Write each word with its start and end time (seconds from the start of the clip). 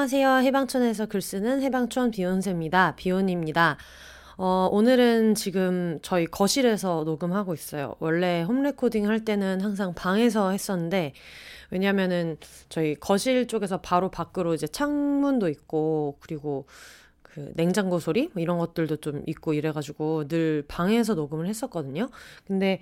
안녕하세요. 0.00 0.36
해방촌에서 0.46 1.04
글 1.04 1.20
쓰는 1.20 1.60
해방촌 1.60 2.10
비욘세입니다. 2.10 2.96
비욘입니다. 2.96 3.76
어, 4.38 4.66
오늘은 4.72 5.34
지금 5.34 5.98
저희 6.00 6.24
거실에서 6.24 7.04
녹음하고 7.04 7.52
있어요. 7.52 7.96
원래 7.98 8.40
home 8.40 8.62
recording 8.62 9.06
할 9.06 9.26
때는 9.26 9.60
항상 9.60 9.92
방에서 9.92 10.52
했었는데, 10.52 11.12
왜냐면은 11.70 12.38
저희 12.70 12.94
거실 12.94 13.46
쪽에서 13.46 13.82
바로 13.82 14.10
밖으로 14.10 14.54
이제 14.54 14.66
창문도 14.66 15.50
있고, 15.50 16.16
그리고 16.20 16.64
그 17.20 17.52
냉장고 17.54 17.98
소리? 17.98 18.30
뭐 18.32 18.42
이런 18.42 18.56
것들도 18.56 18.96
좀 19.02 19.22
있고 19.26 19.52
이래가지고 19.52 20.28
늘 20.28 20.64
방에서 20.66 21.12
녹음을 21.12 21.46
했었거든요. 21.46 22.08
근데 22.46 22.80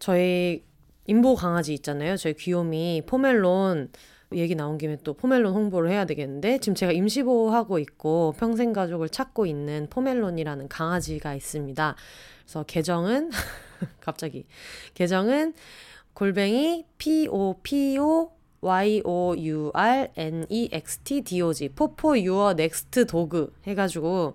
저희 0.00 0.64
임보 1.06 1.36
강아지 1.36 1.74
있잖아요. 1.74 2.16
저희 2.16 2.34
귀요미 2.34 3.04
포멜론 3.06 3.90
얘기 4.32 4.54
나온 4.54 4.78
김에 4.78 4.96
또 5.02 5.14
포멜론 5.14 5.52
홍보를 5.54 5.90
해야 5.90 6.04
되겠는데 6.04 6.58
지금 6.58 6.74
제가 6.74 6.92
임시보호하고 6.92 7.78
있고 7.80 8.34
평생 8.38 8.72
가족을 8.72 9.08
찾고 9.08 9.46
있는 9.46 9.88
포멜론이라는 9.90 10.68
강아지가 10.68 11.34
있습니다. 11.34 11.96
그래서 12.44 12.62
계정은 12.64 13.30
갑자기 14.00 14.46
계정은 14.94 15.54
골뱅이 16.14 16.86
p 16.98 17.28
o 17.28 17.54
p 17.62 17.98
o 17.98 18.30
y 18.60 19.00
o 19.04 19.34
u 19.36 19.70
r 19.72 20.08
n 20.16 20.46
e 20.48 20.68
x 20.70 20.98
t 20.98 21.22
d 21.22 21.40
o 21.40 21.52
g 21.52 21.68
popo 21.68 22.18
your 22.18 22.54
next 22.54 23.06
dog 23.06 23.52
해가지고 23.66 24.34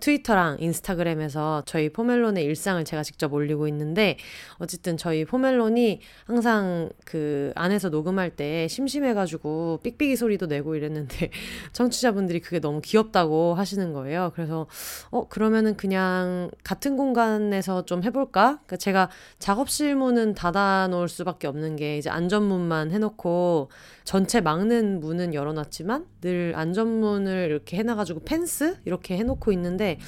트위터랑 0.00 0.56
인스타그램에서 0.60 1.62
저희 1.66 1.90
포멜론의 1.90 2.44
일상을 2.44 2.82
제가 2.84 3.02
직접 3.02 3.32
올리고 3.32 3.68
있는데 3.68 4.16
어쨌든 4.58 4.96
저희 4.96 5.24
포멜론이 5.24 6.00
항상 6.24 6.90
그 7.04 7.52
안에서 7.54 7.90
녹음할 7.90 8.30
때 8.30 8.66
심심해가지고 8.68 9.80
삑삑이 9.82 10.16
소리도 10.16 10.46
내고 10.46 10.74
이랬는데 10.74 11.30
청취자분들이 11.72 12.40
그게 12.40 12.60
너무 12.60 12.80
귀엽다고 12.80 13.54
하시는 13.54 13.92
거예요. 13.92 14.32
그래서 14.34 14.66
어 15.10 15.28
그러면은 15.28 15.76
그냥 15.76 16.50
같은 16.64 16.96
공간에서 16.96 17.84
좀 17.84 18.02
해볼까? 18.02 18.60
그러니까 18.66 18.76
제가 18.76 19.10
작업실 19.38 19.94
문은 19.94 20.34
닫아 20.34 20.88
놓을 20.88 21.08
수밖에 21.08 21.46
없는 21.46 21.76
게 21.76 21.98
이제 21.98 22.10
안전문만 22.10 22.90
해놓고 22.90 23.70
전체 24.10 24.40
막는 24.40 24.98
문은 24.98 25.34
열어놨지만 25.34 26.04
늘 26.20 26.52
안전문을 26.56 27.46
이렇게 27.48 27.76
해놔가지고 27.76 28.22
펜스 28.24 28.78
이렇게 28.84 29.16
해놓고 29.16 29.52
있는데 29.52 30.00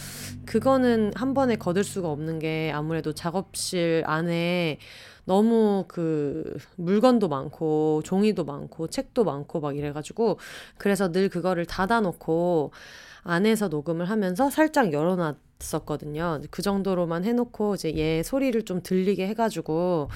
그거는 0.44 1.12
한 1.14 1.34
번에 1.34 1.54
거들 1.54 1.84
수가 1.84 2.10
없는 2.10 2.40
게 2.40 2.72
아무래도 2.74 3.12
작업실 3.12 4.02
안에 4.04 4.80
너무 5.24 5.84
그 5.86 6.58
물건도 6.74 7.28
많고 7.28 8.02
종이도 8.04 8.44
많고 8.44 8.88
책도 8.88 9.22
많고 9.22 9.60
막 9.60 9.76
이래가지고 9.76 10.40
그래서 10.78 11.12
늘 11.12 11.28
그거를 11.28 11.64
닫아놓고 11.64 12.72
안에서 13.22 13.68
녹음을 13.68 14.10
하면서 14.10 14.50
살짝 14.50 14.92
열어놨 14.92 15.36
있었거든요. 15.62 16.40
그 16.50 16.62
정도로만 16.62 17.24
해놓고 17.24 17.76
이제 17.76 17.94
얘 17.96 18.22
소리를 18.22 18.60
좀 18.64 18.82
들리게 18.82 19.26
해가지고 19.28 20.10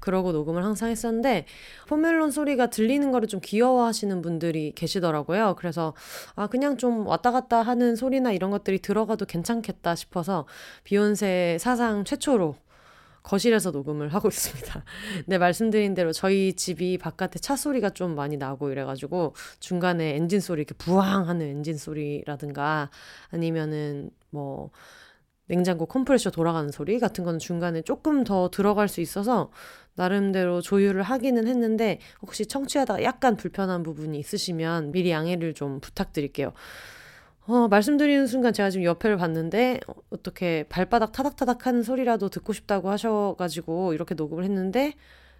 그러고 0.00 0.32
녹음을 0.32 0.64
항상 0.64 0.90
했었는데 0.90 1.46
포멜론 1.88 2.30
소리가 2.30 2.68
들리는 2.68 3.10
거를 3.12 3.28
좀 3.28 3.40
귀여워하시는 3.42 4.22
분들이 4.22 4.72
계시더라고요. 4.74 5.54
그래서 5.58 5.94
아 6.34 6.46
그냥 6.46 6.76
좀 6.76 7.06
왔다 7.06 7.30
갔다 7.30 7.62
하는 7.62 7.96
소리나 7.96 8.32
이런 8.32 8.50
것들이 8.50 8.78
들어가도 8.80 9.26
괜찮겠다 9.26 9.94
싶어서 9.94 10.46
비욘세 10.84 11.58
사상 11.60 12.04
최초로 12.04 12.56
거실에서 13.26 13.72
녹음을 13.72 14.08
하고 14.14 14.28
있습니다. 14.28 14.84
네, 15.26 15.36
말씀드린 15.38 15.94
대로 15.94 16.12
저희 16.12 16.52
집이 16.52 16.96
바깥에 16.98 17.40
차 17.40 17.56
소리가 17.56 17.90
좀 17.90 18.14
많이 18.14 18.36
나고 18.36 18.70
이래가지고 18.70 19.34
중간에 19.58 20.14
엔진 20.14 20.38
소리, 20.40 20.60
이렇게 20.62 20.74
부앙 20.78 21.28
하는 21.28 21.46
엔진 21.46 21.76
소리라든가 21.76 22.88
아니면은 23.30 24.10
뭐 24.30 24.70
냉장고 25.46 25.86
컴프레셔 25.86 26.30
돌아가는 26.30 26.70
소리 26.70 27.00
같은 27.00 27.24
거는 27.24 27.40
중간에 27.40 27.82
조금 27.82 28.22
더 28.22 28.48
들어갈 28.50 28.86
수 28.88 29.00
있어서 29.00 29.50
나름대로 29.94 30.60
조율을 30.60 31.02
하기는 31.02 31.48
했는데 31.48 31.98
혹시 32.22 32.46
청취하다가 32.46 33.02
약간 33.02 33.36
불편한 33.36 33.82
부분이 33.82 34.18
있으시면 34.18 34.92
미리 34.92 35.10
양해를 35.10 35.54
좀 35.54 35.80
부탁드릴게요. 35.80 36.52
어, 37.48 37.68
말씀드리는 37.68 38.26
순간 38.26 38.52
제가 38.52 38.70
지금 38.70 38.84
옆에를 38.84 39.16
봤는데 39.16 39.78
어, 39.86 39.94
어떻게 40.10 40.64
발바닥 40.68 41.12
타닥타닥 41.12 41.66
하는 41.66 41.82
소리라도 41.84 42.28
듣고 42.28 42.52
싶다고 42.52 42.90
하셔가지고 42.90 43.94
이렇게 43.94 44.16
녹음을 44.16 44.42
했는데 44.42 44.94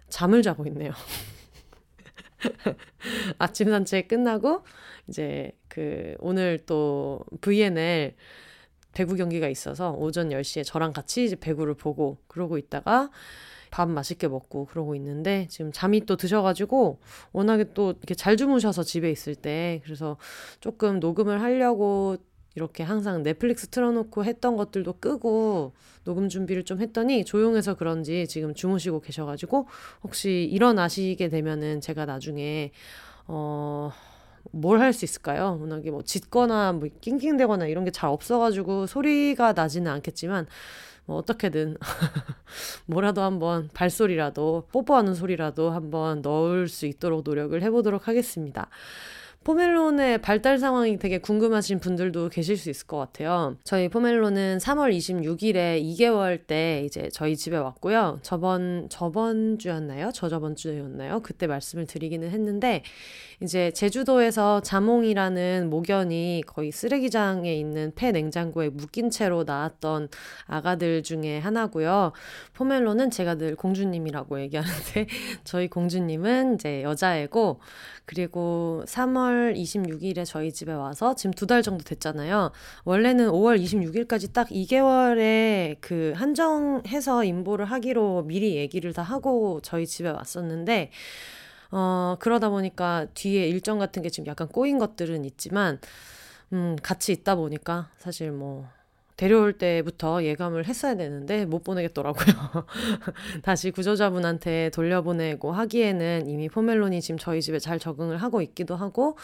잠을 0.07 0.41
자고 0.41 0.65
있네요. 0.67 0.91
아침 3.39 3.69
산책 3.69 4.07
끝나고 4.07 4.63
이제 5.09 5.51
그 5.67 6.15
오늘 6.19 6.59
또 6.65 7.19
VNL 7.41 8.15
배구 8.93 9.15
경기가 9.15 9.49
있어서 9.49 9.91
오전 9.91 10.29
10시에 10.29 10.63
저랑 10.63 10.93
같이 10.93 11.25
이제 11.25 11.35
배구를 11.35 11.73
보고 11.73 12.19
그러고 12.27 12.57
있다가 12.57 13.09
밥 13.77 13.87
맛있게 13.89 14.27
먹고 14.27 14.65
그러고 14.65 14.95
있는데 14.95 15.45
지금 15.51 15.71
잠이 15.71 16.07
또 16.07 16.15
드셔가지고 16.15 16.97
워낙에 17.31 17.73
또 17.75 17.91
이렇게 17.91 18.15
잘 18.15 18.35
주무셔서 18.35 18.81
집에 18.81 19.11
있을 19.11 19.35
때 19.35 19.81
그래서 19.83 20.17
조금 20.59 20.99
녹음을 20.99 21.41
하려고 21.43 22.17
이렇게 22.55 22.81
항상 22.81 23.21
넷플릭스 23.21 23.67
틀어놓고 23.67 24.25
했던 24.25 24.55
것들도 24.57 24.93
끄고 24.93 25.73
녹음 26.05 26.27
준비를 26.27 26.65
좀 26.65 26.81
했더니 26.81 27.23
조용해서 27.23 27.75
그런지 27.75 28.25
지금 28.27 28.55
주무시고 28.55 29.01
계셔가지고 29.01 29.67
혹시 30.03 30.49
일어나시게 30.51 31.29
되면은 31.29 31.81
제가 31.81 32.05
나중에 32.05 32.71
어 33.27 33.91
뭘 34.53 34.79
할 34.81 34.93
수 34.93 35.03
있을까요? 35.03 35.57
워낙에 35.59 35.91
뭐 35.91 36.01
짖거나 36.03 36.71
뭐 36.71 36.87
낑낑대거나 37.01 37.67
이런 37.67 37.83
게 37.83 37.91
잘 37.91 38.09
없어가지고 38.09 38.87
소리가 38.87 39.51
나지는 39.53 39.91
않겠지만 39.91 40.47
뭐 41.07 41.17
어떻게든 41.17 41.77
뭐라도 42.85 43.21
한번 43.21 43.69
발소리라도 43.73 44.67
뽀뽀하는 44.71 45.15
소리라도 45.15 45.71
한번 45.71 46.21
넣을 46.21 46.67
수 46.67 46.85
있도록 46.85 47.23
노력을 47.25 47.59
해보도록 47.59 48.07
하겠습니다. 48.07 48.69
포멜론의 49.47 50.17
발달 50.17 50.57
상황이 50.57 50.99
되게 50.99 51.19
궁금하신 51.19 51.79
분들도 51.79 52.27
계실 52.27 52.57
수 52.57 52.69
있을 52.69 52.85
것 52.85 52.97
같아요. 52.97 53.55
저희 53.63 53.87
포멜론은 53.87 54.57
3월 54.57 54.93
26일에 54.93 55.81
2개월 55.81 56.45
때 56.45 56.83
이제 56.85 57.07
저희 57.13 57.37
집에 57.37 57.55
왔고요. 57.55 58.19
저번, 58.23 58.87
저번 58.89 59.57
주였나요? 59.57 60.11
저저번 60.11 60.57
주였나요? 60.57 61.21
그때 61.21 61.47
말씀을 61.47 61.85
드리기는 61.85 62.29
했는데, 62.29 62.83
이제 63.39 63.69
제주도에서 63.69 64.61
자몽이라는 64.61 65.69
모견이 65.69 66.41
거의 66.47 66.71
쓰레기장에 66.71 67.53
있는 67.53 67.91
폐 67.93 68.11
냉장고에 68.11 68.69
묶인 68.69 69.11
채로 69.11 69.43
나왔던 69.43 70.07
아가들 70.47 71.03
중에 71.03 71.37
하나고요. 71.37 72.13
포멜론은 72.55 73.11
제가 73.11 73.35
늘 73.35 73.55
공주님이라고 73.55 74.41
얘기하는데, 74.41 75.05
저희 75.43 75.67
공주님은 75.67 76.55
이제 76.55 76.81
여자애고, 76.81 77.59
그리고 78.05 78.83
3월 78.87 79.55
26일에 79.55 80.25
저희 80.25 80.51
집에 80.51 80.71
와서 80.73 81.13
지금 81.13 81.31
두 81.33 81.45
달 81.45 81.61
정도 81.61 81.83
됐잖아요. 81.83 82.51
원래는 82.85 83.29
5월 83.29 83.61
26일까지 83.61 84.33
딱 84.33 84.47
2개월에 84.49 85.77
그 85.79 86.13
한정해서 86.15 87.23
임보를 87.23 87.65
하기로 87.65 88.23
미리 88.23 88.55
얘기를 88.55 88.93
다 88.93 89.03
하고 89.03 89.59
저희 89.61 89.85
집에 89.85 90.09
왔었는데, 90.09 90.89
어, 91.71 92.15
그러다 92.19 92.49
보니까 92.49 93.07
뒤에 93.13 93.47
일정 93.47 93.79
같은 93.79 94.01
게 94.01 94.09
지금 94.09 94.27
약간 94.27 94.47
꼬인 94.47 94.77
것들은 94.77 95.25
있지만, 95.25 95.79
음, 96.53 96.75
같이 96.81 97.11
있다 97.11 97.35
보니까 97.35 97.89
사실 97.97 98.31
뭐, 98.31 98.67
데려올 99.17 99.53
때부터 99.53 100.23
예감을 100.23 100.67
했어야 100.67 100.95
되는데 100.95 101.45
못 101.45 101.63
보내겠더라고요. 101.63 102.35
다시 103.41 103.71
구조자분한테 103.71 104.69
돌려보내고 104.69 105.51
하기에는 105.51 106.27
이미 106.27 106.47
포멜론이 106.47 107.01
지금 107.01 107.17
저희 107.17 107.41
집에 107.41 107.57
잘 107.57 107.79
적응을 107.79 108.17
하고 108.17 108.43
있기도 108.43 108.75
하고 108.75 109.17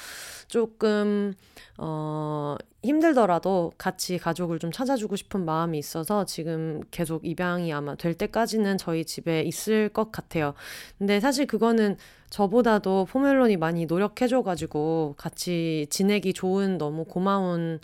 조금 0.48 1.36
어 1.78 2.56
힘들더라도 2.82 3.72
같이 3.78 4.18
가족을 4.18 4.58
좀 4.58 4.72
찾아주고 4.72 5.16
싶은 5.16 5.46
마음이 5.46 5.78
있어서 5.78 6.26
지금 6.26 6.82
계속 6.90 7.24
입양이 7.24 7.72
아마 7.72 7.96
될 7.96 8.16
때까지는 8.16 8.80
저희 8.80 9.06
집에 9.06 9.44
있을 9.44 9.90
것 9.90 10.12
같아요. 10.12 10.56
근데 10.98 11.20
사실 11.20 11.46
그거는 11.46 11.98
저보다도 12.32 13.06
포멜론이 13.06 13.58
많이 13.58 13.86
노력해줘가지고 13.86 15.14
같이 15.18 15.86
지내기 15.92 16.34
좋은 16.34 16.80
너무 16.80 17.06
고마운 17.06 17.80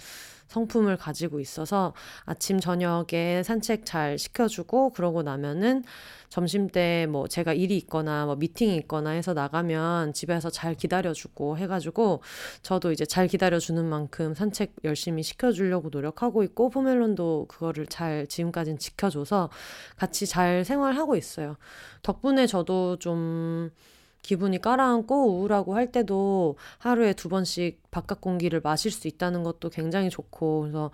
성품을 0.50 0.98
가지고 0.98 1.40
있어서 1.40 1.94
아침 2.25 2.60
저녁에 2.60 3.42
산책 3.44 3.86
잘 3.86 4.18
시켜주고 4.18 4.92
그러고 4.92 5.24
나면은 5.24 5.84
점심 6.30 6.68
때 6.68 6.90
뭐 7.07 7.28
제가 7.28 7.54
일이 7.54 7.78
있거나 7.78 8.25
뭐 8.25 8.36
미팅이 8.36 8.75
있거나 8.78 9.12
해서 9.12 9.34
나가면 9.34 10.13
집에서 10.13 10.50
잘 10.50 10.75
기다려주고 10.75 11.57
해가지고 11.57 12.22
저도 12.62 12.92
이제 12.92 13.06
잘 13.06 13.28
기다려주는 13.28 13.84
만큼 13.86 14.34
산책 14.34 14.75
열심히 14.84 15.24
시켜주려고 15.24 15.90
노력하고 15.90 16.44
있고 16.44 16.69
포멜론도 16.69 17.46
그거를 17.48 17.88
잘 17.88 18.28
지금까지는 18.28 18.78
지켜줘서 18.80 19.50
같이 19.98 20.25
잘 20.28 20.66
생활하고 20.66 21.16
있어요. 21.16 21.57
덕분에 22.04 22.48
저도 22.48 22.98
좀 23.00 23.72
기분이 24.21 24.60
깔아앉고 24.62 25.39
우울하고 25.39 25.75
할 25.75 25.92
때도 25.92 26.57
하루에 26.77 27.13
두 27.13 27.30
번씩 27.30 27.81
바깥 27.92 28.21
공기를 28.21 28.62
마실 28.63 28.92
수 28.92 29.07
있다는 29.07 29.44
것도 29.44 29.69
굉장히 29.69 30.10
좋고 30.10 30.62
그래서 30.62 30.92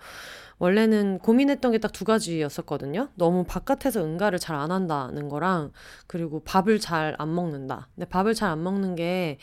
원래는 0.58 1.18
고민했던 1.18 1.72
게 1.72 1.78
딱 1.78 1.92
두 1.92 2.04
가지였었거든요. 2.04 3.08
너무 3.14 3.44
바깥에서 3.44 4.02
응가를 4.04 4.38
잘 4.38 4.56
안 4.56 4.70
한다는 4.72 5.28
거랑 5.28 5.72
그리고 6.06 6.40
밥을 6.44 6.78
잘 6.80 7.14
안 7.18 7.34
먹는다. 7.34 7.88
근데 7.94 8.08
밥을 8.08 8.34
잘 8.34 8.50
안 8.50 8.62
먹는 8.62 8.94
게 8.96 9.38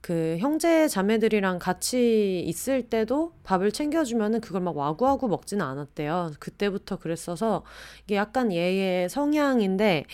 그 0.00 0.36
형제 0.38 0.86
자매들이랑 0.88 1.58
같이 1.58 2.40
있을 2.46 2.88
때도 2.88 3.32
밥을 3.42 3.72
챙겨주면은 3.72 4.40
그걸 4.40 4.62
막 4.62 4.76
와구와구 4.76 5.28
먹지는 5.28 5.64
않았대요. 5.66 6.32
그때부터 6.38 6.98
그랬어서 6.98 7.64
이게 8.04 8.14
약간 8.16 8.52
얘의 8.52 9.08
성향인데 9.08 10.04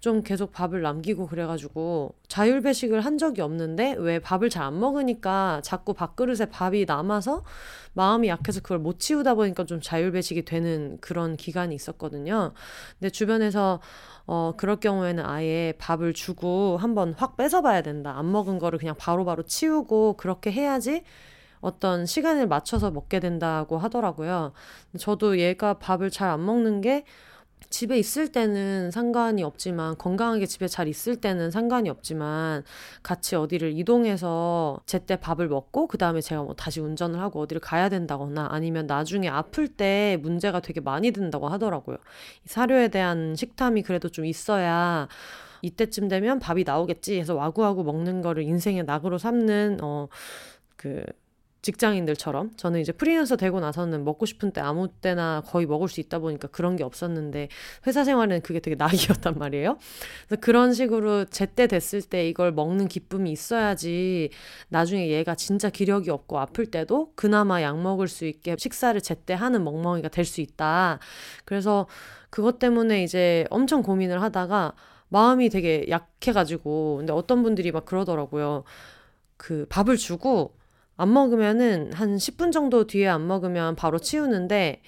좀 0.00 0.22
계속 0.22 0.50
밥을 0.52 0.80
남기고 0.80 1.26
그래가지고 1.26 2.14
자율배식을 2.28 3.02
한 3.02 3.18
적이 3.18 3.42
없는데 3.42 3.96
왜 3.98 4.18
밥을 4.18 4.48
잘 4.48 4.60
안 4.60 4.78
먹으니까 4.78 5.60
자꾸 5.62 5.94
밥그릇에 5.94 6.46
밥이 6.50 6.84
남아서 6.86 7.44
마음이 7.94 8.28
약해서 8.28 8.60
그걸 8.60 8.78
못 8.78 8.98
치우다 9.00 9.34
보니까 9.34 9.64
좀 9.64 9.80
자율배식이 9.80 10.44
되는 10.44 10.98
그런 11.00 11.36
기간이 11.36 11.74
있었거든요. 11.74 12.52
근데 12.98 13.10
주변에서 13.10 13.80
어, 14.26 14.52
그럴 14.56 14.76
경우에는 14.76 15.24
아예 15.24 15.72
밥을 15.78 16.12
주고 16.14 16.76
한번 16.78 17.14
확 17.16 17.36
뺏어봐야 17.36 17.82
된다. 17.82 18.14
안 18.16 18.30
먹은 18.30 18.58
거를 18.58 18.78
그냥 18.78 18.94
바로바로 18.98 19.24
바로 19.24 19.42
치우고 19.42 20.16
그렇게 20.18 20.52
해야지 20.52 21.02
어떤 21.60 22.06
시간을 22.06 22.46
맞춰서 22.46 22.90
먹게 22.90 23.20
된다고 23.20 23.76
하더라고요. 23.78 24.52
저도 24.98 25.38
얘가 25.38 25.74
밥을 25.74 26.10
잘 26.10 26.28
안 26.30 26.44
먹는 26.44 26.80
게 26.80 27.04
집에 27.70 27.98
있을 27.98 28.32
때는 28.32 28.90
상관이 28.90 29.42
없지만 29.44 29.96
건강하게 29.96 30.46
집에 30.46 30.66
잘 30.68 30.88
있을 30.88 31.16
때는 31.16 31.50
상관이 31.50 31.88
없지만 31.88 32.64
같이 33.02 33.36
어디를 33.36 33.78
이동해서 33.78 34.80
제때 34.86 35.16
밥을 35.16 35.48
먹고 35.48 35.86
그 35.86 35.96
다음에 35.96 36.20
제가 36.20 36.42
뭐 36.42 36.54
다시 36.54 36.80
운전을 36.80 37.20
하고 37.20 37.40
어디를 37.40 37.60
가야 37.60 37.88
된다거나 37.88 38.48
아니면 38.50 38.86
나중에 38.86 39.28
아플 39.28 39.68
때 39.68 40.18
문제가 40.20 40.60
되게 40.60 40.80
많이 40.80 41.12
된다고 41.12 41.48
하더라고요. 41.48 41.96
사료에 42.44 42.88
대한 42.88 43.36
식탐이 43.36 43.82
그래도 43.82 44.08
좀 44.08 44.24
있어야 44.26 45.08
이때쯤 45.62 46.08
되면 46.08 46.38
밥이 46.40 46.64
나오겠지 46.64 47.18
해서 47.20 47.34
와구와구 47.34 47.84
먹는 47.84 48.22
거를 48.22 48.42
인생의 48.42 48.84
낙으로 48.84 49.18
삼는 49.18 49.78
어 49.82 50.08
그 50.80 51.04
직장인들처럼 51.62 52.52
저는 52.56 52.80
이제 52.80 52.90
프리랜서 52.92 53.36
되고 53.36 53.60
나서는 53.60 54.04
먹고 54.04 54.24
싶은 54.24 54.52
때 54.52 54.60
아무 54.62 54.88
때나 54.88 55.42
거의 55.46 55.66
먹을 55.66 55.88
수 55.88 56.00
있다 56.00 56.18
보니까 56.18 56.48
그런 56.48 56.76
게 56.76 56.84
없었는데 56.84 57.48
회사 57.86 58.04
생활은 58.04 58.40
그게 58.40 58.60
되게 58.60 58.76
낙이었단 58.80 59.38
말이에요. 59.38 59.76
그래서 60.26 60.40
그런 60.40 60.72
식으로 60.72 61.26
제때 61.26 61.66
됐을 61.66 62.00
때 62.02 62.26
이걸 62.28 62.52
먹는 62.52 62.88
기쁨이 62.88 63.30
있어야지 63.30 64.30
나중에 64.68 65.08
얘가 65.10 65.34
진짜 65.34 65.68
기력이 65.68 66.10
없고 66.10 66.38
아플 66.38 66.66
때도 66.66 67.12
그나마 67.14 67.60
약 67.62 67.78
먹을 67.80 68.08
수 68.08 68.24
있게 68.24 68.56
식사를 68.58 68.98
제때 69.02 69.34
하는 69.34 69.64
멍멍이가 69.64 70.08
될 70.08 70.24
수 70.30 70.40
있다. 70.40 71.00
그래서 71.44 71.86
그것 72.30 72.58
때문에 72.58 73.02
이제 73.02 73.44
엄청 73.50 73.82
고민을 73.82 74.22
하다가 74.22 74.74
마음이 75.08 75.48
되게 75.50 75.86
약해가지고 75.88 76.98
근데 76.98 77.12
어떤 77.12 77.42
분들이 77.42 77.72
막 77.72 77.84
그러더라고요. 77.84 78.62
그 79.36 79.66
밥을 79.68 79.96
주고 79.96 80.54
안 81.00 81.12
먹으면은 81.12 81.92
한 81.94 82.16
10분 82.16 82.52
정도 82.52 82.86
뒤에 82.86 83.08
안 83.08 83.26
먹으면 83.26 83.74
바로 83.74 83.98
치우는데 83.98 84.82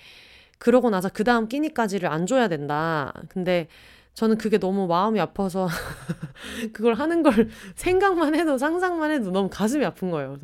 그러고 0.58 0.90
나서 0.90 1.08
그 1.08 1.24
다음 1.24 1.48
끼니까지를 1.48 2.08
안 2.08 2.26
줘야 2.26 2.48
된다. 2.48 3.12
근데 3.28 3.68
저는 4.14 4.36
그게 4.36 4.58
너무 4.58 4.86
마음이 4.86 5.18
아파서 5.20 5.68
그걸 6.74 6.94
하는 6.94 7.22
걸 7.22 7.32
생각만 7.76 8.34
해도 8.34 8.58
상상만 8.58 9.10
해도 9.10 9.30
너무 9.30 9.48
가슴이 9.48 9.84
아픈 9.86 10.10
거예요. 10.10 10.36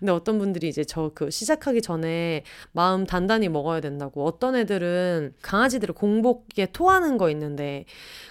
근데 0.00 0.10
어떤 0.10 0.38
분들이 0.38 0.68
이제 0.68 0.82
저 0.82 1.12
그 1.14 1.30
시작하기 1.30 1.80
전에 1.80 2.42
마음 2.72 3.06
단단히 3.06 3.48
먹어야 3.48 3.80
된다고 3.80 4.24
어떤 4.24 4.56
애들은 4.56 5.34
강아지들을 5.42 5.94
공복에 5.94 6.66
토하는 6.72 7.18
거 7.18 7.30
있는데 7.30 7.84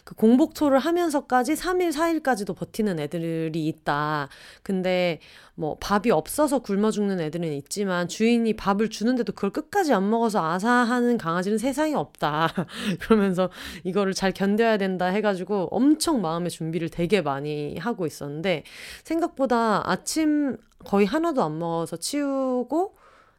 그 0.03 0.15
공복토를 0.15 0.79
하면서까지 0.79 1.53
3일 1.53 1.91
4일까지도 1.93 2.53
버티는 2.55 2.99
애들이 2.99 3.65
있다. 3.67 4.27
근데 4.63 5.19
뭐 5.55 5.77
밥이 5.79 6.09
없어서 6.11 6.59
굶어 6.59 6.89
죽는 6.89 7.19
애들은 7.19 7.51
있지만 7.53 8.07
주인이 8.07 8.51
밥을 8.55 8.89
주는데도 8.89 9.33
그걸 9.33 9.51
끝까지 9.51 9.93
안 9.93 10.09
먹어서 10.09 10.43
아사하는 10.43 11.17
강아지는 11.17 11.57
세상에 11.59 11.93
없다. 11.93 12.49
그러면서 13.01 13.49
이거를 13.83 14.13
잘 14.13 14.31
견뎌야 14.31 14.77
된다 14.77 15.05
해가지고 15.05 15.67
엄청 15.71 16.21
마음의 16.21 16.49
준비를 16.49 16.89
되게 16.89 17.21
많이 17.21 17.77
하고 17.77 18.07
있었는데 18.07 18.63
생각보다 19.03 19.89
아침 19.89 20.57
거의 20.85 21.05
하나도 21.05 21.43
안 21.43 21.59
먹어서 21.59 21.97
치우고 21.97 22.95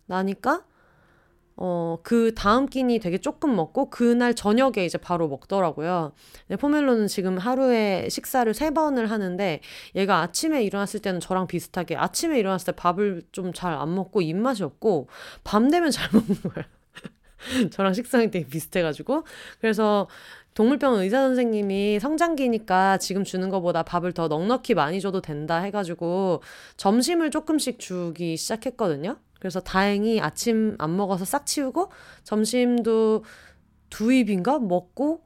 나니까 0.06 0.62
어, 1.56 1.98
그 2.02 2.34
다음 2.34 2.66
끼니 2.66 2.98
되게 2.98 3.18
조금 3.18 3.54
먹고 3.54 3.88
그날 3.90 4.34
저녁에 4.34 4.84
이제 4.84 4.98
바로 4.98 5.28
먹더라고요. 5.28 6.12
네, 6.48 6.56
포멜로는 6.56 7.06
지금 7.06 7.38
하루에 7.38 8.08
식사를 8.10 8.52
세 8.54 8.70
번을 8.70 9.10
하는데 9.10 9.60
얘가 9.94 10.20
아침에 10.22 10.64
일어났을 10.64 11.00
때는 11.00 11.20
저랑 11.20 11.46
비슷하게 11.46 11.96
아침에 11.96 12.38
일어났을 12.38 12.66
때 12.66 12.72
밥을 12.72 13.22
좀 13.32 13.52
잘 13.52 13.72
안 13.74 13.94
먹고 13.94 14.20
입맛이 14.22 14.62
없고 14.64 15.08
밤 15.44 15.70
되면 15.70 15.90
잘 15.90 16.08
먹는 16.12 16.34
거야. 16.42 16.64
저랑 17.70 17.92
식상이 17.92 18.30
되게 18.30 18.46
비슷해가지고 18.46 19.24
그래서 19.60 20.08
동물병원 20.54 21.00
의사 21.02 21.18
선생님이 21.18 21.98
성장기니까 22.00 22.98
지금 22.98 23.24
주는 23.24 23.48
것보다 23.50 23.82
밥을 23.82 24.12
더 24.12 24.28
넉넉히 24.28 24.74
많이 24.74 25.00
줘도 25.00 25.20
된다 25.20 25.58
해가지고 25.58 26.42
점심을 26.76 27.30
조금씩 27.30 27.78
주기 27.78 28.36
시작했거든요. 28.36 29.16
그래서 29.44 29.60
다행히 29.60 30.22
아침 30.22 30.74
안 30.78 30.96
먹어서 30.96 31.26
싹 31.26 31.44
치우고 31.44 31.90
점심도 32.22 33.24
두 33.90 34.10
입인가 34.10 34.58
먹고 34.58 35.20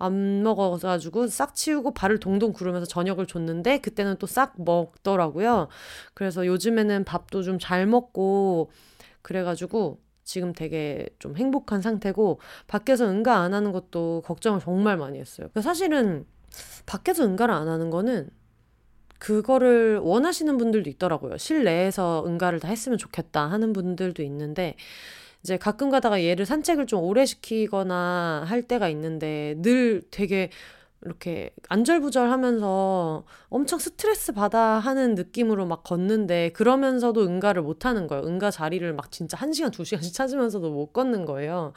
안 0.00 0.42
먹어가지고 0.42 1.28
싹 1.28 1.54
치우고 1.54 1.94
발을 1.94 2.18
동동 2.18 2.52
구르면서 2.52 2.86
저녁을 2.86 3.26
줬는데 3.26 3.78
그때는 3.78 4.16
또 4.16 4.26
싹 4.26 4.54
먹더라고요. 4.56 5.68
그래서 6.12 6.44
요즘에는 6.44 7.04
밥도 7.04 7.44
좀 7.44 7.60
잘 7.60 7.86
먹고 7.86 8.72
그래가지고 9.22 10.00
지금 10.24 10.52
되게 10.54 11.08
좀 11.20 11.36
행복한 11.36 11.80
상태고 11.82 12.40
밖에서 12.66 13.06
응가 13.06 13.36
안 13.36 13.54
하는 13.54 13.70
것도 13.70 14.22
걱정을 14.24 14.58
정말 14.58 14.96
많이 14.96 15.20
했어요. 15.20 15.46
사실은 15.62 16.26
밖에서 16.86 17.24
응가를 17.24 17.54
안 17.54 17.68
하는 17.68 17.90
거는 17.90 18.28
그거를 19.22 19.98
원하시는 19.98 20.58
분들도 20.58 20.90
있더라고요. 20.90 21.38
실내에서 21.38 22.24
응가를 22.26 22.58
다 22.58 22.66
했으면 22.66 22.98
좋겠다 22.98 23.46
하는 23.46 23.72
분들도 23.72 24.20
있는데 24.24 24.74
이제 25.44 25.56
가끔 25.56 25.90
가다가 25.90 26.24
얘를 26.24 26.44
산책을 26.44 26.86
좀 26.88 27.04
오래 27.04 27.24
시키거나 27.24 28.42
할 28.44 28.62
때가 28.62 28.88
있는데 28.88 29.54
늘 29.58 30.02
되게 30.10 30.50
이렇게 31.04 31.50
안절부절 31.68 32.30
하면서 32.30 33.24
엄청 33.48 33.78
스트레스 33.78 34.32
받아 34.32 34.60
하는 34.80 35.14
느낌으로 35.14 35.66
막 35.66 35.84
걷는데 35.84 36.50
그러면서도 36.50 37.24
응가를 37.24 37.62
못 37.62 37.86
하는 37.86 38.08
거예요. 38.08 38.24
응가 38.26 38.50
자리를 38.50 38.92
막 38.92 39.12
진짜 39.12 39.36
한 39.36 39.52
시간 39.52 39.70
두 39.70 39.84
시간씩 39.84 40.14
찾으면서도 40.14 40.68
못 40.68 40.92
걷는 40.92 41.26
거예요. 41.26 41.74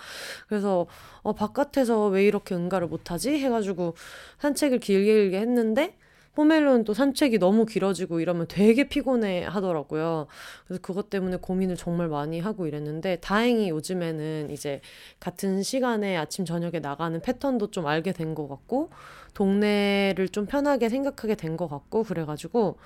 그래서 0.48 0.88
어, 1.22 1.34
바깥에서 1.34 2.08
왜 2.08 2.26
이렇게 2.26 2.56
응가를 2.56 2.88
못 2.88 3.12
하지? 3.12 3.38
해가지고 3.38 3.94
산책을 4.40 4.80
길게 4.80 5.14
길게 5.14 5.40
했는데 5.40 5.96
포멜로는 6.36 6.84
또 6.84 6.94
산책이 6.94 7.40
너무 7.40 7.66
길어지고 7.66 8.20
이러면 8.20 8.48
되게 8.48 8.88
피곤해 8.90 9.44
하더라고요. 9.46 10.28
그래서 10.68 10.82
그것 10.82 11.10
때문에 11.10 11.38
고민을 11.38 11.76
정말 11.78 12.10
많이 12.10 12.40
하고 12.40 12.68
이랬는데 12.68 13.18
다행히 13.22 13.70
요즘에는 13.70 14.50
이제 14.52 14.82
같은 15.20 15.64
시간에 15.64 16.18
아침 16.18 16.46
저녁에 16.46 16.80
나가는 16.80 17.20
패턴도 17.22 17.72
좀 17.72 17.88
알게 17.88 18.12
된 18.12 18.36
것 18.36 18.48
같고 18.50 18.90
동네를 19.34 20.30
좀 20.30 20.46
편하게 20.46 20.90
생각하게 20.90 21.36
된 21.36 21.56
것 21.58 21.68
같고 21.70 22.04
그래가지고 22.04 22.78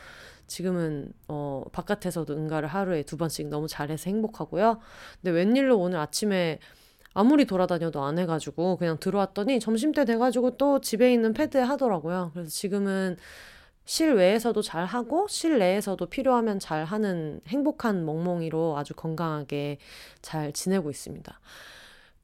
지금은 0.47 1.11
어 1.27 1.63
바깥에서도 1.71 2.33
응가를 2.33 2.67
하루에 2.69 3.03
두 3.03 3.17
번씩 3.17 3.47
너무 3.49 3.67
잘해서 3.67 4.09
행복하고요. 4.09 4.79
근데 5.21 5.31
웬일로 5.31 5.77
오늘 5.79 5.99
아침에 5.99 6.59
아무리 7.13 7.45
돌아다녀도 7.45 8.03
안 8.03 8.19
해가지고 8.19 8.77
그냥 8.77 8.99
들어왔더니 8.99 9.59
점심때 9.59 10.05
돼가지고 10.05 10.57
또 10.57 10.79
집에 10.79 11.11
있는 11.11 11.33
패드에 11.33 11.61
하더라고요. 11.61 12.31
그래서 12.33 12.49
지금은 12.49 13.17
실외에서도 13.85 14.61
잘 14.61 14.85
하고 14.85 15.27
실내에서도 15.27 16.05
필요하면 16.05 16.59
잘 16.59 16.85
하는 16.85 17.41
행복한 17.47 18.05
멍멍이로 18.05 18.77
아주 18.77 18.93
건강하게 18.93 19.79
잘 20.21 20.53
지내고 20.53 20.91
있습니다. 20.91 21.39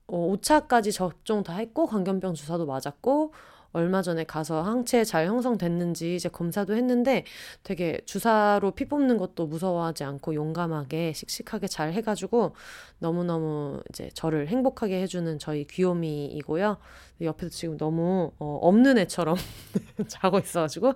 어, 0.07 0.33
5차까지 0.33 0.93
접종 0.93 1.41
다 1.41 1.53
했고 1.55 1.87
광견병 1.87 2.35
주사도 2.35 2.67
맞았고 2.67 3.33
얼마 3.75 4.01
전에 4.01 4.23
가서 4.23 4.61
항체 4.61 5.03
잘 5.03 5.27
형성됐는지 5.27 6.15
이제 6.15 6.29
검사도 6.29 6.77
했는데 6.77 7.25
되게 7.61 7.99
주사로 8.05 8.71
피 8.71 8.85
뽑는 8.85 9.17
것도 9.17 9.47
무서워하지 9.47 10.05
않고 10.05 10.33
용감하게 10.33 11.11
씩씩하게 11.11 11.67
잘 11.67 11.91
해가지고 11.91 12.55
너무너무 12.99 13.81
이제 13.89 14.09
저를 14.13 14.47
행복하게 14.47 15.01
해주는 15.01 15.39
저희 15.39 15.67
귀요미이고요. 15.67 16.77
옆에서 17.19 17.49
지금 17.49 17.75
너무 17.77 18.31
어, 18.39 18.59
없는 18.61 18.97
애처럼 18.97 19.35
자고 20.07 20.39
있어가지고 20.39 20.93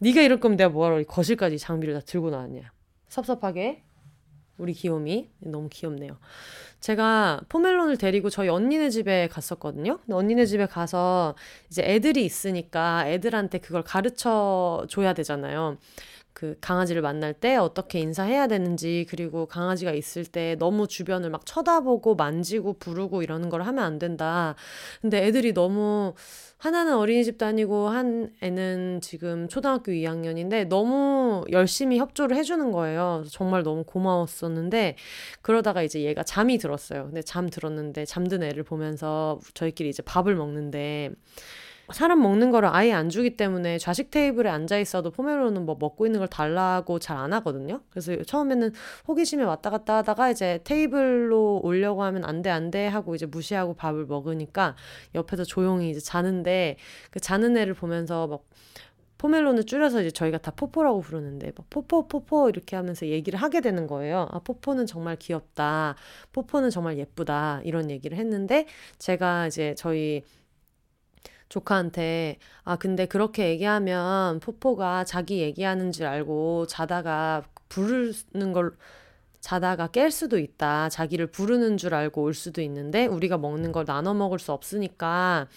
네가 0.00 0.20
이럴 0.20 0.38
거면 0.38 0.58
내가 0.58 0.68
뭐하러 0.68 1.02
거실까지 1.04 1.58
장비를 1.58 1.94
다 1.94 2.00
들고 2.00 2.28
나왔냐. 2.28 2.72
섭섭하게 3.08 3.84
우리 4.62 4.74
귀요미 4.74 5.28
너무 5.40 5.68
귀엽네요. 5.68 6.16
제가 6.78 7.40
포멜론을 7.48 7.96
데리고 7.96 8.30
저희 8.30 8.48
언니네 8.48 8.90
집에 8.90 9.26
갔었거든요. 9.26 9.98
언니네 10.08 10.46
집에 10.46 10.66
가서 10.66 11.34
이제 11.68 11.82
애들이 11.82 12.24
있으니까 12.24 13.08
애들한테 13.08 13.58
그걸 13.58 13.82
가르쳐 13.82 14.86
줘야 14.88 15.14
되잖아요. 15.14 15.78
그 16.32 16.56
강아지를 16.60 17.02
만날 17.02 17.34
때 17.34 17.56
어떻게 17.56 18.00
인사해야 18.00 18.46
되는지 18.46 19.06
그리고 19.08 19.46
강아지가 19.46 19.92
있을 19.92 20.24
때 20.24 20.56
너무 20.58 20.88
주변을 20.88 21.30
막 21.30 21.44
쳐다보고 21.46 22.14
만지고 22.14 22.74
부르고 22.74 23.22
이러는 23.22 23.48
걸 23.50 23.62
하면 23.62 23.84
안 23.84 23.98
된다. 23.98 24.54
근데 25.00 25.24
애들이 25.24 25.52
너무 25.52 26.14
하나는 26.62 26.96
어린이집 26.96 27.38
다니고 27.38 27.88
한 27.88 28.30
애는 28.40 29.00
지금 29.02 29.48
초등학교 29.48 29.90
2학년인데 29.90 30.68
너무 30.68 31.44
열심히 31.50 31.98
협조를 31.98 32.36
해주는 32.36 32.70
거예요. 32.70 33.24
정말 33.28 33.64
너무 33.64 33.82
고마웠었는데 33.82 34.94
그러다가 35.42 35.82
이제 35.82 36.02
얘가 36.02 36.22
잠이 36.22 36.58
들었어요. 36.58 37.06
근데 37.06 37.20
잠 37.20 37.50
들었는데 37.50 38.04
잠든 38.04 38.44
애를 38.44 38.62
보면서 38.62 39.40
저희끼리 39.54 39.88
이제 39.88 40.02
밥을 40.04 40.36
먹는데 40.36 41.10
사람 41.92 42.22
먹는 42.22 42.50
거를 42.50 42.70
아예 42.72 42.92
안 42.92 43.08
주기 43.10 43.36
때문에 43.36 43.76
좌식 43.78 44.10
테이블에 44.10 44.48
앉아 44.48 44.78
있어도 44.78 45.10
포메로는 45.10 45.66
뭐 45.66 45.76
먹고 45.78 46.06
있는 46.06 46.20
걸 46.20 46.28
달라고 46.28 46.98
잘 46.98 47.16
안 47.18 47.32
하거든요. 47.34 47.82
그래서 47.90 48.16
처음에는 48.22 48.72
호기심에 49.08 49.44
왔다 49.44 49.68
갔다 49.70 49.96
하다가 49.98 50.30
이제 50.30 50.60
테이블로 50.64 51.60
오려고 51.62 52.02
하면 52.04 52.24
안 52.24 52.40
돼, 52.42 52.50
안 52.50 52.70
돼 52.70 52.86
하고 52.86 53.14
이제 53.14 53.26
무시하고 53.26 53.74
밥을 53.74 54.06
먹으니까 54.06 54.74
옆에서 55.14 55.44
조용히 55.44 55.90
이제 55.90 56.00
자는데 56.00 56.76
그 57.10 57.20
자는 57.20 57.56
애를 57.56 57.74
보면서 57.74 58.26
막 58.26 58.44
포멜론을 59.18 59.64
줄여서 59.64 60.00
이제 60.00 60.10
저희가 60.10 60.38
다 60.38 60.50
포포라고 60.50 61.00
부르는데 61.00 61.52
막 61.56 61.66
포포 61.70 62.08
포포 62.08 62.48
이렇게 62.48 62.74
하면서 62.76 63.06
얘기를 63.06 63.38
하게 63.40 63.60
되는 63.60 63.86
거예요. 63.86 64.26
아 64.32 64.38
포포는 64.40 64.86
정말 64.86 65.16
귀엽다. 65.16 65.94
포포는 66.32 66.70
정말 66.70 66.98
예쁘다. 66.98 67.60
이런 67.64 67.90
얘기를 67.90 68.16
했는데 68.18 68.66
제가 68.98 69.46
이제 69.46 69.74
저희 69.76 70.22
조카한테 71.52 72.38
아 72.64 72.76
근데 72.76 73.04
그렇게 73.06 73.50
얘기하면 73.50 74.40
포포가 74.40 75.04
자기 75.04 75.40
얘기하는 75.40 75.92
줄 75.92 76.06
알고 76.06 76.66
자다가 76.66 77.42
부르는 77.68 78.52
걸 78.54 78.74
자다가 79.42 79.88
깰 79.88 80.10
수도 80.10 80.38
있다. 80.38 80.88
자기를 80.88 81.26
부르는 81.26 81.76
줄 81.76 81.94
알고 81.94 82.22
올 82.22 82.32
수도 82.32 82.62
있는데 82.62 83.06
우리가 83.06 83.38
먹는 83.38 83.72
걸 83.72 83.84
나눠 83.84 84.14
먹을 84.14 84.38
수 84.38 84.52
없으니까 84.52 85.48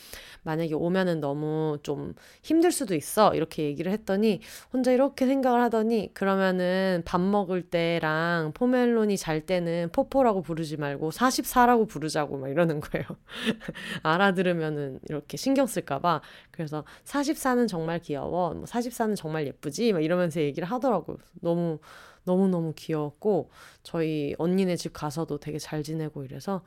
만약에 0.41 0.73
오면은 0.73 1.19
너무 1.19 1.77
좀 1.83 2.15
힘들 2.41 2.71
수도 2.71 2.95
있어. 2.95 3.35
이렇게 3.35 3.63
얘기를 3.63 3.91
했더니 3.91 4.41
혼자 4.73 4.91
이렇게 4.91 5.27
생각을 5.27 5.61
하더니 5.61 6.11
그러면은 6.15 7.03
밥 7.05 7.21
먹을 7.21 7.61
때랑 7.61 8.53
포멜론이 8.55 9.17
잘 9.17 9.45
때는 9.45 9.89
포포라고 9.91 10.41
부르지 10.41 10.77
말고 10.77 11.11
44라고 11.11 11.87
부르자고 11.87 12.37
막 12.37 12.49
이러는 12.49 12.79
거예요. 12.79 13.05
알아들으면은 14.01 14.99
이렇게 15.09 15.37
신경 15.37 15.67
쓸까봐. 15.67 16.21
그래서 16.49 16.83
44는 17.03 17.67
정말 17.67 17.99
귀여워. 17.99 18.55
뭐 18.55 18.63
44는 18.65 19.15
정말 19.15 19.45
예쁘지. 19.45 19.93
막 19.93 20.03
이러면서 20.03 20.41
얘기를 20.41 20.67
하더라고요. 20.67 21.17
너무 21.41 21.77
너무너무 22.25 22.73
귀여웠고 22.75 23.49
저희 23.83 24.35
언니네 24.37 24.75
집 24.75 24.93
가서도 24.93 25.39
되게 25.39 25.57
잘 25.59 25.83
지내고 25.83 26.23
이래서 26.25 26.61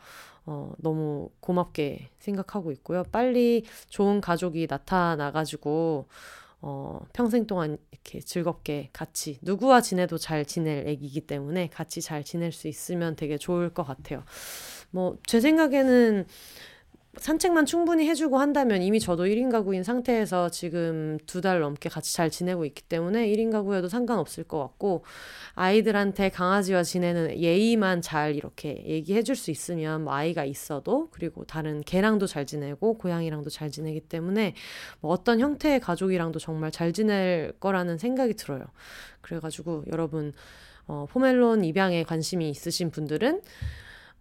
어, 0.46 0.72
너무 0.78 1.28
고맙게 1.40 2.08
생각하고 2.18 2.72
있고요. 2.72 3.02
빨리 3.12 3.64
좋은 3.88 4.20
가족이 4.20 4.66
나타나가지고 4.70 6.06
어, 6.60 7.00
평생 7.12 7.46
동안 7.46 7.78
이렇게 7.92 8.20
즐겁게 8.20 8.90
같이 8.92 9.38
누구와 9.42 9.80
지내도 9.80 10.18
잘 10.18 10.44
지낼 10.44 10.88
애기이기 10.88 11.22
때문에 11.22 11.68
같이 11.68 12.00
잘 12.00 12.24
지낼 12.24 12.50
수 12.52 12.66
있으면 12.68 13.14
되게 13.16 13.36
좋을 13.38 13.70
것 13.74 13.84
같아요. 13.84 14.24
뭐 14.90 15.16
제 15.26 15.40
생각에는 15.40 16.26
산책만 17.20 17.66
충분히 17.66 18.08
해주고 18.08 18.38
한다면 18.38 18.82
이미 18.82 19.00
저도 19.00 19.24
1인 19.24 19.50
가구인 19.50 19.82
상태에서 19.82 20.48
지금 20.50 21.18
두 21.26 21.40
달 21.40 21.60
넘게 21.60 21.88
같이 21.88 22.14
잘 22.14 22.30
지내고 22.30 22.64
있기 22.64 22.82
때문에 22.82 23.26
1인 23.28 23.52
가구여도 23.52 23.88
상관없을 23.88 24.44
것 24.44 24.58
같고 24.58 25.04
아이들한테 25.54 26.30
강아지와 26.30 26.82
지내는 26.82 27.38
예의만 27.38 28.02
잘 28.02 28.34
이렇게 28.34 28.82
얘기해 28.86 29.22
줄 29.22 29.36
수 29.36 29.50
있으면 29.50 30.04
뭐 30.04 30.14
아이가 30.14 30.44
있어도 30.44 31.08
그리고 31.12 31.44
다른 31.44 31.80
개랑도 31.82 32.26
잘 32.26 32.44
지내고 32.46 32.98
고양이랑도 32.98 33.50
잘 33.50 33.70
지내기 33.70 34.00
때문에 34.00 34.54
뭐 35.00 35.12
어떤 35.12 35.38
형태의 35.40 35.80
가족이랑도 35.80 36.38
정말 36.38 36.70
잘 36.72 36.92
지낼 36.92 37.52
거라는 37.60 37.98
생각이 37.98 38.34
들어요. 38.34 38.64
그래가지고 39.20 39.84
여러분 39.92 40.32
어, 40.86 41.06
포멜론 41.10 41.64
입양에 41.64 42.02
관심이 42.02 42.48
있으신 42.50 42.90
분들은 42.90 43.42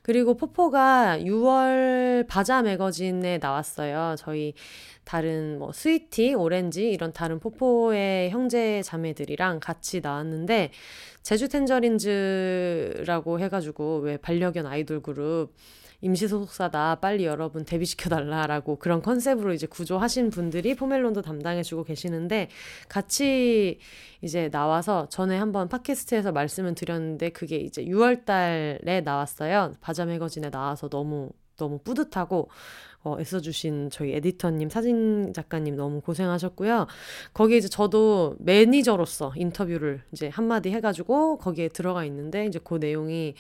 그리고 0.03 0.37
포포가 0.37 1.19
6월 1.21 2.27
바자 2.29 2.63
매거진에 2.63 3.39
나왔어요. 3.39 4.15
저희 4.19 4.55
다른 5.05 5.59
뭐 5.59 5.73
스위티, 5.73 6.35
오렌지 6.35 6.91
이런 6.91 7.13
다른 7.13 7.39
포포의 7.41 8.31
형제 8.31 8.83
자매들이랑 8.83 9.61
같이 9.61 10.01
나왔는데 10.01 10.71
제주 11.23 11.49
Tangerines라고 11.49 13.41
해가지고 13.41 13.99
왜 13.99 14.17
반려견 14.17 14.67
아이돌 14.67 15.03
그룹 15.03 15.53
임시 16.03 16.27
소속사다 16.27 16.97
빨리 16.97 17.25
여러분 17.25 17.65
데뷔시켜 17.65 18.11
달라라고 18.11 18.77
그런 18.77 19.03
컨셉으로 19.03 19.53
이제 19.53 19.69
구조하신 19.69 20.31
분들이 20.31 20.75
포멜론도 20.75 21.23
담당해주고 21.23 21.85
계시는데 21.85 22.49
같이 22.89 23.79
이제 24.21 24.51
나와서 24.51 25.09
전에 25.09 25.39
한번 25.39 25.69
팟캐스트에서 25.69 26.33
말씀을 26.33 26.75
드렸는데 26.75 27.31
그게 27.31 27.57
이제 27.57 27.85
6월달에 27.85 29.05
나왔어요. 29.05 29.75
바자 29.81 30.05
매거진에 30.05 30.51
나와서 30.51 30.89
너무 30.89 31.31
너무 31.57 31.79
뿌듯하고 31.79 32.49
어, 33.05 33.17
애써주신 33.19 33.91
저희 33.91 34.13
에디터님, 34.15 34.69
사진 34.69 35.33
작가님 35.33 35.77
너무 35.77 36.01
고생하셨고요. 36.01 36.87
거기에 37.35 37.59
이제 37.59 37.69
저도 37.69 38.37
매니저로서 38.39 39.33
인터뷰를 39.37 40.03
이제 40.13 40.29
한마디 40.29 40.71
해가지고 40.71 41.39
거기에 41.39 41.69
들어가 41.69 42.05
있는데 42.05 42.47
이제 42.47 42.61
그 42.63 42.77
내용이 42.77 43.35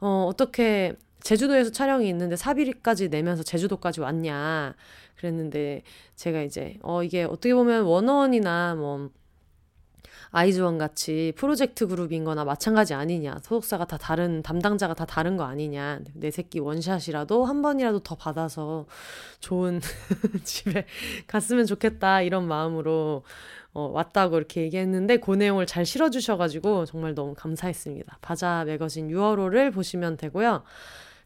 어, 0.00 0.26
어떻게 0.28 0.94
제주도에서 1.20 1.70
촬영이 1.70 2.08
있는데 2.08 2.36
사비리까지 2.36 3.08
내면서 3.08 3.42
제주도까지 3.42 4.00
왔냐 4.00 4.74
그랬는데 5.16 5.82
제가 6.14 6.42
이제 6.42 6.78
어 6.82 7.02
이게 7.02 7.24
어떻게 7.24 7.54
보면 7.54 7.82
원어원이나 7.84 8.76
뭐 8.76 9.10
아이즈원 10.30 10.78
같이 10.78 11.32
프로젝트 11.36 11.86
그룹인 11.86 12.24
거나 12.24 12.44
마찬가지 12.44 12.94
아니냐. 12.94 13.38
소속사가 13.42 13.86
다 13.86 13.96
다른, 13.96 14.42
담당자가 14.42 14.94
다 14.94 15.04
다른 15.04 15.36
거 15.36 15.44
아니냐. 15.44 16.00
내 16.14 16.30
새끼 16.30 16.60
원샷이라도 16.60 17.44
한 17.44 17.62
번이라도 17.62 18.00
더 18.00 18.14
받아서 18.14 18.86
좋은 19.40 19.80
집에 20.44 20.86
갔으면 21.26 21.66
좋겠다. 21.66 22.22
이런 22.22 22.46
마음으로 22.46 23.24
어, 23.72 23.90
왔다고 23.92 24.38
이렇게 24.38 24.62
얘기했는데 24.62 25.18
그 25.18 25.32
내용을 25.32 25.66
잘 25.66 25.84
실어주셔가지고 25.84 26.86
정말 26.86 27.14
너무 27.14 27.34
감사했습니다. 27.34 28.18
바자 28.22 28.64
매거진 28.64 29.08
6월호를 29.08 29.72
보시면 29.72 30.16
되고요. 30.16 30.62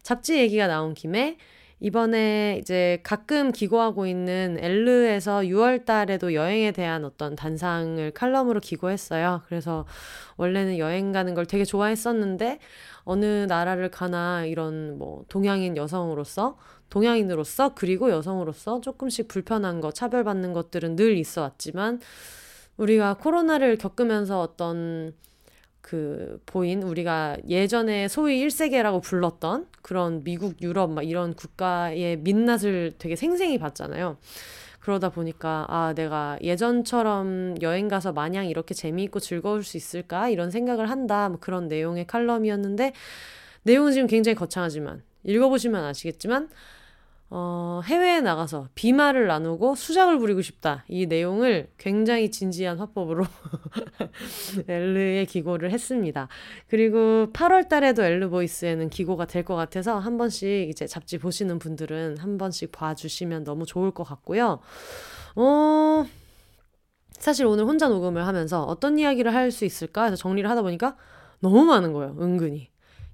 잡지 0.03 0.37
얘기가 0.37 0.67
나온 0.67 0.93
김에 0.93 1.37
이번에 1.81 2.59
이제 2.61 2.99
가끔 3.03 3.51
기고하고 3.51 4.05
있는 4.05 4.57
엘르에서 4.59 5.41
6월 5.41 5.83
달에도 5.83 6.35
여행에 6.35 6.71
대한 6.71 7.03
어떤 7.03 7.35
단상을 7.35 8.11
칼럼으로 8.11 8.59
기고했어요. 8.59 9.41
그래서 9.47 9.85
원래는 10.37 10.77
여행 10.77 11.11
가는 11.11 11.33
걸 11.33 11.47
되게 11.47 11.65
좋아했었는데 11.65 12.59
어느 13.03 13.25
나라를 13.47 13.89
가나 13.89 14.45
이런 14.45 14.99
뭐 14.99 15.25
동양인 15.27 15.75
여성으로서 15.75 16.57
동양인으로서 16.91 17.73
그리고 17.73 18.11
여성으로서 18.11 18.81
조금씩 18.81 19.27
불편한 19.27 19.81
거 19.81 19.91
차별받는 19.91 20.53
것들은 20.53 20.95
늘 20.95 21.17
있어 21.17 21.41
왔지만 21.41 21.99
우리가 22.77 23.15
코로나를 23.15 23.77
겪으면서 23.77 24.39
어떤 24.39 25.13
그 25.91 26.39
보인 26.45 26.83
우리가 26.83 27.35
예전에 27.49 28.07
소위 28.07 28.47
1세계라고 28.47 29.03
불렀던 29.03 29.67
그런 29.81 30.23
미국, 30.23 30.61
유럽 30.61 30.89
막 30.89 31.01
이런 31.01 31.33
국가의 31.33 32.15
민낯을 32.19 32.93
되게 32.97 33.17
생생히 33.17 33.57
봤잖아요. 33.57 34.15
그러다 34.79 35.09
보니까 35.09 35.65
아 35.67 35.91
내가 35.93 36.37
예전처럼 36.41 37.61
여행 37.61 37.89
가서 37.89 38.13
마냥 38.13 38.45
이렇게 38.45 38.73
재미있고 38.73 39.19
즐거울 39.19 39.65
수 39.65 39.75
있을까 39.75 40.29
이런 40.29 40.49
생각을 40.49 40.89
한다 40.89 41.27
뭐 41.27 41.39
그런 41.41 41.67
내용의 41.67 42.07
칼럼이었는데 42.07 42.93
내용은 43.63 43.91
지금 43.91 44.07
굉장히 44.07 44.35
거창하지만 44.35 45.03
읽어보시면 45.25 45.83
아시겠지만 45.83 46.47
어, 47.33 47.79
해외에 47.85 48.19
나가서 48.19 48.67
비말을 48.75 49.27
나누고 49.27 49.75
수작을 49.75 50.19
부리고 50.19 50.41
싶다. 50.41 50.83
이 50.89 51.05
내용을 51.05 51.71
굉장히 51.77 52.29
진지한 52.29 52.77
화법으로 52.77 53.23
엘르에 54.67 55.25
기고를 55.25 55.71
했습니다. 55.71 56.27
그리고 56.67 57.27
8월 57.33 57.69
달에도 57.69 58.03
엘르 58.03 58.29
보이스에는 58.29 58.89
기고가 58.89 59.25
될 59.25 59.41
것 59.45 59.55
같아서 59.55 59.97
한 59.97 60.17
번씩 60.17 60.69
이제 60.69 60.85
잡지 60.87 61.17
보시는 61.17 61.57
분들은 61.59 62.17
한 62.19 62.37
번씩 62.37 62.71
봐주시면 62.71 63.43
너무 63.43 63.65
좋을 63.65 63.91
것 63.91 64.03
같고요. 64.03 64.59
어, 65.35 66.05
사실 67.11 67.45
오늘 67.45 67.65
혼자 67.65 67.87
녹음을 67.89 68.25
하면서 68.27 68.63
어떤 68.63 68.99
이야기를 68.99 69.33
할 69.33 69.51
수 69.51 69.65
있을까 69.65 70.05
해서 70.05 70.15
정리를 70.15 70.49
하다 70.49 70.63
보니까 70.63 70.97
너무 71.39 71.65
많은 71.65 71.93
거예요, 71.93 72.15
은근히. 72.19 72.70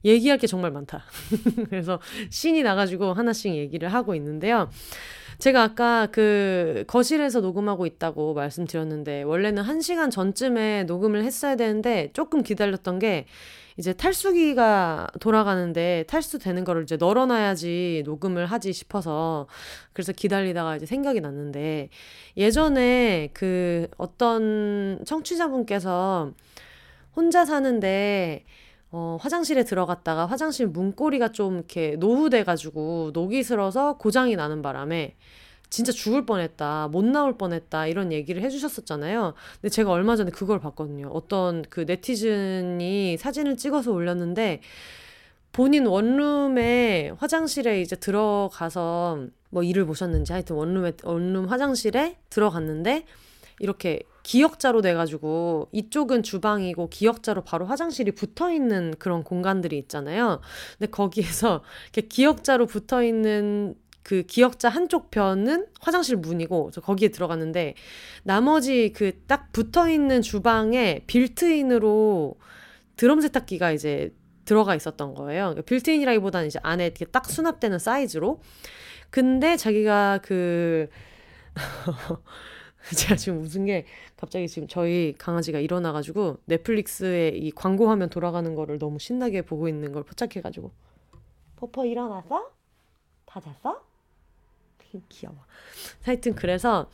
얘기할 0.08 0.38
게 0.38 0.48
정말 0.48 0.72
많다. 0.72 1.04
그래서 1.70 2.00
신이 2.30 2.64
나가지고 2.64 3.14
하나씩 3.14 3.54
얘기를 3.54 3.94
하고 3.94 4.16
있는데요. 4.16 4.70
제가 5.40 5.62
아까 5.62 6.08
그 6.08 6.84
거실에서 6.88 7.42
녹음하고 7.42 7.86
있다고 7.86 8.34
말씀드렸는데 8.34 9.22
원래는 9.24 9.62
한 9.62 9.82
시간 9.82 10.10
전쯤에 10.10 10.86
녹음을 10.86 11.24
했어야 11.24 11.56
되는데 11.56 12.10
조금 12.14 12.42
기다렸던 12.42 12.98
게 12.98 13.28
이제 13.78 13.94
탈수기가 13.94 15.08
돌아가는데 15.20 16.06
탈수되는 16.08 16.64
거를 16.64 16.84
이제 16.84 16.98
널어놔야지 16.98 18.02
녹음을 18.06 18.48
하지 18.48 18.74
싶어서 18.74 19.48
그래서 19.94 20.12
기다리다가 20.14 20.78
이제 20.78 20.88
생각이 20.88 21.22
났는데 21.22 21.90
예전에 22.36 23.30
그 23.34 23.88
어떤 23.98 25.00
청취자분께서 25.06 26.34
혼자 27.16 27.46
사는데 27.46 28.46
어, 28.92 29.18
화장실에 29.20 29.64
들어갔다가 29.64 30.26
화장실 30.26 30.68
문고리가 30.68 31.32
좀 31.32 31.56
이렇게 31.56 31.96
노후돼가지고 31.98 33.12
녹이 33.14 33.44
슬어서 33.44 33.98
고장이 33.98 34.36
나는 34.36 34.62
바람에 34.62 35.16
진짜 35.70 35.92
죽을 35.92 36.26
뻔했다, 36.26 36.88
못 36.88 37.04
나올 37.04 37.38
뻔했다, 37.38 37.88
이런 37.88 38.14
얘기를 38.14 38.42
해주셨었잖아요. 38.42 39.34
근데 39.56 39.70
제가 39.70 39.92
얼마 39.92 40.16
전에 40.16 40.32
그걸 40.32 40.60
봤거든요. 40.60 41.10
어떤 41.10 41.64
그 41.70 41.82
네티즌이 41.82 43.18
사진을 43.18 43.58
찍어서 43.58 43.92
올렸는데, 43.92 44.62
본인 45.52 45.88
원룸에 45.88 47.12
화장실에 47.18 47.82
이제 47.82 47.96
들어가서 47.96 49.26
뭐 49.50 49.64
일을 49.64 49.86
보셨는지 49.86 50.32
하여튼 50.32 50.56
원룸에, 50.56 50.94
원룸 51.04 51.48
화장실에 51.48 52.18
들어갔는데, 52.30 53.06
이렇게 53.60 54.04
기역자로 54.28 54.82
돼가지고 54.82 55.70
이쪽은 55.72 56.22
주방이고 56.22 56.90
기역자로 56.90 57.44
바로 57.46 57.66
화장실이 57.66 58.12
붙어 58.12 58.52
있는 58.52 58.94
그런 59.00 59.24
공간들이 59.24 59.78
있잖아요. 59.78 60.42
근데 60.78 60.92
거기에서 60.92 61.64
이렇게 61.94 62.10
기역자로 62.10 62.66
붙어 62.66 63.04
있는 63.04 63.76
그 64.04 64.24
기역자 64.24 64.68
한쪽 64.68 65.12
편은 65.12 65.68
화장실 65.80 66.18
문이고 66.18 66.72
저 66.74 66.82
거기에 66.82 67.08
들어갔는데 67.10 67.76
나머지 68.24 68.92
그 68.94 69.12
딱 69.28 69.52
붙어 69.54 69.90
있는 69.90 70.22
주방에 70.22 71.04
빌트인으로 71.08 72.36
드럼 72.98 73.22
세탁기가 73.22 73.72
이제 73.72 74.14
들어가 74.44 74.76
있었던 74.76 75.14
거예요. 75.14 75.44
그러니까 75.44 75.62
빌트인이라기보다는 75.64 76.48
이제 76.48 76.60
안에 76.64 76.86
이렇게 76.86 77.06
딱 77.06 77.30
수납되는 77.30 77.80
사이즈로. 77.80 78.42
근데 79.10 79.56
자기가 79.58 80.20
그 80.24 80.88
제가 82.96 83.16
지금 83.16 83.42
웃은 83.42 83.66
게 83.66 83.86
갑자기 84.18 84.48
지금 84.48 84.68
저희 84.68 85.14
강아지가 85.18 85.60
일어나가지고 85.60 86.38
넷플릭스에 86.46 87.30
이 87.30 87.52
광고 87.52 87.90
화면 87.90 88.10
돌아가는 88.10 88.54
거를 88.56 88.80
너무 88.80 89.00
신나게 89.00 89.44
보고 89.44 89.70
있는 89.70 89.92
걸 89.92 90.04
포착해가지고 90.04 90.72
퍼퍼 91.56 91.86
일어났어? 91.86 92.52
다 93.26 93.40
잤어? 93.40 93.82
귀여워. 95.10 95.38
하여튼 96.04 96.34
그래서 96.34 96.90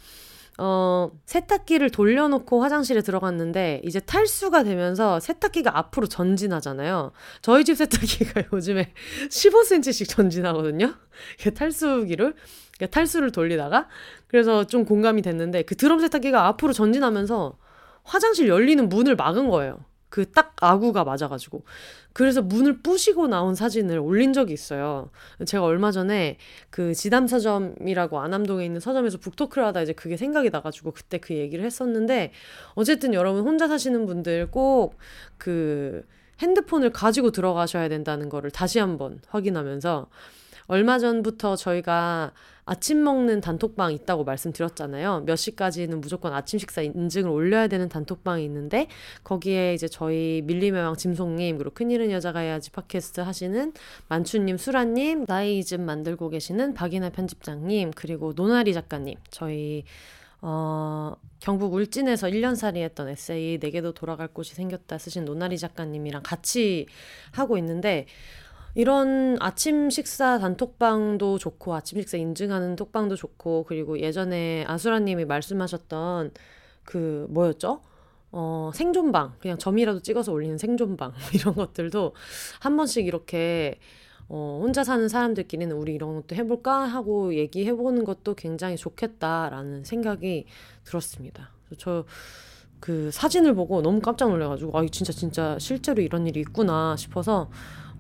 어, 0.60 1.10
세탁기를 1.26 1.90
돌려놓고 1.90 2.62
화장실에 2.62 3.02
들어갔는데 3.02 3.82
이제 3.84 4.00
탈수가 4.00 4.64
되면서 4.64 5.20
세탁기가 5.20 5.78
앞으로 5.78 6.08
전진하잖아요. 6.08 7.12
저희 7.42 7.66
집 7.66 7.76
세탁기가 7.76 8.44
요즘에 8.54 8.94
15cm씩 9.30 10.10
전진하거든요. 10.10 10.94
탈수기를. 11.56 12.36
그러니까 12.84 12.92
탈수를 12.92 13.32
돌리다가 13.32 13.88
그래서 14.28 14.66
좀 14.66 14.86
공감이 14.86 15.22
됐는데 15.22 15.64
그 15.64 15.76
드럼 15.76 16.00
세탁기가 16.00 16.48
앞으로 16.48 16.74
전진하면서 16.74 17.58
화장실 18.04 18.48
열리는 18.50 18.88
문을 18.90 19.16
막은 19.16 19.50
거예요. 19.50 19.80
그 20.10 20.26
딱 20.32 20.54
아구가 20.62 21.04
맞아가지고. 21.04 21.64
그래서 22.14 22.44
문을 22.44 22.84
부시고 22.84 23.28
나온 23.28 23.56
사진을 23.56 23.98
올린 23.98 24.32
적이 24.32 24.54
있어요. 24.54 25.10
제가 25.44 25.64
얼마 25.64 25.90
전에 25.92 26.38
그 26.70 26.94
지담 26.94 27.26
서점이라고 27.26 28.20
안암동에 28.20 28.64
있는 28.64 28.80
서점에서 28.80 29.18
북토크를 29.18 29.66
하다 29.68 29.82
이제 29.82 29.94
그게 29.94 30.16
생각이 30.16 30.52
나가지고 30.52 30.92
그때 30.92 31.18
그 31.18 31.34
얘기를 31.34 31.66
했었는데 31.66 32.32
어쨌든 32.76 33.16
여러분 33.16 33.42
혼자 33.44 33.68
사시는 33.68 34.06
분들 34.06 34.52
꼭 34.52 34.98
그 35.38 36.06
핸드폰을 36.42 36.92
가지고 36.92 37.32
들어가셔야 37.32 37.90
된다는 37.90 38.30
거를 38.30 38.52
다시 38.52 38.80
한번 38.80 39.20
확인하면서 39.30 40.08
얼마 40.68 41.00
전부터 41.00 41.56
저희가 41.56 42.32
아침 42.66 43.04
먹는 43.04 43.42
단톡방 43.42 43.92
있다고 43.94 44.24
말씀드렸잖아요. 44.24 45.24
몇 45.26 45.36
시까지는 45.36 46.02
무조건 46.02 46.34
아침 46.34 46.60
식사 46.60 46.82
인증을 46.82 47.30
올려야 47.30 47.68
되는 47.68 47.90
단톡방이 47.90 48.44
있는데 48.46 48.88
거기에 49.24 49.74
이제 49.74 49.88
저희 49.88 50.42
밀림의왕 50.46 50.96
짐송님 50.96 51.58
그리고 51.58 51.74
큰일은 51.74 52.12
여자가 52.12 52.40
해야지 52.40 52.72
팟캐스트 52.72 53.22
하시는 53.22 53.74
만추님, 54.08 54.58
수라님, 54.58 55.26
나이즘 55.28 55.86
만들고 55.86 56.30
계시는 56.30 56.74
박이나 56.74 57.10
편집장님 57.10 57.92
그리고 57.96 58.34
노나리 58.34 58.74
작가님 58.74 59.18
저희 59.30 59.84
어, 60.46 61.16
경북 61.40 61.74
울진에서 61.74 62.28
1년살이 62.28 62.78
했던 62.78 63.08
에세이 63.08 63.60
내게도 63.62 63.94
돌아갈 63.94 64.28
곳이 64.28 64.56
생겼다 64.56 64.98
쓰신 64.98 65.24
노나리 65.24 65.58
작가님이랑 65.58 66.22
같이 66.22 66.86
하고 67.32 67.58
있는데 67.58 68.08
이런 68.76 69.38
아침 69.40 69.90
식사 69.90 70.40
단톡방도 70.40 71.38
좋고 71.38 71.76
아침 71.76 72.00
식사 72.00 72.18
인증하는 72.18 72.76
톡방도 72.76 73.16
좋고 73.16 73.66
그리고 73.68 74.00
예전에 74.00 74.66
아수라님이 74.68 75.26
말씀하셨던 75.26 76.32
그 76.84 77.28
뭐였죠? 77.30 77.82
어, 78.32 78.72
생존방 78.74 79.36
그냥 79.40 79.58
점이라도 79.58 80.02
찍어서 80.02 80.32
올리는 80.32 80.58
생존방 80.58 81.14
이런 81.36 81.54
것들도 81.54 82.14
한 82.62 82.78
번씩 82.78 83.06
이렇게 83.06 83.80
어, 84.28 84.60
혼자 84.64 84.84
사는 84.84 85.08
사람들끼리는 85.08 85.76
우리 85.76 85.94
이런 85.94 86.16
것도 86.16 86.36
해볼까 86.36 86.86
하고 86.86 87.36
얘기해보는 87.36 88.06
것도 88.06 88.34
굉장히 88.34 88.76
좋겠다라는 88.78 89.84
생각이 89.84 90.46
들었습니다. 90.84 91.52
저 91.78 92.06
그 92.84 93.12
사진을 93.12 93.56
보고 93.56 93.82
너무 93.82 94.02
깜짝 94.02 94.30
놀래가지고 94.30 94.78
아 94.78 94.86
진짜 94.92 95.14
진짜 95.14 95.58
실제로 95.58 96.02
이런 96.02 96.28
일이 96.28 96.42
있구나 96.42 96.98
싶어서 96.98 97.50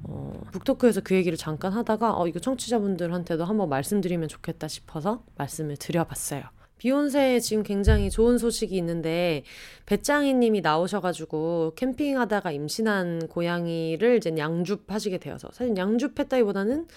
어, 0.03 0.33
북토크에서 0.51 1.01
그 1.01 1.15
얘기를 1.15 1.37
잠깐 1.37 1.71
하다가 1.73 2.17
어, 2.17 2.27
이거 2.27 2.39
청취자분들한테도 2.39 3.45
한번 3.45 3.69
말씀드리면 3.69 4.27
좋겠다 4.27 4.67
싶어서 4.67 5.23
말씀을 5.35 5.77
드려봤어요. 5.77 6.43
비욘세 6.77 7.39
지금 7.39 7.63
굉장히 7.63 8.09
좋은 8.09 8.37
소식이 8.37 8.75
있는데 8.75 9.43
배짱이 9.85 10.33
님이 10.33 10.59
나오셔가지고 10.59 11.73
캠핑하다가 11.77 12.51
임신한 12.51 13.29
고양이를 13.29 14.17
이제 14.17 14.35
양줍하시게 14.37 15.19
되어서 15.19 15.49
사실 15.53 15.77
양줍했다기보다는 15.77 16.87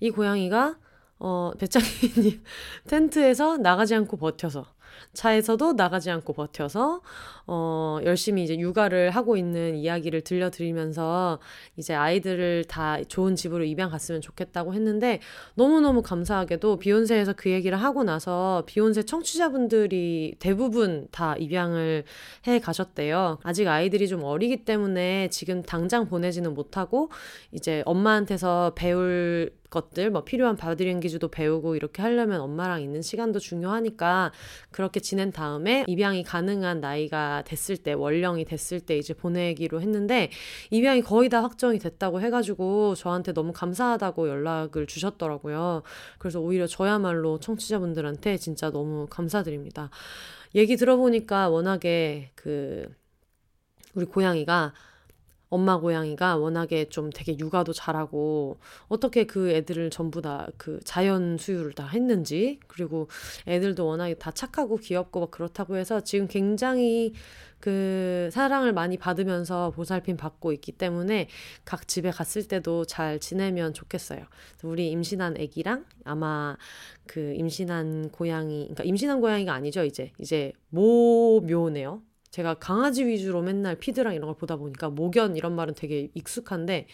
이 0.00 0.10
고양이가 0.10 0.76
어, 1.20 1.52
배짱이 1.58 1.86
님 2.22 2.42
텐트에서 2.86 3.56
나가지 3.56 3.94
않고 3.94 4.18
버텨서 4.18 4.66
차에서도 5.14 5.72
나가지 5.72 6.10
않고 6.10 6.32
버텨서 6.34 7.00
어 7.52 7.98
열심히 8.04 8.44
이제 8.44 8.56
육아를 8.56 9.10
하고 9.10 9.36
있는 9.36 9.74
이야기를 9.74 10.20
들려드리면서 10.20 11.40
이제 11.76 11.94
아이들을 11.94 12.66
다 12.68 13.02
좋은 13.02 13.34
집으로 13.34 13.64
입양 13.64 13.90
갔으면 13.90 14.20
좋겠다고 14.20 14.72
했는데 14.72 15.18
너무너무 15.56 16.00
감사하게도 16.02 16.78
비욘세에서 16.78 17.32
그 17.32 17.50
얘기를 17.50 17.76
하고 17.76 18.04
나서 18.04 18.62
비욘세 18.66 19.02
청취자분들이 19.02 20.36
대부분 20.38 21.08
다 21.10 21.34
입양을 21.36 22.04
해 22.46 22.60
가셨대요. 22.60 23.38
아직 23.42 23.66
아이들이 23.66 24.06
좀 24.06 24.22
어리기 24.22 24.64
때문에 24.64 25.26
지금 25.30 25.62
당장 25.62 26.06
보내지는 26.06 26.54
못하고 26.54 27.10
이제 27.50 27.82
엄마한테서 27.84 28.74
배울 28.76 29.50
것들, 29.70 30.10
뭐 30.10 30.24
필요한 30.24 30.56
바디랭귀지도 30.56 31.28
배우고 31.28 31.76
이렇게 31.76 32.02
하려면 32.02 32.40
엄마랑 32.40 32.82
있는 32.82 33.02
시간도 33.02 33.38
중요하니까 33.38 34.32
그렇게 34.70 35.00
지낸 35.00 35.30
다음에 35.30 35.84
입양이 35.86 36.22
가능한 36.22 36.80
나이가 36.80 37.39
됐을 37.42 37.76
때, 37.76 37.92
원령이 37.92 38.44
됐을 38.44 38.80
때 38.80 38.96
이제 38.96 39.14
보내기로 39.14 39.80
했는데 39.80 40.30
입양이 40.70 41.02
거의 41.02 41.28
다 41.28 41.42
확정이 41.42 41.78
됐다고 41.78 42.20
해가지고 42.20 42.94
저한테 42.94 43.32
너무 43.32 43.52
감사하다고 43.52 44.28
연락을 44.28 44.86
주셨더라고요. 44.86 45.82
그래서 46.18 46.40
오히려 46.40 46.66
저야말로 46.66 47.38
청취자분들한테 47.38 48.36
진짜 48.36 48.70
너무 48.70 49.06
감사드립니다. 49.08 49.90
얘기 50.54 50.76
들어보니까 50.76 51.48
워낙에 51.48 52.30
그 52.34 52.86
우리 53.94 54.06
고양이가 54.06 54.72
엄마 55.50 55.78
고양이가 55.78 56.36
워낙에 56.36 56.88
좀 56.88 57.10
되게 57.10 57.36
육아도 57.38 57.72
잘하고 57.72 58.58
어떻게 58.88 59.24
그 59.24 59.50
애들을 59.50 59.90
전부 59.90 60.22
다 60.22 60.48
그 60.56 60.80
자연 60.84 61.38
수유를 61.38 61.72
다 61.72 61.86
했는지 61.86 62.60
그리고 62.66 63.08
애들도 63.46 63.86
워낙에 63.86 64.14
다 64.14 64.30
착하고 64.30 64.76
귀엽고 64.76 65.20
막 65.20 65.30
그렇다고 65.30 65.76
해서 65.76 66.00
지금 66.00 66.26
굉장히 66.28 67.12
그 67.60 68.30
사랑을 68.32 68.72
많이 68.72 68.96
받으면서 68.96 69.70
보살핌 69.72 70.16
받고 70.16 70.52
있기 70.52 70.72
때문에 70.72 71.28
각 71.64 71.86
집에 71.88 72.10
갔을 72.10 72.46
때도 72.48 72.86
잘 72.86 73.20
지내면 73.20 73.74
좋겠어요. 73.74 74.24
우리 74.62 74.90
임신한 74.90 75.36
애기랑 75.36 75.84
아마 76.04 76.56
그 77.06 77.34
임신한 77.34 78.10
고양이, 78.10 78.62
그러니까 78.64 78.84
임신한 78.84 79.20
고양이가 79.20 79.52
아니죠, 79.52 79.84
이제. 79.84 80.12
이제 80.18 80.52
모묘네요. 80.70 82.02
제가 82.30 82.54
강아지 82.54 83.04
위주로 83.04 83.42
맨날 83.42 83.76
피드랑 83.76 84.14
이런 84.14 84.26
걸 84.26 84.36
보다 84.36 84.56
보니까 84.56 84.88
모견 84.88 85.36
이런 85.36 85.54
말은 85.54 85.74
되게 85.74 86.10
익숙한데 86.14 86.86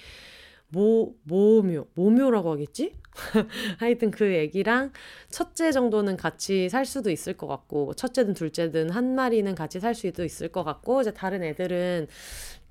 모 0.69 1.15
모묘 1.23 1.87
모묘라고 1.95 2.51
하겠지? 2.51 2.95
하여튼 3.79 4.11
그 4.11 4.25
애기랑 4.25 4.93
첫째 5.31 5.71
정도는 5.73 6.17
같이 6.17 6.69
살 6.69 6.85
수도 6.85 7.11
있을 7.11 7.35
것 7.35 7.47
같고 7.47 7.95
첫째든 7.95 8.35
둘째든 8.35 8.91
한 8.91 9.15
마리는 9.15 9.55
같이 9.55 9.79
살 9.79 9.95
수도 9.95 10.25
있을 10.25 10.49
것 10.49 10.65
같고 10.65 11.03
이제 11.03 11.13
다른 11.13 11.43
애들은 11.45 12.09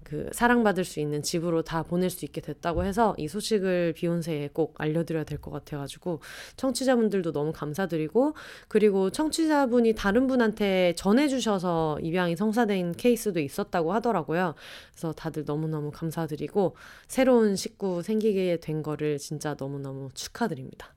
그 0.06 0.30
사랑받을 0.32 0.86
수 0.86 1.00
있는 1.02 1.22
집으로 1.22 1.64
다 1.64 1.84
보낼 1.84 2.10
수 2.10 2.24
있게 2.26 2.40
됐다고 2.40 2.86
해서 2.86 3.16
이 3.18 3.28
소식을 3.28 3.94
비욘세에 3.98 4.52
꼭 4.54 4.76
알려드려야 4.78 5.26
될 5.26 5.36
것 5.42 5.52
같아가지고 5.52 6.22
청취자분들도 6.56 7.34
너무 7.34 7.52
감사드리고 7.52 8.36
그리고 8.70 9.10
청취자분이 9.10 9.96
다른 9.96 10.28
분한테 10.28 10.94
전해주셔서 10.96 12.00
입양이 12.02 12.36
성사된 12.38 12.94
케이스도 12.94 13.40
있었다고 13.42 13.92
하더라고요. 13.94 14.56
그래서 14.92 15.12
다들 15.12 15.44
너무너무 15.46 15.92
감사드리고 15.92 16.76
새로운 17.08 17.56
식구 17.56 18.02
생기게 18.02 18.60
된 18.62 18.84
거를 18.84 19.18
진짜 19.18 19.56
너무너무 19.60 20.10
축하드립니다. 20.14 20.95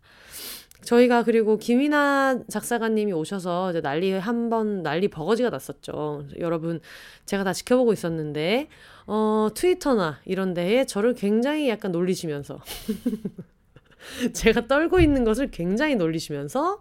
저희가 0.82 1.24
그리고 1.24 1.58
김이나 1.58 2.38
작사가님이 2.48 3.12
오셔서 3.12 3.70
이제 3.70 3.80
난리 3.80 4.12
한 4.12 4.48
번 4.48 4.82
난리 4.82 5.08
버거지가 5.08 5.50
났었죠. 5.50 6.24
여러분 6.38 6.80
제가 7.26 7.44
다 7.44 7.52
지켜보고 7.52 7.92
있었는데 7.92 8.68
어 9.06 9.48
트위터나 9.54 10.20
이런 10.24 10.54
데에 10.54 10.86
저를 10.86 11.14
굉장히 11.14 11.68
약간 11.68 11.92
놀리시면서 11.92 12.60
제가 14.32 14.66
떨고 14.68 15.00
있는 15.00 15.24
것을 15.24 15.50
굉장히 15.50 15.96
놀리시면서 15.96 16.80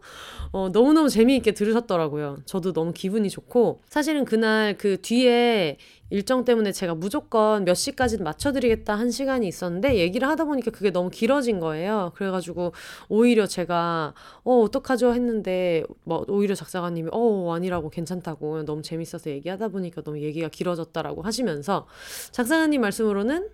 어, 0.52 0.70
너무너무 0.72 1.10
재미있게 1.10 1.52
들으셨더라고요. 1.54 2.38
저도 2.46 2.72
너무 2.72 2.94
기분이 2.94 3.30
좋고 3.30 3.82
사실은 3.90 4.24
그날 4.24 4.78
그 4.78 5.02
뒤에 5.02 5.78
일정 6.10 6.46
때문에 6.46 6.72
제가 6.72 6.96
무조건 6.96 7.66
몇 7.66 7.74
시까지 7.74 8.18
맞춰드리겠다 8.20 8.96
한 8.96 9.12
시간이 9.12 9.48
있었는데 9.48 9.98
얘기를 9.98 10.28
하다 10.28 10.46
보니까 10.46 10.72
그게 10.72 10.92
너무 10.92 11.10
길어진 11.10 11.60
거예요. 11.60 12.12
그래가지고 12.16 12.74
오히려 13.10 13.46
제가 13.46 14.14
어 14.44 14.60
어떡하죠 14.62 15.14
했는데 15.14 15.84
뭐 16.04 16.24
오히려 16.28 16.56
작사가님이 16.56 17.10
어 17.12 17.54
아니라고 17.54 17.90
괜찮다고 17.90 18.64
너무 18.64 18.82
재밌어서 18.82 19.30
얘기하다 19.30 19.68
보니까 19.70 20.02
너무 20.02 20.22
얘기가 20.22 20.48
길어졌다라고 20.48 21.22
하시면서 21.24 21.88
작사가님 22.32 22.82
말씀으로는 22.82 23.50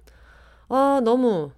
어 0.70 1.02
너무 1.04 1.52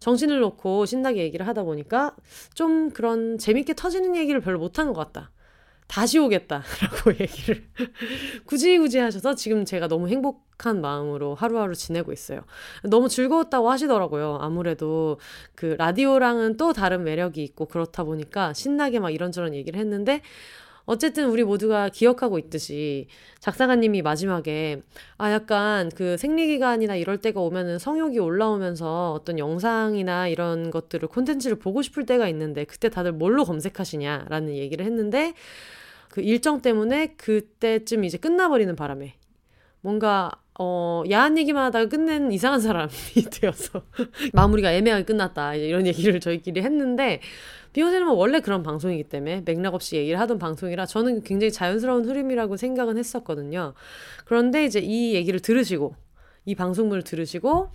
정신을 0.00 0.40
놓고 0.40 0.86
신나게 0.86 1.22
얘기를 1.22 1.46
하다 1.46 1.62
보니까 1.62 2.16
좀 2.54 2.90
그런 2.90 3.38
재밌게 3.38 3.74
터지는 3.74 4.16
얘기를 4.16 4.40
별로 4.40 4.58
못한 4.58 4.92
것 4.92 4.94
같다. 4.94 5.30
다시 5.90 6.20
오겠다라고 6.20 7.10
얘기를 7.18 7.64
굳이 8.46 8.78
굳이 8.78 8.98
하셔서 8.98 9.34
지금 9.34 9.64
제가 9.64 9.88
너무 9.88 10.08
행복한 10.08 10.80
마음으로 10.80 11.34
하루하루 11.34 11.74
지내고 11.74 12.12
있어요. 12.12 12.42
너무 12.84 13.08
즐거웠다고 13.08 13.68
하시더라고요. 13.68 14.38
아무래도 14.40 15.18
그 15.56 15.74
라디오랑은 15.78 16.56
또 16.58 16.72
다른 16.72 17.02
매력이 17.02 17.42
있고 17.42 17.66
그렇다 17.66 18.04
보니까 18.04 18.52
신나게 18.52 19.00
막 19.00 19.10
이런저런 19.10 19.52
얘기를 19.52 19.80
했는데 19.80 20.22
어쨌든 20.84 21.28
우리 21.28 21.42
모두가 21.42 21.88
기억하고 21.88 22.38
있듯이 22.38 23.08
작사가님이 23.40 24.02
마지막에 24.02 24.82
아 25.18 25.32
약간 25.32 25.90
그 25.94 26.16
생리기간이나 26.16 26.94
이럴 26.94 27.18
때가 27.18 27.40
오면은 27.40 27.80
성욕이 27.80 28.20
올라오면서 28.20 29.12
어떤 29.12 29.40
영상이나 29.40 30.28
이런 30.28 30.70
것들을 30.70 31.08
콘텐츠를 31.08 31.58
보고 31.58 31.82
싶을 31.82 32.06
때가 32.06 32.28
있는데 32.28 32.64
그때 32.64 32.88
다들 32.88 33.12
뭘로 33.12 33.44
검색하시냐라는 33.44 34.54
얘기를 34.56 34.84
했는데 34.86 35.34
그 36.10 36.20
일정 36.20 36.60
때문에 36.60 37.14
그때쯤 37.16 38.04
이제 38.04 38.18
끝나버리는 38.18 38.74
바람에 38.76 39.14
뭔가 39.80 40.30
어, 40.58 41.02
야한 41.10 41.38
얘기만 41.38 41.64
하다가 41.66 41.88
끝낸 41.88 42.32
이상한 42.32 42.60
사람이 42.60 42.90
되어서 43.32 43.82
마무리가 44.34 44.72
애매하게 44.72 45.04
끝났다. 45.04 45.54
이런 45.54 45.86
얘기를 45.86 46.20
저희끼리 46.20 46.60
했는데 46.60 47.20
비욘세는 47.72 48.06
뭐 48.06 48.14
원래 48.14 48.40
그런 48.40 48.62
방송이기 48.62 49.04
때문에 49.04 49.42
맥락 49.46 49.74
없이 49.74 49.96
얘기를 49.96 50.18
하던 50.20 50.38
방송이라 50.38 50.84
저는 50.84 51.22
굉장히 51.22 51.52
자연스러운 51.52 52.04
흐름이라고 52.04 52.56
생각은 52.58 52.98
했었거든요. 52.98 53.72
그런데 54.26 54.64
이제 54.64 54.80
이 54.80 55.14
얘기를 55.14 55.40
들으시고 55.40 55.94
이 56.44 56.54
방송물을 56.54 57.04
들으시고 57.04 57.70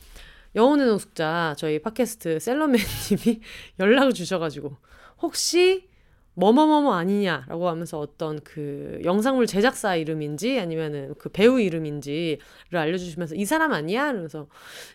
영혼의 0.55 0.85
노숙자 0.85 1.55
저희 1.57 1.79
팟캐스트 1.79 2.39
셀러맨님이 2.39 3.41
연락을 3.79 4.13
주셔가지고 4.13 4.75
혹시 5.21 5.87
뭐뭐뭐뭐 6.35 6.93
아니냐라고 6.95 7.69
하면서 7.69 7.99
어떤 7.99 8.39
그 8.43 8.99
영상물 9.03 9.47
제작사 9.47 9.95
이름인지 9.95 10.59
아니면은 10.59 11.13
그 11.17 11.29
배우 11.29 11.59
이름인지를 11.59 12.39
알려주시면서 12.73 13.35
이 13.35 13.45
사람 13.45 13.71
아니야? 13.73 14.09
이러면서 14.09 14.47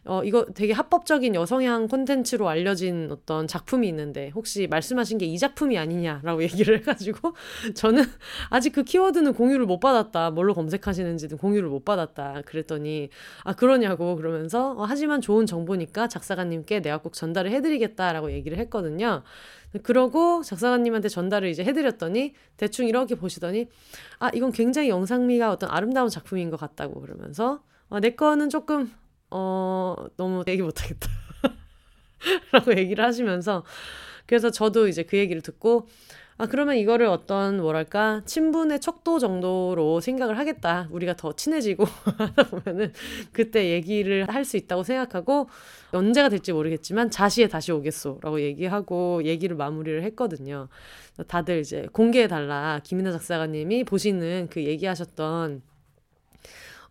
어 0.04 0.22
이거 0.24 0.44
되게 0.54 0.72
합법적인 0.72 1.34
여성향 1.34 1.88
콘텐츠로 1.88 2.48
알려진 2.48 3.08
어떤 3.10 3.46
작품이 3.46 3.88
있는데 3.88 4.30
혹시 4.34 4.66
말씀하신 4.66 5.18
게 5.18 5.30
이 5.30 5.38
작품이 5.38 5.78
아니냐라고 5.78 6.42
얘기를 6.44 6.78
해가지고 6.78 7.34
저는 7.74 8.04
아직 8.50 8.70
그 8.72 8.82
키워드는 8.82 9.34
공유를 9.34 9.66
못 9.66 9.80
받았다. 9.80 10.30
뭘로 10.30 10.54
검색하시는지는 10.54 11.38
공유를 11.38 11.68
못 11.68 11.84
받았다. 11.84 12.42
그랬더니 12.46 13.10
아 13.44 13.54
그러냐고 13.54 14.16
그러면서 14.16 14.72
어, 14.72 14.84
하지만 14.84 15.20
좋은 15.20 15.46
정보니까 15.46 16.08
작사가님께 16.08 16.80
내가 16.82 16.98
꼭 16.98 17.12
전달을 17.12 17.50
해드리겠다라고 17.52 18.32
얘기를 18.32 18.58
했거든요. 18.58 19.22
그러고 19.82 20.42
작사가님한테 20.42 21.08
전달을 21.08 21.48
이제 21.48 21.64
해드렸더니 21.64 22.34
대충 22.56 22.88
이렇게 22.88 23.14
보시더니 23.14 23.68
아 24.18 24.30
이건 24.34 24.52
굉장히 24.52 24.88
영상미가 24.88 25.50
어떤 25.50 25.70
아름다운 25.70 26.08
작품인 26.08 26.50
것 26.50 26.58
같다고 26.58 27.00
그러면서 27.00 27.62
아, 27.88 28.00
내 28.00 28.10
거는 28.10 28.50
조금 28.50 28.92
어 29.30 29.94
너무 30.16 30.42
얘기 30.48 30.62
못하겠다. 30.62 31.08
라고 32.52 32.76
얘기를 32.76 33.04
하시면서 33.04 33.64
그래서 34.26 34.50
저도 34.50 34.88
이제 34.88 35.02
그 35.02 35.16
얘기를 35.16 35.42
듣고 35.42 35.88
아, 36.40 36.46
그러면 36.46 36.76
이거를 36.76 37.04
어떤, 37.04 37.60
뭐랄까, 37.60 38.22
친분의 38.24 38.80
척도 38.80 39.18
정도로 39.18 40.00
생각을 40.00 40.38
하겠다. 40.38 40.88
우리가 40.90 41.14
더 41.14 41.34
친해지고 41.34 41.84
하다 42.16 42.44
보면은 42.44 42.94
그때 43.30 43.68
얘기를 43.68 44.26
할 44.26 44.46
수 44.46 44.56
있다고 44.56 44.82
생각하고 44.82 45.50
언제가 45.92 46.30
될지 46.30 46.54
모르겠지만 46.54 47.10
자시에 47.10 47.46
다시 47.46 47.72
오겠소. 47.72 48.20
라고 48.22 48.40
얘기하고 48.40 49.22
얘기를 49.24 49.54
마무리를 49.54 50.02
했거든요. 50.04 50.68
다들 51.28 51.60
이제 51.60 51.86
공개해달라. 51.92 52.80
김인하 52.84 53.12
작사가님이 53.12 53.84
보시는 53.84 54.48
그 54.50 54.64
얘기하셨던 54.64 55.60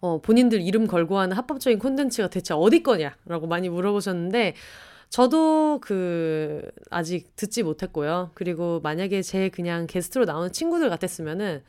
어, 0.02 0.22
본인들 0.22 0.62
이름 0.62 0.86
걸고 0.86 1.18
하는 1.18 1.36
합법적인 1.36 1.80
콘텐츠가 1.80 2.30
대체 2.30 2.54
어디 2.54 2.84
거냐라고 2.84 3.48
많이 3.48 3.68
물어보셨는데 3.68 4.54
저도 5.10 5.80
그 5.82 6.70
아직 6.90 7.36
듣지 7.36 7.64
못했고요. 7.64 8.32
그리고 8.36 8.80
만약에 8.82 9.22
제 9.22 9.50
그냥 9.50 9.88
게스트로 9.88 10.26
나오는 10.26 10.52
친구들 10.52 10.90
같았으면은 10.90 11.64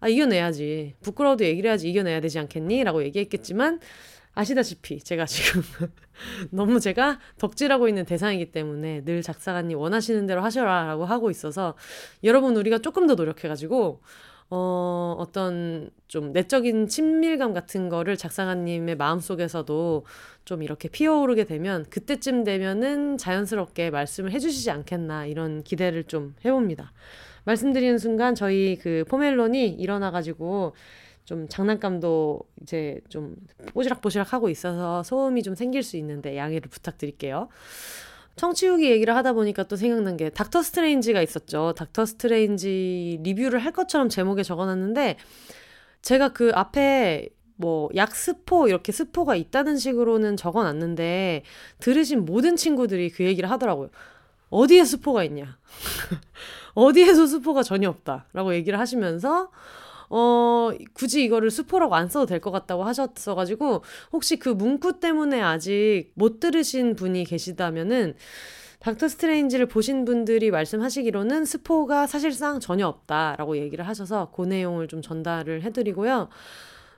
아, 0.00 0.08
이겨내야지. 0.08 0.96
부끄러워도 1.00 1.44
얘기를 1.44 1.68
해야지 1.68 1.88
이겨내야 1.88 2.20
되지 2.20 2.40
않겠니? 2.40 2.82
라고 2.82 3.04
얘기했겠지만, 3.04 3.78
아시다시피 4.34 5.00
제가 5.00 5.26
지금 5.26 5.62
너무 6.50 6.80
제가 6.80 7.18
덕질하고 7.38 7.88
있는 7.88 8.04
대상이기 8.04 8.50
때문에 8.50 9.04
늘 9.04 9.22
작사가님 9.22 9.78
원하시는 9.78 10.26
대로 10.26 10.42
하셔라 10.42 10.86
라고 10.86 11.04
하고 11.04 11.30
있어서 11.30 11.76
여러분 12.24 12.56
우리가 12.56 12.78
조금 12.78 13.06
더 13.06 13.14
노력해가지고 13.14 14.00
어, 14.54 15.16
어떤 15.18 15.88
좀 16.08 16.30
내적인 16.32 16.86
친밀감 16.86 17.54
같은 17.54 17.88
거를 17.88 18.18
작사가님의 18.18 18.96
마음속에서도 18.96 20.04
좀 20.44 20.62
이렇게 20.62 20.90
피어오르게 20.90 21.44
되면 21.44 21.86
그때쯤 21.88 22.44
되면은 22.44 23.16
자연스럽게 23.16 23.88
말씀을 23.88 24.30
해주시지 24.30 24.70
않겠나 24.70 25.24
이런 25.24 25.62
기대를 25.62 26.04
좀 26.04 26.34
해봅니다. 26.44 26.92
말씀드리는 27.44 27.96
순간 27.96 28.34
저희 28.34 28.76
그 28.76 29.06
포멜론이 29.08 29.70
일어나가지고 29.70 30.74
좀 31.24 31.48
장난감도 31.48 32.40
이제 32.60 33.00
좀 33.08 33.34
뽀시락뽀시락 33.72 34.34
하고 34.34 34.50
있어서 34.50 35.02
소음이 35.02 35.42
좀 35.42 35.54
생길 35.54 35.82
수 35.82 35.96
있는데 35.96 36.36
양해를 36.36 36.68
부탁드릴게요. 36.68 37.48
청취후기 38.36 38.90
얘기를 38.90 39.14
하다 39.14 39.34
보니까 39.34 39.64
또 39.64 39.76
생각난 39.76 40.16
게 40.16 40.30
닥터 40.30 40.62
스트레인지가 40.62 41.22
있었죠. 41.22 41.74
닥터 41.76 42.06
스트레인지 42.06 43.20
리뷰를 43.22 43.58
할 43.58 43.72
것처럼 43.72 44.08
제목에 44.08 44.42
적어놨는데 44.42 45.16
제가 46.02 46.30
그 46.32 46.50
앞에 46.54 47.28
뭐 47.56 47.90
약스포 47.94 48.68
이렇게 48.68 48.90
스포가 48.92 49.36
있다는 49.36 49.76
식으로는 49.76 50.36
적어놨는데 50.36 51.42
들으신 51.78 52.24
모든 52.24 52.56
친구들이 52.56 53.10
그 53.10 53.24
얘기를 53.24 53.50
하더라고요. 53.50 53.90
어디에 54.50 54.84
스포가 54.84 55.24
있냐? 55.24 55.58
어디에서 56.74 57.26
스포가 57.26 57.62
전혀 57.62 57.88
없다라고 57.88 58.54
얘기를 58.54 58.78
하시면서 58.78 59.50
어, 60.14 60.70
굳이 60.92 61.24
이거를 61.24 61.50
수포라고 61.50 61.94
안 61.94 62.08
써도 62.08 62.26
될 62.26 62.40
것 62.40 62.50
같다고 62.50 62.84
하셨어가지고, 62.84 63.82
혹시 64.12 64.36
그 64.36 64.48
문구 64.50 65.00
때문에 65.00 65.40
아직 65.42 66.10
못 66.14 66.38
들으신 66.40 66.94
분이 66.96 67.24
계시다면은, 67.24 68.14
닥터 68.80 69.06
스트레인지를 69.08 69.66
보신 69.66 70.04
분들이 70.04 70.50
말씀하시기로는 70.50 71.44
스포가 71.44 72.06
사실상 72.08 72.58
전혀 72.60 72.86
없다라고 72.88 73.56
얘기를 73.56 73.86
하셔서 73.86 74.32
그 74.34 74.42
내용을 74.42 74.88
좀 74.88 75.00
전달을 75.02 75.62
해드리고요. 75.62 76.28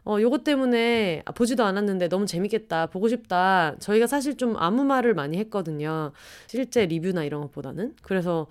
어, 0.07 0.18
요것 0.20 0.44
때문에 0.44 1.22
아, 1.24 1.33
보지도 1.33 1.64
않았는데 1.64 2.09
너무 2.09 2.27
재밌겠다, 2.27 2.87
보고 2.87 3.09
싶다. 3.09 3.74
저희가 3.81 4.07
사실 4.07 4.37
좀 4.37 4.55
아무 4.59 4.85
말을 4.85 5.14
많이 5.14 5.38
했거든요. 5.38 6.12
실제 6.46 6.87
리뷰나 6.87 7.24
이런 7.24 7.40
것보다는. 7.42 7.94
그래서 8.03 8.46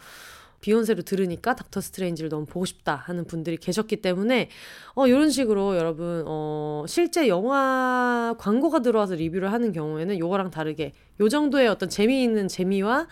비욘세로 0.63 1.03
들으니까 1.03 1.55
닥터 1.55 1.81
스트레인지를 1.81 2.29
너무 2.29 2.45
보고 2.45 2.65
싶다 2.65 2.95
하는 2.95 3.25
분들이 3.25 3.57
계셨기 3.57 3.97
때문에 3.97 4.49
어 4.95 5.07
이런 5.07 5.29
식으로 5.29 5.75
여러분 5.75 6.23
어 6.25 6.85
실제 6.87 7.27
영화 7.27 8.33
광고가 8.39 8.79
들어와서 8.79 9.15
리뷰를 9.15 9.51
하는 9.51 9.71
경우에는 9.71 10.17
요거랑 10.17 10.49
다르게 10.49 10.93
요 11.19 11.29
정도의 11.29 11.67
어떤 11.67 11.89
재미있는 11.89 12.47
재미와 12.47 13.07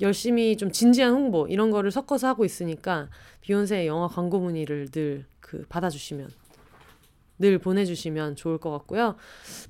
열심히 0.00 0.56
좀 0.56 0.72
진지한 0.72 1.12
홍보 1.12 1.46
이런 1.48 1.70
거를 1.70 1.90
섞어서 1.90 2.28
하고 2.28 2.44
있으니까 2.44 3.08
비욘세의 3.42 3.86
영화 3.86 4.08
광고 4.08 4.38
문의를 4.38 4.88
늘 4.90 5.26
그 5.48 5.64
받아주시면 5.68 6.28
늘 7.38 7.58
보내주시면 7.58 8.36
좋을 8.36 8.58
것 8.58 8.70
같고요. 8.70 9.16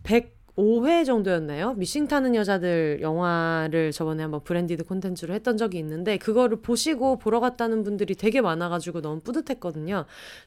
100 0.02 0.37
5회 0.58 1.06
정도였나요? 1.06 1.74
미싱 1.74 2.08
타는 2.08 2.34
여자들 2.34 2.98
영화를 3.00 3.92
저번에 3.92 4.24
한번 4.24 4.42
branded 4.42 4.84
콘텐츠로 4.84 5.32
했던 5.32 5.56
적이 5.56 5.78
있는데 5.78 6.16
그거를 6.18 6.60
보시고 6.60 7.18
보러 7.18 7.38
갔다는 7.38 7.84
분들이 7.84 8.16
되게 8.16 8.40
많아가지고 8.40 9.00
너무 9.00 9.20
뿌듯했거든요. 9.20 10.04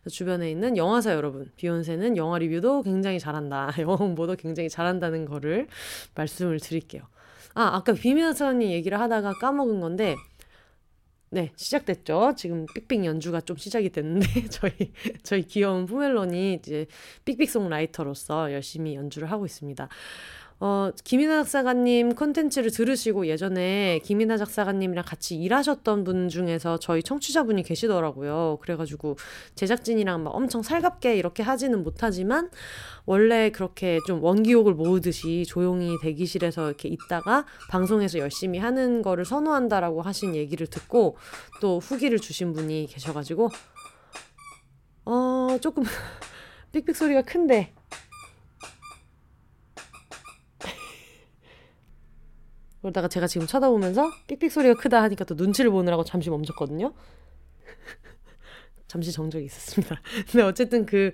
주변에 0.10 0.52
있는 0.52 0.76
영화사 0.76 1.14
여러분, 1.14 1.50
비욘세는 1.56 2.18
영화 2.18 2.40
리뷰도 2.40 2.84
굉장히 2.84 3.20
잘한다. 3.20 3.72
영화 3.80 3.96
홍보도 3.96 4.36
굉장히 4.36 4.68
잘한다는 4.68 5.24
거를 5.24 5.68
말씀을 6.14 6.60
드릴게요. 6.60 7.04
아, 7.54 7.78
아까 7.78 7.94
비미나사님 7.94 8.70
얘기를 8.70 9.00
하다가 9.00 9.34
까먹은 9.40 9.80
건데 9.80 10.16
네, 11.34 11.50
시작됐죠. 11.56 12.34
지금 12.36 12.66
삑삑 12.74 13.06
연주가 13.06 13.40
좀 13.40 13.56
시작이 13.56 13.90
됐는데 13.90 14.28
저희 14.52 14.74
저희 15.24 15.44
귀여운 15.44 15.86
푸멜론이 15.86 16.56
이제 16.56 16.88
삑삑송 17.24 17.70
라이터로서 17.70 18.52
열심히 18.52 18.96
연주를 18.96 19.32
하고 19.32 19.46
있습니다. 19.46 19.88
어, 20.64 20.92
김이나 21.04 21.38
작사가님 21.38 22.14
콘텐츠를 22.14 22.70
들으시고 22.70 23.26
예전에 23.26 24.00
김이나 24.04 24.38
작사가님이랑 24.38 25.04
같이 25.08 25.36
일하셨던 25.36 26.04
분 26.04 26.30
중에서 26.30 26.78
저희 26.78 27.02
청취자분이 27.02 27.64
계시더라고요. 27.64 28.60
그래가지고 28.62 29.18
제작진이랑 29.56 30.24
막 30.24 30.36
엄청 30.36 30.62
살갑게 30.62 31.16
이렇게 31.16 31.42
하지는 31.42 31.82
못하지만 31.82 32.52
원래 33.08 33.50
그렇게 33.50 33.98
좀 34.06 34.24
원기옥을 34.24 34.76
모으듯이 34.76 35.46
조용히 35.48 35.98
대기실에서 36.00 36.68
이렇게 36.68 36.90
있다가 36.90 37.48
방송에서 37.72 38.20
열심히 38.20 38.60
하는 38.60 39.02
거를 39.02 39.26
선호한다라고 39.26 40.04
하신 40.04 40.36
얘기를 40.36 40.68
듣고 40.68 41.18
또 41.60 41.80
후기를 41.80 42.20
주신 42.20 42.54
분이 42.54 42.86
계셔가지고 42.88 43.50
어, 45.06 45.58
조금 45.60 45.84
삑삑 46.72 46.96
소리가 46.96 47.24
큰데 47.24 47.74
그러다가 52.82 53.08
제가 53.08 53.28
지금 53.28 53.48
쳐다보면서 53.48 54.12
삑삑 54.28 54.52
소리가 54.52 54.74
크다 54.76 55.02
하니까 55.04 55.24
또 55.26 55.36
눈치를 55.36 55.72
보느라고 55.72 56.04
잠시 56.04 56.30
멈췄거든요. 56.30 56.94
잠시 58.88 59.12
정적이 59.12 59.46
있었습니다. 59.46 60.02
근데 60.32 60.44
어쨌든 60.44 60.86
그, 60.86 61.12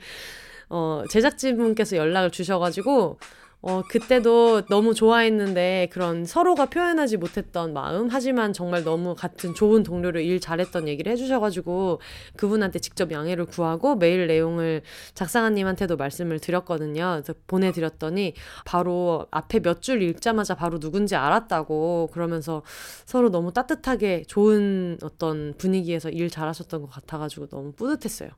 어, 0.69 1.03
제작진분께서 1.09 1.97
연락을 1.97 2.31
주셔가지고, 2.31 3.19
어, 3.61 3.81
그때도 3.89 4.67
너무 4.67 4.93
좋아했는데 4.93 5.89
그런 5.91 6.25
서로가 6.25 6.67
표현하지 6.67 7.17
못했던 7.17 7.73
마음, 7.73 8.07
하지만 8.09 8.53
정말 8.53 8.83
너무 8.83 9.15
같은 9.15 9.53
좋은 9.55 9.81
동료를 9.83 10.21
일 10.21 10.39
잘했던 10.39 10.87
얘기를 10.87 11.11
해주셔가지고 11.11 11.99
그분한테 12.37 12.79
직접 12.79 13.11
양해를 13.11 13.45
구하고 13.45 13.95
메일 13.95 14.27
내용을 14.27 14.83
작사가님한테도 15.15 15.97
말씀을 15.97 16.39
드렸거든요. 16.39 17.21
보내드렸더니 17.47 18.33
바로 18.65 19.25
앞에 19.31 19.59
몇 19.59 19.81
줄 19.81 20.01
읽자마자 20.01 20.55
바로 20.55 20.79
누군지 20.79 21.15
알았다고 21.15 22.09
그러면서 22.13 22.61
서로 23.05 23.29
너무 23.29 23.53
따뜻하게 23.53 24.23
좋은 24.27 24.97
어떤 25.01 25.53
분위기에서 25.57 26.09
일 26.09 26.29
잘하셨던 26.29 26.81
것 26.81 26.89
같아가지고 26.91 27.47
너무 27.47 27.71
뿌듯했어요. 27.73 28.29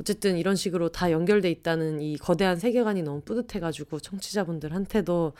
어쨌든 0.00 0.36
이런 0.36 0.56
식으로 0.56 0.88
다 0.88 1.10
연결돼 1.10 1.50
있다는 1.50 2.00
이 2.00 2.16
거대한 2.16 2.56
세계관이 2.58 3.02
너무 3.02 3.20
뿌듯해가지고 3.20 4.00
청취자분들한테도 4.00 5.32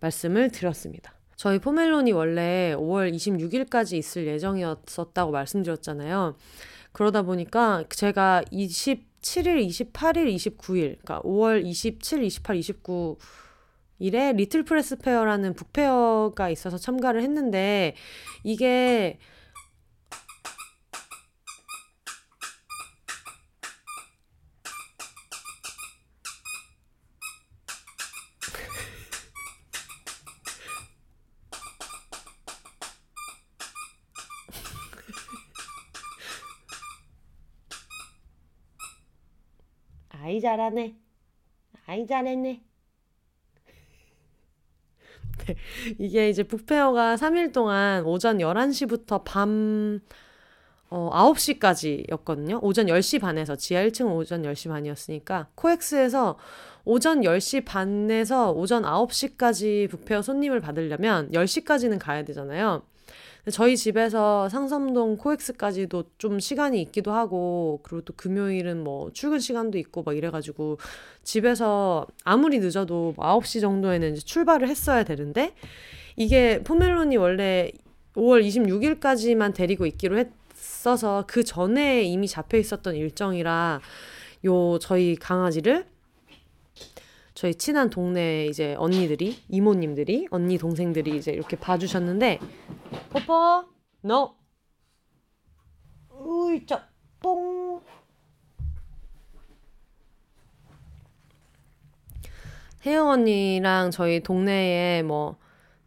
말씀을 0.00 0.50
드렸습니다. 0.50 1.14
저희 1.36 1.58
포멜론이 1.58 2.12
원래 2.12 2.74
5월 2.76 3.12
26일까지 3.12 3.94
있을 3.94 4.26
예정이었었다고 4.26 5.32
말씀드렸잖아요. 5.32 6.36
그러다 6.92 7.22
보니까 7.22 7.84
제가 7.88 8.42
27일, 8.52 9.66
28일, 9.66 10.34
29일, 10.34 10.98
그러니까 11.00 11.20
5월 11.22 11.64
27, 11.64 12.22
28, 12.24 12.56
29 12.56 13.18
일에 13.98 14.32
Little 14.32 14.64
Press 14.64 14.96
Fair라는 14.96 15.54
book 15.54 15.92
fair가 15.92 16.50
있어서 16.50 16.76
참가를 16.76 17.22
했는데 17.22 17.94
이게 18.42 19.18
잘하네. 40.42 40.96
아이 41.86 42.06
잘했네. 42.06 42.62
네, 45.46 45.56
이게 45.98 46.28
이제 46.28 46.42
북페어가 46.42 47.16
3일 47.16 47.52
동안 47.52 48.04
오전 48.04 48.38
11시부터 48.38 49.22
밤 49.24 50.00
어, 50.90 51.10
9시까지였거든요. 51.10 52.62
오전 52.62 52.86
10시 52.86 53.20
반에서 53.20 53.56
지하 53.56 53.82
1층은 53.82 54.14
오전 54.14 54.42
10시 54.42 54.68
반이었으니까 54.68 55.48
코엑스에서 55.54 56.38
오전 56.84 57.22
10시 57.22 57.64
반에서 57.64 58.52
오전 58.52 58.82
9시까지 58.82 59.88
북페어 59.88 60.20
손님을 60.20 60.60
받으려면 60.60 61.30
10시까지는 61.30 61.98
가야 61.98 62.24
되잖아요. 62.24 62.82
저희 63.50 63.76
집에서 63.76 64.48
상섬동 64.48 65.16
코엑스까지도 65.16 66.04
좀 66.16 66.38
시간이 66.38 66.80
있기도 66.82 67.12
하고 67.12 67.80
그리고 67.82 68.02
또 68.02 68.12
금요일은 68.16 68.84
뭐 68.84 69.10
출근 69.12 69.40
시간도 69.40 69.78
있고 69.78 70.04
막 70.04 70.16
이래가지고 70.16 70.78
집에서 71.24 72.06
아무리 72.22 72.60
늦어도 72.60 73.14
9시 73.16 73.60
정도에는 73.60 74.12
이제 74.12 74.24
출발을 74.24 74.68
했어야 74.68 75.02
되는데 75.02 75.54
이게 76.14 76.62
포멜론이 76.62 77.16
원래 77.16 77.72
5월 78.14 78.46
26일까지만 78.46 79.54
데리고 79.54 79.86
있기로 79.86 80.18
했어서 80.54 81.24
그 81.26 81.42
전에 81.42 82.04
이미 82.04 82.28
잡혀 82.28 82.58
있었던 82.58 82.94
일정이라 82.94 83.80
요 84.44 84.78
저희 84.78 85.16
강아지를 85.16 85.86
저희 87.34 87.54
친한 87.54 87.90
동네 87.90 88.46
이제 88.46 88.74
언니들이 88.74 89.42
이모님들이 89.48 90.28
언니 90.30 90.58
동생들이 90.58 91.16
이제 91.16 91.32
이렇게 91.32 91.56
봐주셨는데 91.56 92.38
퍼퍼 93.10 93.66
너 94.02 94.36
으이짜 96.12 96.88
뽕 97.20 97.80
혜영 102.84 103.08
언니랑 103.08 103.90
저희 103.92 104.20
동네에 104.20 105.02
뭐 105.02 105.36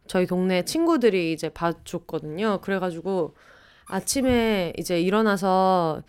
저희 0.06 0.26
동네 0.26 0.64
친구들이 0.64 1.32
이제 1.32 1.48
봐줬거든요. 1.48 2.60
그래가지고 2.62 3.34
아침에 3.86 4.72
이제 4.78 5.00
일어나서 5.00 6.02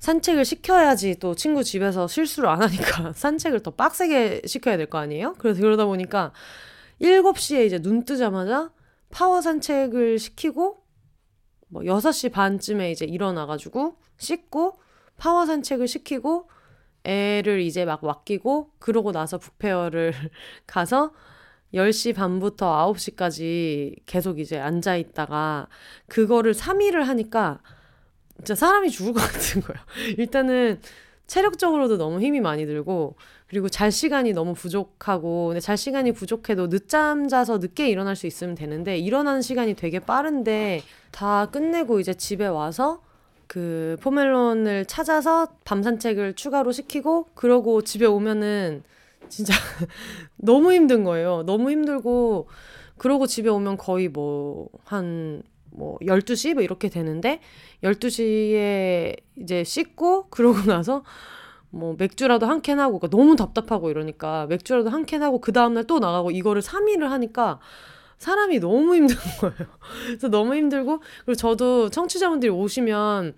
산책을 0.00 0.44
시켜야지 0.44 1.18
또 1.18 1.34
친구 1.34 1.64
집에서 1.64 2.06
실수를 2.06 2.48
안 2.48 2.62
하니까 2.62 3.12
산책을 3.14 3.60
더 3.62 3.70
빡세게 3.72 4.42
시켜야 4.46 4.76
될 4.76 4.86
거 4.88 4.98
아니에요? 4.98 5.34
그래서 5.38 5.60
그러다 5.60 5.84
보니까 5.86 6.32
7시에 7.00 7.66
이제 7.66 7.78
눈 7.80 8.04
뜨자마자 8.04 8.70
파워 9.10 9.40
산책을 9.40 10.18
시키고 10.18 10.82
뭐 11.68 11.82
6시 11.82 12.32
반쯤에 12.32 12.90
이제 12.90 13.04
일어나가지고 13.04 13.96
씻고 14.18 14.80
파워 15.16 15.46
산책을 15.46 15.88
시키고 15.88 16.48
애를 17.04 17.60
이제 17.60 17.84
막 17.84 18.04
맡기고 18.04 18.70
그러고 18.78 19.12
나서 19.12 19.38
북페어를 19.38 20.12
가서 20.66 21.12
10시 21.74 22.14
반부터 22.14 22.92
9시까지 22.94 23.96
계속 24.06 24.38
이제 24.40 24.58
앉아 24.58 24.96
있다가 24.96 25.68
그거를 26.06 26.54
3일을 26.54 27.04
하니까 27.04 27.60
진짜 28.38 28.54
사람이 28.54 28.90
죽을 28.90 29.12
것 29.12 29.20
같은 29.20 29.60
거예요. 29.62 29.80
일단은 30.18 30.80
체력적으로도 31.26 31.98
너무 31.98 32.20
힘이 32.20 32.40
많이 32.40 32.64
들고 32.66 33.16
그리고 33.48 33.68
잘 33.68 33.92
시간이 33.92 34.32
너무 34.32 34.54
부족하고 34.54 35.48
근데 35.48 35.60
잘 35.60 35.76
시간이 35.76 36.12
부족해도 36.12 36.68
늦잠 36.68 37.28
자서 37.28 37.58
늦게 37.58 37.88
일어날 37.88 38.16
수 38.16 38.26
있으면 38.26 38.54
되는데 38.54 38.96
일어나는 38.98 39.42
시간이 39.42 39.74
되게 39.74 39.98
빠른데 39.98 40.82
다 41.10 41.46
끝내고 41.46 42.00
이제 42.00 42.14
집에 42.14 42.46
와서 42.46 43.02
그 43.46 43.96
포멜론을 44.02 44.86
찾아서 44.86 45.48
밤 45.64 45.82
산책을 45.82 46.34
추가로 46.34 46.72
시키고 46.72 47.28
그러고 47.34 47.82
집에 47.82 48.06
오면은 48.06 48.82
진짜 49.28 49.54
너무 50.36 50.72
힘든 50.72 51.04
거예요. 51.04 51.42
너무 51.44 51.70
힘들고 51.70 52.48
그러고 52.96 53.26
집에 53.26 53.48
오면 53.48 53.76
거의 53.76 54.08
뭐 54.08 54.68
한 54.84 55.42
뭐 55.70 55.98
12시 56.02 56.54
뭐 56.54 56.62
이렇게 56.62 56.88
되는데 56.88 57.40
12시에 57.82 59.16
이제 59.36 59.64
씻고 59.64 60.28
그러고 60.30 60.60
나서 60.66 61.04
뭐 61.70 61.94
맥주라도 61.98 62.46
한 62.46 62.62
캔 62.62 62.80
하고 62.80 62.98
그러니까 62.98 63.16
너무 63.16 63.36
답답하고 63.36 63.90
이러니까 63.90 64.46
맥주라도 64.46 64.90
한 64.90 65.04
캔 65.06 65.22
하고 65.22 65.40
그 65.40 65.52
다음 65.52 65.74
날 65.74 65.84
또 65.86 65.98
나가고 66.00 66.30
이거를 66.30 66.62
3일을 66.62 67.08
하니까 67.08 67.60
사람이 68.18 68.58
너무 68.60 68.94
힘든 68.96 69.16
거예요. 69.40 69.68
그래서 70.06 70.28
너무 70.28 70.54
힘들고 70.56 71.00
그리고 71.24 71.34
저도 71.36 71.88
청취자분들이 71.90 72.50
오시면 72.50 73.34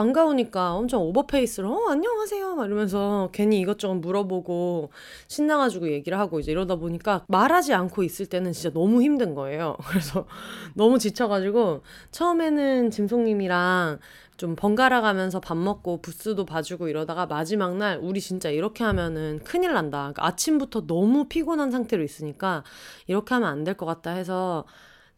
반가우니까 0.00 0.74
엄청 0.74 1.00
오버페이스로 1.04 1.70
어 1.72 1.90
안녕하세요 1.90 2.54
막 2.54 2.66
이러면서 2.66 3.30
괜히 3.32 3.60
이것저것 3.60 3.94
물어보고 3.94 4.90
신나가지고 5.28 5.90
얘기를 5.90 6.18
하고 6.18 6.38
이제 6.38 6.52
이러다 6.52 6.76
보니까 6.76 7.24
말하지 7.28 7.72
않고 7.72 8.02
있을 8.02 8.26
때는 8.26 8.52
진짜 8.52 8.70
너무 8.74 9.00
힘든 9.02 9.34
거예요. 9.34 9.74
그래서 9.88 10.26
너무 10.74 10.98
지쳐가지고 10.98 11.80
처음에는 12.10 12.90
짐송님이랑 12.90 13.98
좀 14.36 14.54
번갈아 14.54 15.00
가면서 15.00 15.40
밥 15.40 15.56
먹고 15.56 16.02
부스도 16.02 16.44
봐주고 16.44 16.88
이러다가 16.88 17.24
마지막 17.24 17.74
날 17.78 17.98
우리 18.02 18.20
진짜 18.20 18.50
이렇게 18.50 18.84
하면은 18.84 19.40
큰일 19.44 19.72
난다. 19.72 19.98
그러니까 20.00 20.26
아침부터 20.26 20.86
너무 20.86 21.24
피곤한 21.26 21.70
상태로 21.70 22.02
있으니까 22.02 22.62
이렇게 23.06 23.32
하면 23.32 23.48
안 23.48 23.64
될 23.64 23.74
것 23.78 23.86
같다 23.86 24.10
해서 24.10 24.66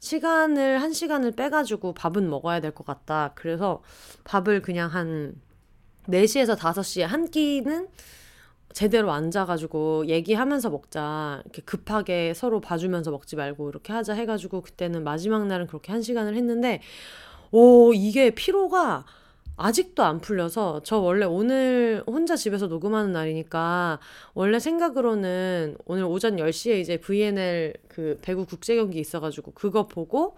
시간을 0.00 0.80
한 0.80 0.92
시간을 0.92 1.32
빼가지고 1.32 1.94
밥은 1.94 2.28
먹어야 2.30 2.60
될 2.60 2.72
것 2.72 2.86
같다. 2.86 3.32
그래서 3.34 3.82
밥을 4.24 4.62
그냥 4.62 4.90
한 4.92 5.34
4시에서 6.08 6.56
5시에 6.56 7.02
한 7.02 7.28
끼는 7.30 7.88
제대로 8.72 9.10
앉아가지고 9.12 10.06
얘기하면서 10.06 10.70
먹자. 10.70 11.40
이렇게 11.44 11.62
급하게 11.62 12.32
서로 12.34 12.60
봐주면서 12.60 13.10
먹지 13.10 13.34
말고 13.36 13.68
이렇게 13.70 13.92
하자 13.92 14.14
해가지고 14.14 14.60
그때는 14.60 15.04
마지막 15.04 15.46
날은 15.46 15.66
그렇게 15.66 15.90
한 15.90 16.02
시간을 16.02 16.36
했는데, 16.36 16.80
오, 17.50 17.92
이게 17.94 18.30
피로가 18.30 19.04
아직도 19.58 20.04
안 20.04 20.20
풀려서 20.20 20.82
저 20.84 20.98
원래 20.98 21.26
오늘 21.26 22.02
혼자 22.06 22.36
집에서 22.36 22.68
녹음하는 22.68 23.12
날이니까 23.12 23.98
원래 24.34 24.60
생각으로는 24.60 25.76
오늘 25.84 26.04
오전 26.04 26.36
10시에 26.36 26.80
이제 26.80 26.96
VNL 26.96 27.74
그 27.88 28.18
배구 28.22 28.46
국제 28.46 28.76
경기 28.76 29.00
있어가지고 29.00 29.52
그거 29.52 29.88
보고 29.88 30.36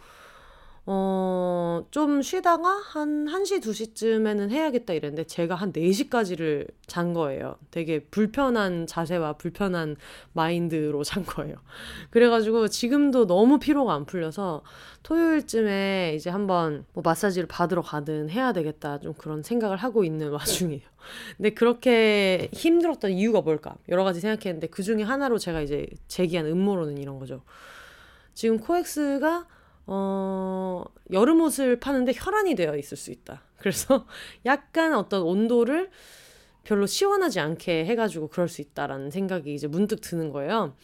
어, 0.93 1.87
좀 1.93 2.21
쉬다가 2.21 2.69
한 2.69 3.25
1시, 3.27 3.61
2시쯤에는 3.61 4.51
해야겠다 4.51 4.93
이랬는데 4.93 5.23
제가 5.23 5.55
한 5.55 5.73
4시까지를 5.73 6.67
잔 6.89 7.15
거예요. 7.15 7.55
되게 7.71 8.01
불편한 8.01 8.89
자세와 8.89 9.35
불편한 9.35 9.95
마인드로 10.33 11.05
잔 11.05 11.25
거예요. 11.25 11.55
그래가지고 12.11 12.67
지금도 12.67 13.29
너무 13.29 13.61
피로가 13.61 13.95
안 13.95 14.05
풀려서 14.05 14.65
토요일쯤에 15.05 16.15
이제 16.17 16.29
한번 16.29 16.85
뭐 16.93 17.03
마사지를 17.07 17.47
받으러 17.47 17.83
가든 17.83 18.29
해야 18.29 18.53
되겠다 18.53 18.99
좀 18.99 19.15
그런 19.15 19.45
생각을 19.45 19.77
하고 19.77 20.03
있는 20.03 20.31
와중이에요. 20.33 20.83
근데 21.37 21.51
그렇게 21.51 22.49
힘들었던 22.53 23.13
이유가 23.13 23.43
뭘까? 23.43 23.77
여러 23.91 24.03
가지 24.03 24.19
생각했는데 24.19 24.67
그 24.67 24.83
중에 24.83 25.05
하나로 25.05 25.39
제가 25.39 25.61
이제 25.61 25.87
제기한 26.09 26.47
음모론은 26.47 26.99
이런 26.99 27.21
거죠. 27.21 27.45
지금 28.35 28.59
코엑스가 28.59 29.47
어, 29.87 30.85
여름 31.13 31.41
옷을 31.41 31.81
파는데 31.81 32.13
혈안이 32.15 32.55
되어 32.55 32.77
있을 32.77 32.97
수 32.97 33.11
있다. 33.11 33.43
그래서 33.59 34.07
약간 34.47 34.95
어떤 34.95 35.23
온도를 35.23 35.91
별로 36.65 36.87
시원하지 36.87 37.41
않게 37.41 37.85
해가지고 37.87 38.29
그럴 38.29 38.49
수 38.49 38.61
있다라는 38.61 39.11
생각이 39.11 39.55
이제 39.55 39.67
문득 39.67 40.01
드는 40.01 40.31
거예요. 40.31 40.75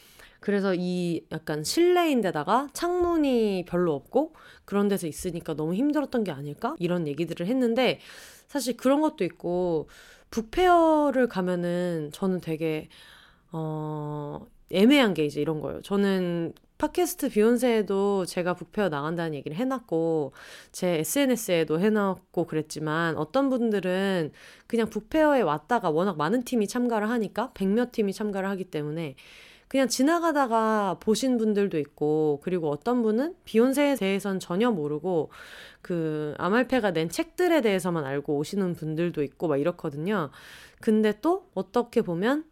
그래서 0.41 0.75
이 0.77 1.25
약간 1.33 1.65
실내인데다가 1.65 2.69
창문이 2.73 3.65
별로 3.67 3.95
없고 3.95 4.35
그런 4.65 4.89
데서 4.89 5.07
있으니까 5.07 5.55
너무 5.55 5.75
힘들었던 5.75 6.25
게 6.25 6.31
아닐까? 6.31 6.77
이런 6.79 7.07
얘기들을 7.07 7.47
했는데 7.47 8.01
사실 8.49 8.77
그런 8.77 9.01
것도 9.01 9.25
있고 9.25 9.89
북페어를 10.31 11.29
가면은 11.29 12.11
저는 12.13 12.41
되게 12.41 12.89
어 13.53 14.47
애매한 14.71 15.15
게 15.15 15.25
이제 15.25 15.41
이런 15.41 15.61
거예요. 15.61 15.83
저는 15.83 16.53
팟캐스트 16.79 17.31
비욘세에도 17.31 18.27
제가 18.27 18.55
북페어 18.55 18.91
나간다는 18.91 19.35
얘기를 19.35 19.57
해놨고 19.57 20.33
제 20.73 20.99
SNS에도 20.99 21.81
해놨고 21.81 22.47
그랬지만 22.47 23.17
어떤 23.17 23.49
분들은 23.49 24.33
그냥 24.67 24.91
북페어에 24.91 25.41
왔다가 25.41 25.89
워낙 25.91 26.19
많은 26.19 26.45
팀이 26.45 26.69
참가를 26.69 27.09
하니까 27.09 27.53
백몇 27.55 27.93
팀이 27.93 28.12
참가를 28.12 28.49
하기 28.51 28.65
때문에 28.65 29.15
그냥 29.69 29.89
지나가다가 29.89 30.99
보신 31.01 31.39
분들도 31.39 31.79
있고 31.79 32.41
그리고 32.45 32.71
어떤 32.71 33.03
분은 33.03 33.35
비욘세에 33.45 33.97
대해선 33.97 34.39
전혀 34.39 34.71
모르고 34.71 35.31
그 35.83 36.35
아말페가 36.39 36.93
낸 36.93 37.09
책들에 37.09 37.62
대해서만 37.62 38.05
알고 38.05 38.37
오시는 38.37 38.75
분들도 38.75 39.23
있고 39.23 39.49
막 39.49 39.57
이렇거든요. 39.57 40.31
근데 40.81 41.19
또 41.21 41.49
어떻게 41.55 42.03
보면 42.03 42.45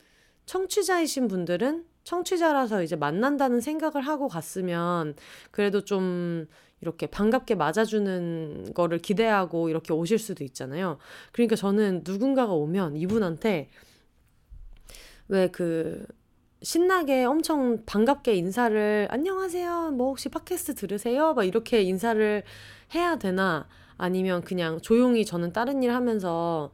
청취자이신 0.46 1.28
분들은 1.28 1.84
청취자라서 2.04 2.82
이제 2.82 2.96
만난다는 2.96 3.60
생각을 3.60 4.02
하고 4.02 4.28
갔으면 4.28 5.14
그래도 5.50 5.84
좀 5.84 6.46
이렇게 6.80 7.06
반갑게 7.06 7.54
맞아주는 7.54 8.74
거를 8.74 8.98
기대하고 8.98 9.70
이렇게 9.70 9.92
오실 9.92 10.18
수도 10.18 10.44
있잖아요. 10.44 10.98
그러니까 11.32 11.56
저는 11.56 12.02
누군가가 12.04 12.52
오면 12.52 12.96
이분한테 12.96 13.70
왜그 15.28 16.06
신나게 16.62 17.24
엄청 17.24 17.84
반갑게 17.86 18.34
인사를 18.34 19.08
안녕하세요. 19.10 19.92
뭐 19.92 20.08
혹시 20.08 20.28
팟캐스트 20.28 20.74
들으세요? 20.74 21.34
막 21.34 21.44
이렇게 21.44 21.82
인사를 21.82 22.42
해야 22.94 23.16
되나 23.16 23.66
아니면 23.96 24.42
그냥 24.42 24.80
조용히 24.80 25.24
저는 25.24 25.52
다른 25.52 25.82
일 25.82 25.92
하면서 25.92 26.70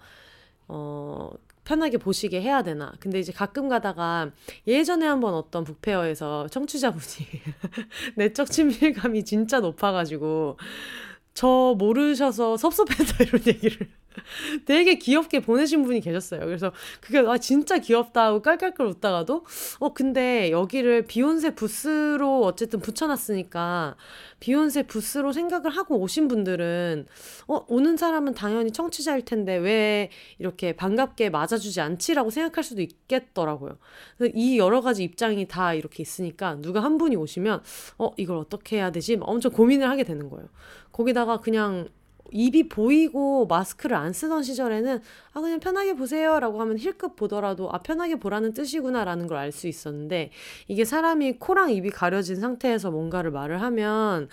어 0.69 1.31
편하게 1.71 1.99
보시게 1.99 2.41
해야 2.43 2.65
되나. 2.65 2.93
근데 2.99 3.21
이제 3.21 3.31
가끔 3.31 3.69
가다가 3.69 4.33
예전에 4.67 5.07
한번 5.07 5.35
어떤 5.35 5.63
북페어에서 5.63 6.49
청취자분이 6.49 7.05
내적 8.17 8.51
친밀감이 8.51 9.25
진짜 9.25 9.61
높아가지고 9.61 10.59
저 11.33 11.77
모르셔서 11.79 12.57
섭섭했다 12.57 13.23
이런 13.23 13.41
얘기를 13.47 13.89
되게 14.67 14.97
귀엽게 14.99 15.41
보내신 15.41 15.83
분이 15.85 16.01
계셨어요. 16.01 16.41
그래서 16.41 16.73
그게 17.01 17.19
아 17.19 17.39
진짜 17.39 17.79
귀엽다 17.79 18.27
하고 18.27 18.43
깔깔깔 18.43 18.87
웃다가도 18.87 19.45
어 19.79 19.95
근데 19.95 20.51
여기를 20.51 21.07
비욘세 21.07 21.55
부스로 21.55 22.45
어쨌든 22.45 22.81
붙여놨으니까 22.81 23.97
비욘세 24.41 24.85
부스로 24.85 25.33
생각을 25.33 25.71
하고 25.71 25.99
오신 25.99 26.29
분들은 26.29 27.07
어 27.49 27.65
오는 27.69 27.97
사람은 27.97 28.35
당연히 28.35 28.73
청취자일 28.73 29.25
텐데 29.25 29.57
왜 29.57 30.11
이렇게 30.39 30.75
반갑게 30.75 31.31
맞아주지 31.31 31.81
않지라고 31.81 32.31
생각할 32.31 32.65
수도 32.65 32.83
있겠더라고요. 32.83 33.79
이 34.35 34.59
여러 34.59 34.81
가지 34.81 35.05
입장이 35.05 35.47
다 35.47 35.75
이렇게 35.75 36.03
있으니까 36.03 36.57
누가 36.61 36.83
한 36.83 36.99
분이 36.99 37.17
오시면 37.17 37.63
어 37.99 38.11
이걸 38.17 38.39
어떻게 38.39 38.77
해야 38.77 38.91
되지? 38.91 39.19
엄청 39.21 39.53
고민을 39.53 39.89
하게 39.89 40.05
되는 40.05 40.29
거예요. 40.29 40.49
거기다가 40.93 41.41
그냥 41.41 41.89
입이 42.33 42.69
보이고 42.69 43.47
마스크를 43.47 43.97
안 43.97 44.13
쓰던 44.13 44.43
시절에는 44.43 45.01
아 45.33 45.41
그냥 45.41 45.61
편하게 45.61 45.95
보세요라고 45.95 46.61
하면 46.61 46.79
힐끗 46.79 47.17
보더라도 47.17 47.71
아 47.73 47.79
편하게 47.79 48.17
보라는 48.17 48.53
뜻이구나라는 48.55 49.27
걸 49.27 49.39
알 49.39 49.53
수 49.53 49.67
있었는데 49.69 50.31
이게 50.69 50.85
사람이 50.85 51.39
코랑 51.39 51.71
입이 51.71 51.91
가려진 51.91 52.37
상태에서 52.37 52.91
뭔가를 52.91 53.31
말을 53.31 53.61
하면 53.63 54.29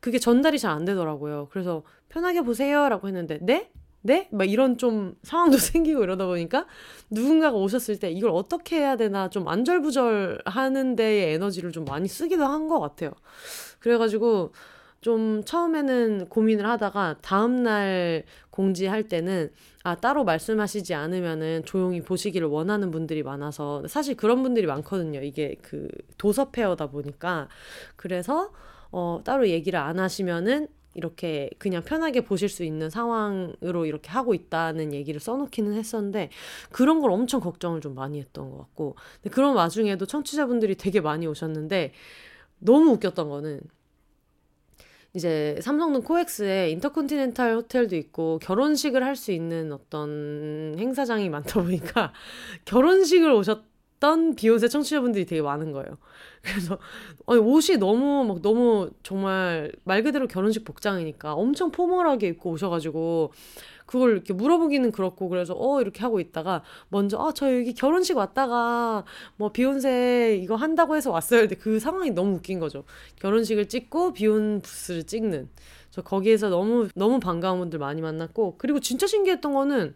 그게 0.00 0.18
전달이 0.18 0.58
잘 0.58 0.70
안 0.72 0.84
되더라고요. 0.84 1.48
그래서 1.50 1.82
편하게 2.08 2.42
보세요라고 2.42 3.08
했는데 3.08 3.38
네? 3.42 3.70
네? 4.02 4.28
막 4.30 4.44
이런 4.48 4.78
좀 4.78 5.16
상황도 5.24 5.58
생기고 5.58 6.02
이러다 6.04 6.26
보니까 6.26 6.66
누군가가 7.10 7.56
오셨을 7.56 7.98
때 7.98 8.10
이걸 8.10 8.30
어떻게 8.30 8.76
해야 8.78 8.96
되나 8.96 9.30
좀 9.30 9.48
안절부절 9.48 10.42
하는 10.44 10.94
데에 10.96 11.32
에너지를 11.34 11.72
좀 11.72 11.84
많이 11.84 12.06
쓰기도 12.08 12.44
한 12.44 12.68
것 12.68 12.78
같아요. 12.80 13.10
그래가지고 13.80 14.52
좀 15.06 15.44
처음에는 15.44 16.26
고민을 16.30 16.66
하다가 16.66 17.18
다음날 17.22 18.24
공지할 18.50 19.04
때는 19.04 19.52
아, 19.84 19.94
따로 19.94 20.24
말씀하시지 20.24 20.94
않으면은 20.94 21.64
조용히 21.64 22.00
보시기를 22.00 22.48
원하는 22.48 22.90
분들이 22.90 23.22
많아서 23.22 23.86
사실 23.86 24.16
그런 24.16 24.42
분들이 24.42 24.66
많거든요. 24.66 25.22
이게 25.22 25.54
그 25.62 25.86
도서 26.18 26.50
페어다 26.50 26.88
보니까. 26.88 27.46
그래서 27.94 28.50
어, 28.90 29.20
따로 29.22 29.48
얘기를 29.48 29.78
안 29.78 30.00
하시면은 30.00 30.66
이렇게 30.94 31.50
그냥 31.58 31.84
편하게 31.84 32.22
보실 32.22 32.48
수 32.48 32.64
있는 32.64 32.90
상황으로 32.90 33.86
이렇게 33.86 34.10
하고 34.10 34.34
있다는 34.34 34.92
얘기를 34.92 35.20
써놓기는 35.20 35.72
했었는데 35.72 36.30
그런 36.72 37.00
걸 37.00 37.12
엄청 37.12 37.38
걱정을 37.38 37.80
좀 37.80 37.94
많이 37.94 38.18
했던 38.18 38.50
것 38.50 38.58
같고 38.58 38.96
근데 39.22 39.32
그런 39.32 39.54
와중에도 39.54 40.04
청취자분들이 40.04 40.74
되게 40.74 41.00
많이 41.00 41.28
오셨는데 41.28 41.92
너무 42.58 42.90
웃겼던 42.92 43.28
거는 43.28 43.60
이제 45.16 45.56
삼성동 45.62 46.02
코엑스에 46.02 46.68
인터컨티넨탈 46.70 47.54
호텔도 47.56 47.96
있고 47.96 48.38
결혼식을 48.42 49.02
할 49.02 49.16
수 49.16 49.32
있는 49.32 49.72
어떤 49.72 50.76
행사장이 50.78 51.30
많다 51.30 51.62
보니까 51.62 52.12
결혼식을 52.66 53.32
오셨던 53.32 54.34
비욘세 54.36 54.68
청취자분들이 54.68 55.24
되게 55.24 55.40
많은 55.40 55.72
거예요. 55.72 55.96
그래서 56.42 56.78
아니, 57.26 57.40
옷이 57.40 57.78
너무 57.78 58.26
막 58.26 58.42
너무 58.42 58.90
정말 59.02 59.72
말 59.84 60.02
그대로 60.02 60.28
결혼식 60.28 60.64
복장이니까 60.66 61.32
엄청 61.32 61.72
포멀하게 61.72 62.28
입고 62.28 62.50
오셔가지고 62.50 63.32
그걸 63.86 64.12
이렇게 64.12 64.32
물어보기는 64.32 64.92
그렇고 64.92 65.28
그래서 65.28 65.54
어 65.56 65.80
이렇게 65.80 66.00
하고 66.02 66.20
있다가 66.20 66.62
먼저 66.88 67.18
아저 67.18 67.56
여기 67.56 67.72
결혼식 67.72 68.16
왔다가 68.16 69.04
뭐 69.36 69.52
비욘세 69.52 70.38
이거 70.42 70.56
한다고 70.56 70.96
해서 70.96 71.10
왔어요. 71.10 71.40
근데 71.42 71.54
그 71.54 71.78
상황이 71.78 72.10
너무 72.10 72.36
웃긴 72.36 72.58
거죠. 72.60 72.84
결혼식을 73.20 73.68
찍고 73.68 74.12
비욘 74.12 74.60
부스를 74.62 75.04
찍는. 75.04 75.48
저 75.90 76.02
거기에서 76.02 76.50
너무 76.50 76.88
너무 76.94 77.20
반가운 77.20 77.58
분들 77.60 77.78
많이 77.78 78.02
만났고 78.02 78.56
그리고 78.58 78.80
진짜 78.80 79.06
신기했던 79.06 79.54
거는 79.54 79.94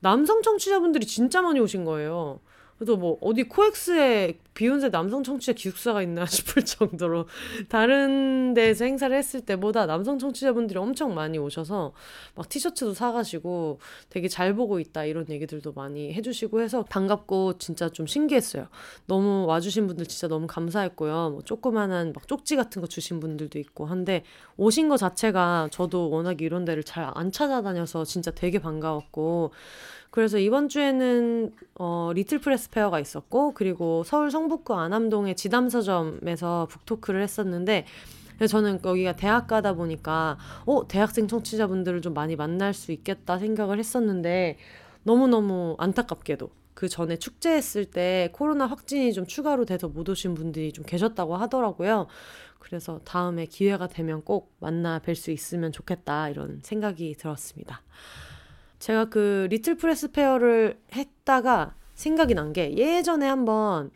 남성 0.00 0.42
청취자분들이 0.42 1.06
진짜 1.06 1.42
많이 1.42 1.60
오신 1.60 1.84
거예요. 1.84 2.40
그래서 2.80 2.96
뭐 2.96 3.18
어디 3.20 3.42
코엑스에 3.42 4.38
비욘세 4.54 4.88
남성 4.88 5.22
청취자 5.22 5.52
기숙사가 5.52 6.00
있나 6.00 6.24
싶을 6.26 6.64
정도로 6.64 7.26
다른 7.68 8.54
데에서 8.54 8.86
행사를 8.86 9.14
했을 9.14 9.42
때보다 9.42 9.84
남성 9.84 10.18
청취자분들이 10.18 10.78
엄청 10.78 11.14
많이 11.14 11.38
오셔서 11.38 11.92
막 12.34 12.48
티셔츠도 12.48 12.94
사가시고 12.94 13.80
되게 14.08 14.28
잘 14.28 14.54
보고 14.54 14.80
있다 14.80 15.04
이런 15.04 15.26
얘기들도 15.28 15.72
많이 15.72 16.14
해주시고 16.14 16.62
해서 16.62 16.82
반갑고 16.88 17.58
진짜 17.58 17.90
좀 17.90 18.06
신기했어요. 18.06 18.68
너무 19.06 19.44
와주신 19.46 19.86
분들 19.86 20.06
진짜 20.06 20.26
너무 20.26 20.46
감사했고요. 20.46 21.30
뭐 21.30 21.42
조그만한 21.42 22.14
막 22.14 22.26
쪽지 22.26 22.56
같은 22.56 22.80
거 22.80 22.88
주신 22.88 23.20
분들도 23.20 23.58
있고 23.58 23.84
한데 23.84 24.24
오신 24.56 24.88
거 24.88 24.96
자체가 24.96 25.68
저도 25.70 26.08
워낙 26.10 26.40
이런 26.40 26.64
데를 26.64 26.82
잘 26.82 27.10
안 27.14 27.32
찾아다녀서 27.32 28.04
진짜 28.04 28.30
되게 28.30 28.58
반가웠고 28.58 29.52
그래서 30.10 30.38
이번 30.38 30.68
주에는 30.68 31.52
어, 31.76 32.10
Little 32.14 32.40
Press 32.40 32.70
Fair가 32.70 32.98
있었고 33.00 33.54
그리고 33.54 34.02
서울 34.04 34.30
성북구 34.30 34.74
안암동의 34.74 35.36
지담서점에서 35.36 36.66
book 36.70 36.87
talk를 36.87 37.22
했었는데 37.22 37.86
저는 38.48 38.80
거기가 38.80 39.14
대학가다 39.16 39.74
보니까 39.74 40.38
어 40.64 40.88
대학생 40.88 41.28
청취자분들을 41.28 42.00
좀 42.00 42.14
많이 42.14 42.36
만날 42.36 42.72
수 42.72 42.90
있겠다 42.90 43.38
생각을 43.38 43.78
했었는데 43.78 44.56
너무너무 45.02 45.76
안타깝게도 45.78 46.50
그 46.72 46.88
전에 46.88 47.16
축제했을 47.16 47.84
때 47.84 48.30
코로나 48.32 48.66
확진이 48.66 49.12
좀 49.12 49.26
추가로 49.26 49.66
돼서 49.66 49.88
못 49.88 50.08
오신 50.08 50.34
분들이 50.34 50.72
좀 50.72 50.84
계셨다고 50.86 51.36
하더라고요. 51.36 52.06
그래서 52.58 53.00
다음에 53.04 53.44
기회가 53.44 53.86
되면 53.86 54.22
꼭 54.22 54.54
만나 54.60 54.98
뵐 54.98 55.14
수 55.14 55.30
있으면 55.30 55.72
좋겠다 55.72 56.30
이런 56.30 56.60
생각이 56.62 57.14
들었습니다. 57.16 57.82
제가 58.80 59.04
그 59.06 59.46
Little 59.50 59.76
Press 59.76 60.10
Fair를 60.10 60.80
했다가 60.94 61.74
생각이 61.94 62.34
난 62.34 62.52
게 62.52 62.76
예전에 62.76 63.26
한번 63.28 63.90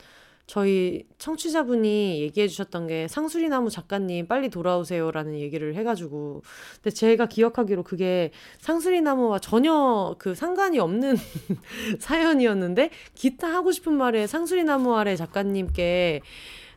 저희 0.46 1.04
청취자분이 1.16 2.20
얘기해 2.20 2.48
주셨던 2.48 2.86
게 2.86 3.08
상수리나무 3.08 3.70
작가님 3.70 4.28
빨리 4.28 4.50
돌아오세요라는 4.50 5.38
얘기를 5.40 5.74
해가지고 5.74 6.42
근데 6.82 6.90
제가 6.90 7.26
기억하기로 7.26 7.82
그게 7.82 8.30
상수리나무와 8.58 9.38
전혀 9.38 10.14
그 10.18 10.34
상관이 10.34 10.78
없는 10.78 11.16
사연이었는데 11.98 12.90
기타 13.14 13.48
하고 13.48 13.72
싶은 13.72 13.94
말에 13.94 14.26
상수리나무 14.26 14.94
아래 14.96 15.16
작가님께 15.16 16.20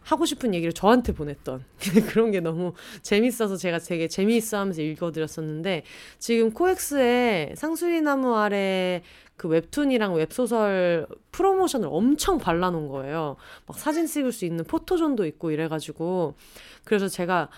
하고 0.08 0.26
싶은 0.26 0.54
얘기를 0.54 0.72
저한테 0.72 1.12
보냈던 1.12 1.66
그런 2.08 2.32
게 2.32 2.40
너무 2.40 2.72
재밌어서 3.02 3.58
제가 3.58 3.80
되게 3.80 4.08
재미있어 4.08 4.58
하면서 4.58 4.82
읽어드렸었는데 4.82 5.84
지금 6.18 6.54
코엑스에 6.54 7.54
상수리나무 7.58 8.34
아래 8.38 9.04
그 9.36 9.50
웹툰이랑 9.50 10.16
웹소설 10.16 11.08
프로모션을 11.34 11.90
엄청 11.92 12.38
발라놓은 12.38 12.88
거예요. 12.88 13.36
막 13.66 13.78
사진 13.78 14.06
찍을 14.06 14.32
수 14.32 14.46
있는 14.46 14.64
포토존도 14.64 15.26
있고 15.26 15.52
이래가지고 15.52 16.36
그래서 16.86 17.10
제가 17.10 17.50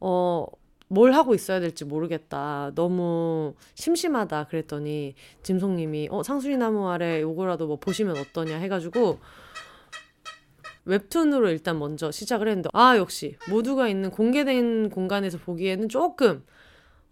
어, 0.00 0.46
뭘 0.88 1.12
하고 1.12 1.34
있어야 1.34 1.60
될지 1.60 1.84
모르겠다. 1.84 2.72
너무 2.74 3.54
심심하다. 3.74 4.44
그랬더니 4.44 5.14
짐송님이 5.42 6.08
어 6.10 6.22
상수리나무 6.22 6.88
아래 6.88 7.20
요거라도 7.20 7.66
뭐 7.66 7.76
보시면 7.76 8.16
어떠냐 8.16 8.56
해가지고 8.56 9.20
웹툰으로 10.84 11.50
일단 11.50 11.78
먼저 11.78 12.10
시작을 12.10 12.48
했는데 12.48 12.68
아 12.72 12.96
역시 12.96 13.36
모두가 13.48 13.88
있는 13.88 14.10
공개된 14.10 14.90
공간에서 14.90 15.38
보기에는 15.38 15.88
조금 15.88 16.44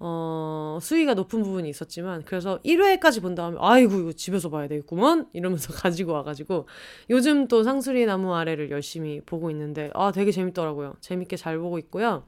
어, 0.00 0.78
수위가 0.80 1.14
높은 1.14 1.42
부분이 1.42 1.68
있었지만, 1.68 2.22
그래서 2.24 2.60
1회까지 2.64 3.20
본 3.20 3.34
다음에, 3.34 3.56
아이고, 3.60 3.98
이거 3.98 4.12
집에서 4.12 4.48
봐야 4.48 4.68
되겠구먼? 4.68 5.26
이러면서 5.32 5.72
가지고 5.74 6.12
와가지고, 6.12 6.68
요즘 7.10 7.48
또 7.48 7.64
상수리 7.64 8.06
나무 8.06 8.34
아래를 8.34 8.70
열심히 8.70 9.20
보고 9.20 9.50
있는데, 9.50 9.90
아, 9.94 10.12
되게 10.12 10.30
재밌더라고요. 10.30 10.94
재밌게 11.00 11.36
잘 11.36 11.58
보고 11.58 11.78
있고요. 11.78 12.24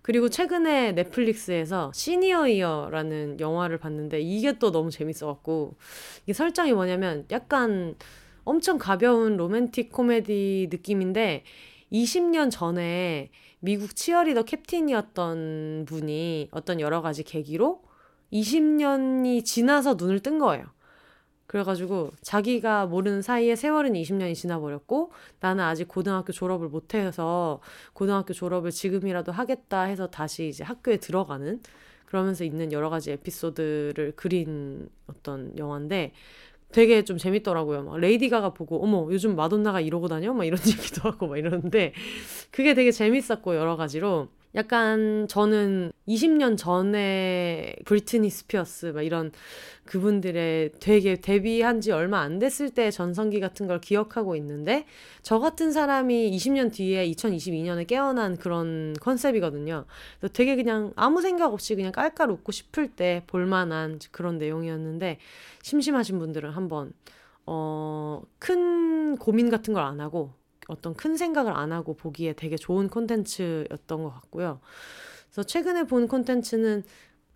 그리고 0.00 0.28
최근에 0.28 0.92
넷플릭스에서 0.92 1.90
시니어 1.94 2.48
이어라는 2.48 3.38
영화를 3.38 3.78
봤는데, 3.78 4.20
이게 4.22 4.58
또 4.58 4.70
너무 4.72 4.90
재밌어갖고, 4.90 5.76
이게 6.22 6.32
설정이 6.32 6.72
뭐냐면, 6.72 7.26
약간 7.30 7.96
엄청 8.44 8.78
가벼운 8.78 9.36
로맨틱 9.36 9.90
코미디 9.92 10.68
느낌인데 10.70 11.44
20년 11.92 12.50
전에 12.50 13.30
미국 13.60 13.96
치어리더 13.96 14.42
캡틴이었던 14.44 15.84
분이 15.86 16.48
어떤 16.50 16.80
여러 16.80 17.00
가지 17.00 17.22
계기로 17.22 17.82
20년이 18.32 19.44
지나서 19.44 19.94
눈을 19.94 20.20
뜬 20.20 20.38
거예요. 20.38 20.66
그래가지고 21.46 22.10
자기가 22.20 22.86
모르는 22.86 23.22
사이에 23.22 23.54
세월은 23.54 23.92
20년이 23.92 24.34
지나버렸고 24.34 25.12
나는 25.40 25.62
아직 25.62 25.86
고등학교 25.86 26.32
졸업을 26.32 26.68
못해서 26.68 27.60
고등학교 27.92 28.32
졸업을 28.32 28.70
지금이라도 28.70 29.30
하겠다 29.30 29.82
해서 29.82 30.08
다시 30.08 30.48
이제 30.48 30.64
학교에 30.64 30.96
들어가는 30.96 31.60
그러면서 32.06 32.44
있는 32.44 32.72
여러 32.72 32.90
가지 32.90 33.12
에피소드를 33.12 34.14
그린 34.16 34.88
어떤 35.06 35.56
영화인데 35.58 36.12
되게 36.74 37.04
좀 37.04 37.18
재밌더라고요. 37.18 37.84
막 37.84 37.98
레이디 37.98 38.28
가가 38.28 38.52
보고 38.52 38.82
어머 38.82 39.06
요즘 39.12 39.36
마돈나가 39.36 39.80
이러고 39.80 40.08
다녀? 40.08 40.34
막 40.34 40.44
이런 40.44 40.58
얘기도 40.66 41.08
하고 41.08 41.28
막 41.28 41.38
이러는데 41.38 41.92
그게 42.50 42.74
되게 42.74 42.90
재밌었고 42.90 43.54
여러 43.54 43.76
가지로 43.76 44.28
약간 44.54 45.26
저는 45.28 45.92
20년 46.06 46.56
전에 46.56 47.74
브리트니 47.84 48.30
스피어스 48.30 48.86
막 48.86 49.02
이런 49.02 49.32
그분들의 49.84 50.72
되게 50.80 51.16
데뷔한 51.16 51.80
지 51.80 51.90
얼마 51.90 52.20
안 52.20 52.38
됐을 52.38 52.70
때 52.70 52.90
전성기 52.90 53.40
같은 53.40 53.66
걸 53.66 53.80
기억하고 53.80 54.36
있는데 54.36 54.86
저 55.22 55.40
같은 55.40 55.72
사람이 55.72 56.30
20년 56.36 56.72
뒤에 56.72 57.10
2022년에 57.10 57.86
깨어난 57.86 58.36
그런 58.36 58.94
컨셉이거든요. 59.00 59.84
그래서 60.20 60.32
되게 60.32 60.56
그냥 60.56 60.92
아무 60.96 61.20
생각 61.20 61.52
없이 61.52 61.74
그냥 61.74 61.90
깔깔 61.92 62.30
웃고 62.30 62.52
싶을 62.52 62.88
때 62.88 63.24
볼만한 63.26 63.98
그런 64.12 64.38
내용이었는데 64.38 65.18
심심하신 65.62 66.18
분들은 66.18 66.50
한번 66.50 66.92
어, 67.46 68.22
큰 68.38 69.16
고민 69.16 69.50
같은 69.50 69.74
걸 69.74 69.84
안 69.84 70.00
하고 70.00 70.32
어떤 70.68 70.94
큰 70.94 71.16
생각을 71.16 71.52
안 71.52 71.72
하고 71.72 71.94
보기에 71.94 72.34
되게 72.34 72.56
좋은 72.56 72.88
콘텐츠였던 72.88 74.02
것 74.02 74.10
같고요. 74.10 74.60
그래서 75.26 75.42
최근에 75.42 75.84
본 75.84 76.08
콘텐츠는 76.08 76.82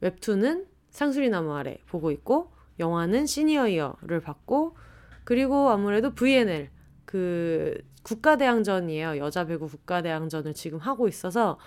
웹툰은 0.01 0.67
상수리 0.91 1.29
나무 1.29 1.55
아래 1.55 1.79
보고 1.87 2.11
있고 2.11 2.53
영화는 2.79 3.27
시니어 3.27 3.69
이어를 3.69 4.21
봤고 4.21 4.77
그리고 5.25 5.71
아무래도 5.71 6.15
VNL 6.15 6.71
그 7.05 7.77
국가대항전이에요. 8.03 9.19
여자 9.19 9.45
배구 9.45 9.69
국가대항전을 9.69 10.55
지금 10.55 10.79
하고 10.79 11.09
있어서 11.09 11.59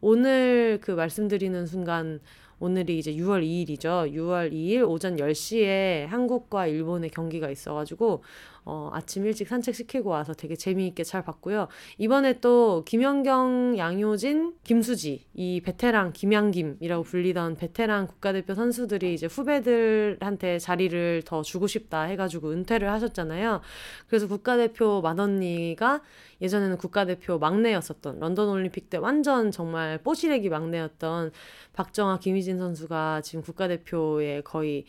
오늘 0.00 0.78
그 0.82 0.90
말씀드리는 0.90 1.66
순간 1.66 2.20
오늘이 2.58 2.98
이제 2.98 3.12
6월 3.12 3.42
2일이죠. 3.42 4.12
6월 4.12 4.52
2일 4.52 4.88
오전 4.88 5.16
10시에 5.16 6.06
한국과 6.06 6.66
일본의 6.66 7.10
경기가 7.10 7.50
있어가지고 7.50 8.22
어, 8.68 8.90
아침 8.92 9.24
일찍 9.24 9.46
산책시키고 9.46 10.10
와서 10.10 10.34
되게 10.34 10.56
재미있게 10.56 11.04
잘 11.04 11.22
봤고요. 11.22 11.68
이번에 11.98 12.40
또 12.40 12.82
김연경, 12.84 13.76
양효진, 13.78 14.54
김수지 14.64 15.24
이 15.34 15.60
베테랑 15.64 16.12
김양김이라고 16.12 17.04
불리던 17.04 17.54
베테랑 17.54 18.08
국가대표 18.08 18.54
선수들이 18.54 19.14
이제 19.14 19.26
후배들한테 19.26 20.58
자리를 20.58 21.22
더 21.24 21.42
주고 21.42 21.68
싶다 21.68 22.02
해가지고 22.02 22.50
은퇴를 22.50 22.90
하셨잖아요. 22.90 23.60
그래서 24.08 24.26
국가대표 24.26 25.00
맏언니가 25.00 26.02
예전에는 26.40 26.76
국가대표 26.76 27.38
막내였었던 27.38 28.18
런던 28.18 28.48
올림픽 28.48 28.90
때 28.90 28.98
완전 28.98 29.52
정말 29.52 29.98
뽀시래기 29.98 30.48
막내였던 30.48 31.30
박정아, 31.72 32.18
김희진 32.18 32.58
선수가 32.58 33.20
지금 33.20 33.42
국가대표에 33.42 34.40
거의 34.40 34.86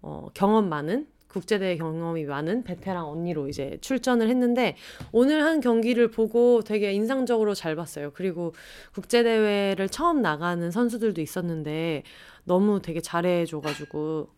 어, 0.00 0.28
경험 0.32 0.68
많은 0.68 1.08
국제대회 1.40 1.76
경험이 1.76 2.24
많은 2.24 2.64
베테랑 2.64 3.06
언니로 3.10 3.48
이제 3.48 3.76
출전을 3.82 4.30
했는데 4.30 4.74
오늘 5.12 5.42
한 5.44 5.60
경기를 5.60 6.10
보고 6.10 6.62
되게 6.62 6.94
인상적으로 6.94 7.52
잘 7.52 7.76
봤어요. 7.76 8.10
그리고 8.14 8.54
국제대회를 8.94 9.90
처음 9.90 10.22
나가는 10.22 10.70
선수들도 10.70 11.20
있었는데 11.20 12.04
너무 12.44 12.80
되게 12.80 13.02
잘해줘가지고. 13.02 14.30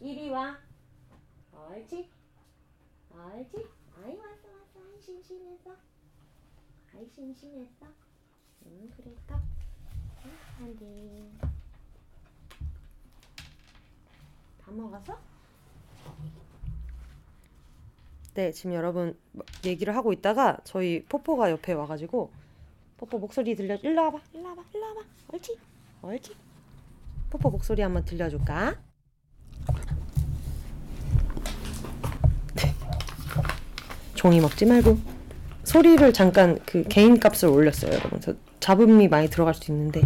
이리 0.00 0.30
와 0.30 0.56
옳지? 1.52 2.08
옳지? 3.10 3.66
아이 4.04 4.16
왔어 4.16 4.46
왔어. 4.54 4.78
아이 4.78 5.00
심심했어. 5.00 5.70
아이 6.94 7.08
심심했어. 7.12 7.86
응 8.66 8.88
그랬어 8.96 9.40
응 10.24 10.30
안돼 10.60 11.33
다 14.74 14.82
먹었어? 14.82 15.16
네, 18.34 18.50
지금 18.50 18.74
여러분 18.74 19.16
얘기를 19.64 19.94
하고 19.94 20.12
있다가 20.12 20.58
저희 20.64 21.04
포포가 21.04 21.52
옆에 21.52 21.72
와가지고 21.72 22.32
포포 22.96 23.18
목소리 23.18 23.54
들려 23.54 23.76
일로 23.76 24.02
와봐, 24.02 24.18
일로 24.32 24.48
와봐, 24.48 24.62
일로 24.74 24.86
와봐, 24.86 25.00
옳지, 25.32 25.56
옳지. 26.02 26.34
포포 27.30 27.50
목소리 27.50 27.82
한번 27.82 28.04
들려줄까? 28.04 28.76
종이 34.14 34.40
먹지 34.40 34.66
말고 34.66 34.98
소리를 35.62 36.12
잠깐 36.12 36.58
그 36.66 36.82
개인 36.84 37.20
값을 37.20 37.48
올렸어요, 37.48 37.92
여러분. 37.92 38.20
잡음이 38.58 39.08
많이 39.08 39.28
들어갈 39.28 39.54
수 39.54 39.70
있는데 39.70 40.02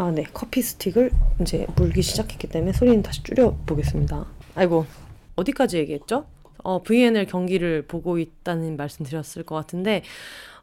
아, 0.00 0.10
네. 0.10 0.24
커피 0.50 0.62
스틱을 0.62 1.12
이제 1.42 1.64
물기 1.76 2.02
시작했기 2.02 2.48
때문에 2.48 2.72
소리는 2.72 3.04
다시 3.04 3.22
줄여 3.22 3.56
보겠습니다. 3.66 4.26
아이고. 4.56 4.84
어디까지 5.36 5.78
얘기했죠? 5.78 6.26
어, 6.64 6.82
VNL 6.82 7.26
경기를 7.26 7.82
보고 7.82 8.18
있다는 8.18 8.76
말씀 8.76 9.04
드렸을 9.04 9.44
것 9.44 9.54
같은데, 9.54 10.02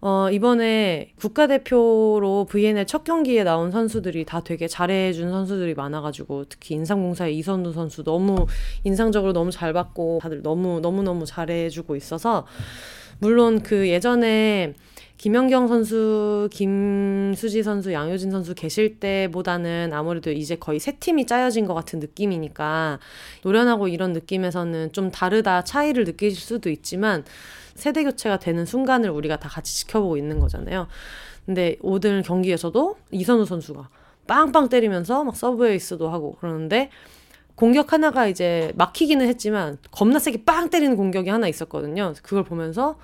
어, 0.02 0.28
이번에 0.30 1.14
국가대표로 1.16 2.48
VNL 2.50 2.86
첫 2.86 3.06
경기에 3.06 3.46
나온 3.46 3.72
선수들이 3.72 4.26
다 4.26 4.42
되게 4.44 4.68
잘해준 4.68 5.32
선수들이 5.32 5.74
많아가지고, 5.74 6.50
특히 6.50 6.76
인삼공사의 6.76 7.38
이선우 7.38 7.72
선수 7.72 8.04
너무 8.04 8.46
인상적으로 8.84 9.32
너무 9.32 9.52
잘 9.52 9.72
봤고, 9.72 10.20
다들 10.22 10.44
너무, 10.44 10.82
너무너무 10.82 11.26
잘해주고 11.26 11.96
있어서, 11.96 12.46
물론 13.20 13.64
그 13.64 13.88
예전에 13.88 14.74
김연경 15.18 15.68
선수, 15.68 16.48
김수지 16.52 17.64
선수, 17.64 17.92
양효진 17.92 18.30
선수 18.30 18.54
계실 18.54 19.00
때보다는 19.00 19.92
아무래도 19.92 20.32
이제 20.32 20.56
거의 20.56 20.80
세 20.80 20.92
팀이 20.92 21.26
짜여진 21.26 21.66
것 21.66 21.74
같은 21.74 22.00
느낌이니까 22.00 23.00
노련하고 23.44 23.88
이런 23.88 24.14
느낌에서는 24.14 24.94
좀 24.94 25.10
다르다 25.10 25.64
차이를 25.64 26.04
느끼실 26.04 26.40
수도 26.40 26.70
있지만 26.70 27.26
세대 27.74 28.04
교체가 28.04 28.38
되는 28.38 28.66
순간을 28.66 29.10
우리가 29.10 29.38
다 29.38 29.50
같이 29.50 29.76
지켜보고 29.78 30.18
있는 30.18 30.40
거잖아요. 30.40 30.88
근데 31.48 31.78
오늘 31.82 32.22
경기에서도 32.22 32.98
이선우 33.12 33.46
선수가 33.46 33.90
빵빵 34.28 34.70
때리면서 34.70 35.24
막 35.24 35.36
서브 35.36 35.68
에이스도 35.68 36.10
하고 36.10 36.36
그러는데 36.36 36.92
공격 37.56 37.92
하나가 37.92 38.28
이제 38.28 38.72
막히기는 38.76 39.26
했지만 39.26 39.80
겁나 39.90 40.20
세게 40.20 40.44
빵 40.46 40.70
때리는 40.70 40.96
공격이 40.96 41.30
하나 41.30 41.48
있었거든요. 41.48 42.14
그걸 42.22 42.44
보면서 42.44 43.00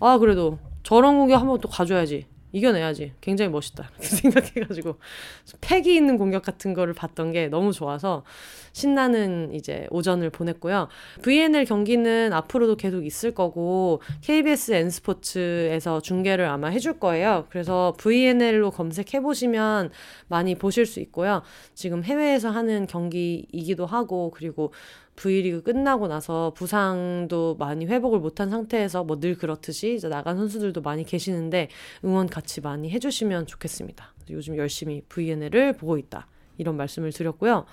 아 0.00 0.16
그래도 0.16 0.58
저런 0.88 1.18
공격 1.18 1.38
한번 1.38 1.60
또 1.60 1.68
가져야지. 1.68 2.24
이겨내야지. 2.50 3.12
굉장히 3.20 3.50
멋있다. 3.50 3.90
이렇게 4.00 4.06
생각해가지고 4.08 4.96
패기 5.60 5.94
있는 5.94 6.16
공격 6.16 6.42
같은 6.42 6.72
거를 6.72 6.94
봤던 6.94 7.32
게 7.32 7.48
너무 7.48 7.74
좋아서 7.74 8.24
신나는 8.72 9.52
이제 9.52 9.86
오전을 9.90 10.30
보냈고요. 10.30 10.88
VNL 11.20 11.66
경기는 11.66 12.32
앞으로도 12.32 12.76
계속 12.76 13.04
있을 13.04 13.34
거고 13.34 14.00
KBS 14.22 14.72
N스포츠에서 14.72 16.00
중계를 16.00 16.46
아마 16.46 16.68
해줄 16.68 16.98
거예요. 16.98 17.44
그래서 17.50 17.92
VNL로 17.98 18.70
검색해 18.70 19.20
보시면 19.20 19.90
많이 20.28 20.54
보실 20.54 20.86
수 20.86 21.00
있고요. 21.00 21.42
지금 21.74 22.02
해외에서 22.02 22.48
하는 22.48 22.86
경기이기도 22.86 23.84
하고 23.84 24.30
그리고 24.30 24.72
V리그 25.18 25.62
끝나고 25.62 26.06
나서 26.06 26.52
부상도 26.54 27.56
많이 27.58 27.86
회복을 27.86 28.20
못한 28.20 28.50
상태에서 28.50 29.02
뭐 29.04 29.18
늘 29.18 29.36
그렇듯이 29.36 29.96
이제 29.96 30.08
나간 30.08 30.36
선수들도 30.36 30.80
많이 30.82 31.02
계시는데 31.02 31.68
응원 32.04 32.28
같이 32.28 32.60
많이 32.60 32.88
해주시면 32.90 33.46
좋겠습니다. 33.46 34.14
요즘 34.30 34.56
열심히 34.56 35.02
VNL을 35.08 35.72
보고 35.72 35.98
있다. 35.98 36.28
이런 36.56 36.76
말씀을 36.76 37.10
드렸고요. 37.10 37.64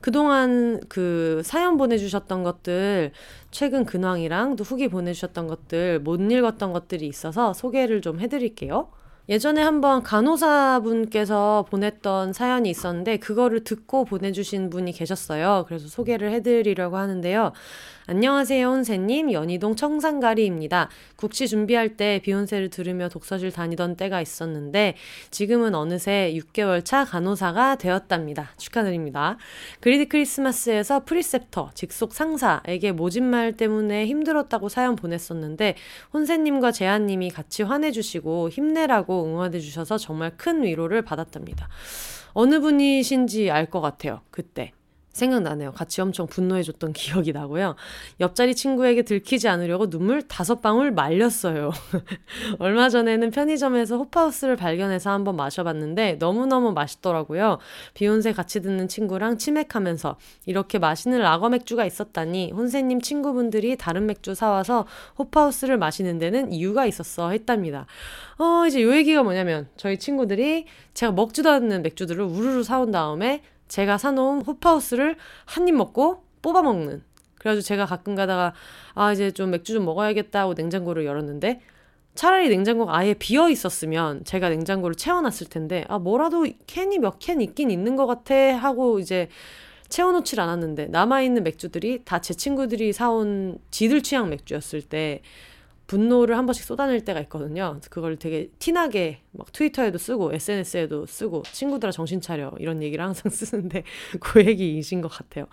그동안 0.00 0.80
그 0.88 1.42
사연 1.44 1.76
보내주셨던 1.76 2.44
것들, 2.44 3.10
최근 3.50 3.84
근황이랑 3.84 4.54
또 4.54 4.62
후기 4.62 4.86
보내주셨던 4.88 5.48
것들, 5.48 5.98
못 6.00 6.20
읽었던 6.20 6.72
것들이 6.72 7.06
있어서 7.08 7.52
소개를 7.52 8.00
좀 8.00 8.20
해드릴게요. 8.20 8.90
예전에 9.30 9.62
한번 9.62 10.02
간호사분께서 10.02 11.66
보냈던 11.70 12.32
사연이 12.32 12.68
있었는데 12.68 13.18
그거를 13.18 13.62
듣고 13.62 14.04
보내주신 14.04 14.70
분이 14.70 14.90
계셨어요. 14.90 15.66
그래서 15.68 15.86
소개를 15.86 16.32
해드리려고 16.32 16.96
하는데요. 16.96 17.52
안녕하세요, 18.10 18.66
혼세님. 18.66 19.30
연희동 19.30 19.76
청산가리입니다. 19.76 20.88
국시 21.14 21.46
준비할 21.46 21.96
때 21.96 22.20
비욘세를 22.24 22.68
들으며 22.68 23.08
독서실 23.08 23.52
다니던 23.52 23.94
때가 23.94 24.20
있었는데 24.20 24.96
지금은 25.30 25.76
어느새 25.76 26.34
6개월 26.34 26.84
차 26.84 27.04
간호사가 27.04 27.76
되었답니다. 27.76 28.50
축하드립니다. 28.56 29.38
그리드 29.78 30.08
크리스마스에서 30.08 31.04
preceptor, 31.04 31.70
직속 31.74 32.12
상사에게 32.12 32.90
모진말 32.90 33.56
때문에 33.56 34.06
힘들었다고 34.06 34.68
사연 34.68 34.96
보냈었는데 34.96 35.76
혼세님과 36.12 36.72
재한님이 36.72 37.30
같이 37.30 37.62
화내주시고 37.62 38.48
힘내라고 38.50 39.24
응원해주셔서 39.26 39.98
정말 39.98 40.32
큰 40.36 40.64
위로를 40.64 41.02
받았답니다. 41.02 41.68
어느 42.32 42.58
분이신지 42.58 43.52
알 43.52 43.70
것 43.70 43.80
같아요. 43.80 44.22
그때. 44.32 44.72
생각나네요. 45.12 45.72
같이 45.72 46.00
엄청 46.00 46.26
분노해줬던 46.26 46.92
기억이 46.94 47.32
나고요. 47.32 47.74
옆자리 48.20 48.54
친구에게 48.54 49.02
들키지 49.02 49.48
않으려고 49.48 49.90
눈물 49.90 50.22
다섯 50.22 50.60
방울 50.62 50.92
말렸어요. 50.92 51.72
얼마 52.58 52.88
전에는 52.88 53.30
편의점에서 53.30 53.96
호파우스를 53.96 54.56
발견해서 54.56 55.10
한번 55.10 55.36
마셔봤는데 55.36 56.16
너무너무 56.20 56.72
맛있더라고요. 56.72 57.58
비욘세 57.94 58.32
같이 58.32 58.62
듣는 58.62 58.88
친구랑 58.88 59.38
치맥하면서 59.38 60.16
이렇게 60.46 60.78
맛있는 60.78 61.18
라거 61.18 61.48
맥주가 61.48 61.84
있었다니 61.84 62.52
혼세님 62.52 63.00
친구분들이 63.00 63.76
다른 63.76 64.06
맥주 64.06 64.34
사와서 64.34 64.86
호파우스를 65.18 65.78
마시는 65.78 66.18
데는 66.18 66.52
이유가 66.52 66.86
있었어 66.86 67.30
했답니다. 67.30 67.86
어, 68.38 68.66
이제 68.66 68.82
요 68.82 68.94
얘기가 68.94 69.22
뭐냐면 69.22 69.68
저희 69.76 69.98
친구들이 69.98 70.66
제가 70.94 71.12
먹지도 71.12 71.50
않는 71.50 71.82
맥주들을 71.82 72.24
우르르 72.24 72.62
사온 72.62 72.90
다음에 72.90 73.42
제가 73.70 73.96
사놓은 73.98 74.42
호파우스를 74.42 75.16
한 75.46 75.68
입 75.68 75.74
먹고 75.74 76.24
뽑아 76.42 76.62
먹는. 76.62 77.02
그래가지고 77.38 77.62
제가 77.62 77.86
가끔 77.86 78.14
가다가 78.14 78.52
아 78.94 79.12
이제 79.12 79.30
좀 79.30 79.50
맥주 79.50 79.72
좀 79.72 79.84
먹어야겠다 79.86 80.40
하고 80.40 80.54
냉장고를 80.54 81.06
열었는데 81.06 81.60
차라리 82.14 82.48
냉장고가 82.50 82.94
아예 82.96 83.14
비어 83.14 83.48
있었으면 83.48 84.24
제가 84.24 84.50
냉장고를 84.50 84.94
채워놨을 84.96 85.48
텐데 85.48 85.84
아 85.88 85.98
뭐라도 85.98 86.46
캔이 86.66 86.98
몇 86.98 87.18
캔 87.20 87.40
있긴 87.40 87.70
있는 87.70 87.96
것 87.96 88.06
같아 88.06 88.34
하고 88.34 88.98
이제 88.98 89.28
채워놓질 89.88 90.40
않았는데 90.40 90.86
남아있는 90.88 91.42
맥주들이 91.44 92.02
다 92.04 92.18
제 92.20 92.34
친구들이 92.34 92.92
사온 92.92 93.58
지들 93.70 94.02
취향 94.02 94.28
맥주였을 94.30 94.82
때 94.82 95.22
분노를 95.90 96.38
한 96.38 96.46
번씩 96.46 96.64
쏟아낼 96.64 97.04
때가 97.04 97.18
있거든요. 97.22 97.80
그걸 97.90 98.16
되게 98.16 98.48
티나게 98.60 99.22
막 99.32 99.50
트위터에도 99.52 99.98
쓰고 99.98 100.32
SNS에도 100.32 101.04
쓰고 101.06 101.42
친구들아 101.50 101.90
정신 101.90 102.20
차려 102.20 102.52
이런 102.60 102.80
얘기를 102.80 103.04
항상 103.04 103.28
쓰는데 103.34 103.82
그 104.20 104.46
얘기이신 104.46 105.00
것 105.00 105.08
같아요. 105.08 105.46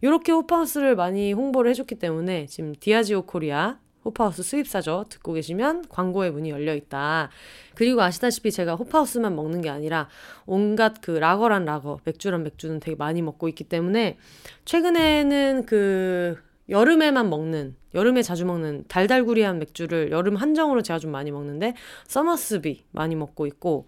이렇게 0.00 0.32
홉하우스를 0.32 0.96
많이 0.96 1.34
홍보를 1.34 1.70
해줬기 1.70 1.96
때문에 1.96 2.46
지금 2.46 2.74
디아지오 2.80 3.26
코리아 3.26 3.78
홉하우스 4.06 4.42
수입사죠. 4.42 5.04
듣고 5.10 5.34
계시면 5.34 5.84
광고의 5.90 6.30
문이 6.30 6.48
열려 6.48 6.74
있다. 6.74 7.28
그리고 7.74 8.00
아시다시피 8.00 8.52
제가 8.52 8.76
홉하우스만 8.76 9.36
먹는 9.36 9.60
게 9.60 9.68
아니라 9.68 10.08
온갖 10.46 11.02
그 11.02 11.10
라거란 11.10 11.66
라거, 11.66 11.98
맥주란 12.04 12.42
맥주는 12.42 12.80
되게 12.80 12.96
많이 12.96 13.20
먹고 13.20 13.48
있기 13.48 13.64
때문에 13.64 14.16
최근에는 14.64 15.66
그 15.66 16.38
여름에만 16.68 17.28
먹는 17.30 17.76
여름에 17.94 18.22
자주 18.22 18.44
먹는 18.46 18.84
달달구리한 18.88 19.58
맥주를 19.58 20.10
여름 20.10 20.36
한정으로 20.36 20.82
제가 20.82 20.98
좀 20.98 21.10
많이 21.12 21.30
먹는데 21.30 21.74
서머스비 22.06 22.84
많이 22.90 23.14
먹고 23.16 23.46
있고 23.46 23.86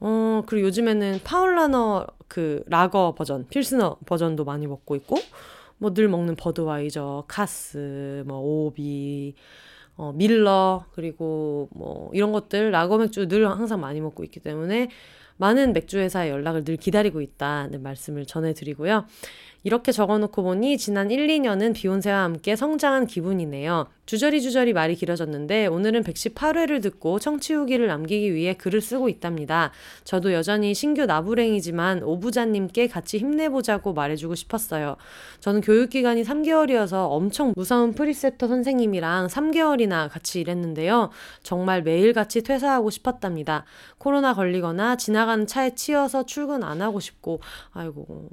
어 0.00 0.42
그리고 0.46 0.68
요즘에는 0.68 1.20
파울라너 1.24 2.06
그 2.28 2.62
라거 2.68 3.14
버전 3.16 3.48
필스너 3.48 3.98
버전도 4.06 4.44
많이 4.44 4.66
먹고 4.66 4.94
있고 4.96 5.16
뭐 5.78 5.92
늘 5.94 6.08
먹는 6.08 6.36
버드와이저 6.36 7.24
카스 7.28 8.22
뭐 8.26 8.38
오비 8.38 9.34
어 9.96 10.12
밀러 10.14 10.84
그리고 10.92 11.68
뭐 11.72 12.10
이런 12.12 12.32
것들 12.32 12.70
라거 12.70 12.98
맥주 12.98 13.26
늘 13.28 13.48
항상 13.48 13.80
많이 13.80 14.00
먹고 14.00 14.24
있기 14.24 14.40
때문에 14.40 14.88
많은 15.36 15.72
맥주 15.72 15.98
회사의 15.98 16.30
연락을 16.30 16.64
늘 16.64 16.76
기다리고 16.76 17.20
있다는 17.20 17.82
말씀을 17.82 18.26
전해드리고요. 18.26 19.06
이렇게 19.68 19.92
적어놓고 19.92 20.42
보니 20.42 20.78
지난 20.78 21.10
1, 21.10 21.26
2년은 21.26 21.74
비욘세와 21.74 22.22
함께 22.22 22.56
성장한 22.56 23.06
기분이네요. 23.06 23.86
주저리 24.06 24.40
주저리 24.40 24.72
말이 24.72 24.94
길어졌는데 24.94 25.66
오늘은 25.66 26.04
118회를 26.04 26.80
듣고 26.80 27.18
청취 27.18 27.52
후기를 27.52 27.86
남기기 27.86 28.32
위해 28.32 28.54
글을 28.54 28.80
쓰고 28.80 29.10
있답니다. 29.10 29.70
저도 30.04 30.32
여전히 30.32 30.72
신규 30.72 31.04
나부랭이지만 31.04 32.02
오부자님께 32.02 32.88
같이 32.88 33.18
힘내보자고 33.18 33.92
말해주고 33.92 34.36
싶었어요. 34.36 34.96
저는 35.40 35.60
교육기간이 35.60 36.22
3개월이어서 36.22 37.10
엄청 37.10 37.52
무서운 37.54 37.92
preceptor 37.92 38.48
선생님이랑 38.48 39.26
3개월이나 39.26 40.08
같이 40.08 40.40
일했는데요. 40.40 41.10
정말 41.42 41.82
매일같이 41.82 42.42
퇴사하고 42.42 42.88
싶었답니다. 42.88 43.66
코로나 43.98 44.32
걸리거나 44.32 44.96
지나가는 44.96 45.46
차에 45.46 45.74
치여서 45.74 46.24
출근 46.24 46.62
안 46.62 46.80
하고 46.80 47.00
싶고, 47.00 47.40
아이고. 47.72 48.30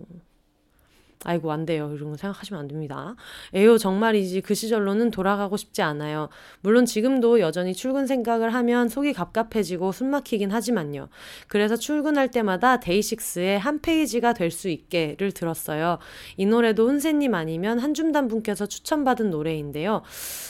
아이고 1.26 1.52
안 1.52 1.66
돼요. 1.66 1.92
이런 1.94 2.12
거 2.12 2.18
생각하시면 2.18 2.62
안 2.62 2.68
됩니다. 2.68 3.16
에요 3.54 3.78
정말이지 3.78 4.42
그 4.42 4.56
시절로는 4.56 5.12
돌아가고 5.12 5.58
싶지 5.58 5.82
않아요. 5.82 6.30
물론 6.62 6.86
지금도 6.86 7.40
여전히 7.40 7.74
출근 7.74 8.08
생각을 8.08 8.54
하면 8.54 8.88
속이 8.88 9.14
갑갑해지고 9.14 9.92
숨막히긴 9.92 10.52
하지만요. 10.52 11.10
그래서 11.48 11.76
출근할 11.76 12.32
때마다 12.32 12.80
데이식스의 12.80 13.60
한 13.60 13.80
페이지가 13.82 14.34
될 14.34 14.56
수 14.56 14.70
있게를 14.70 15.32
들었어요. 15.34 15.98
이 16.38 16.46
노래도 16.46 16.88
훈세님 16.88 17.34
아니면 17.36 17.80
한줌단 17.80 18.28
분께서 18.28 18.66
추천받은 18.66 19.30
노래인데요. 19.30 20.02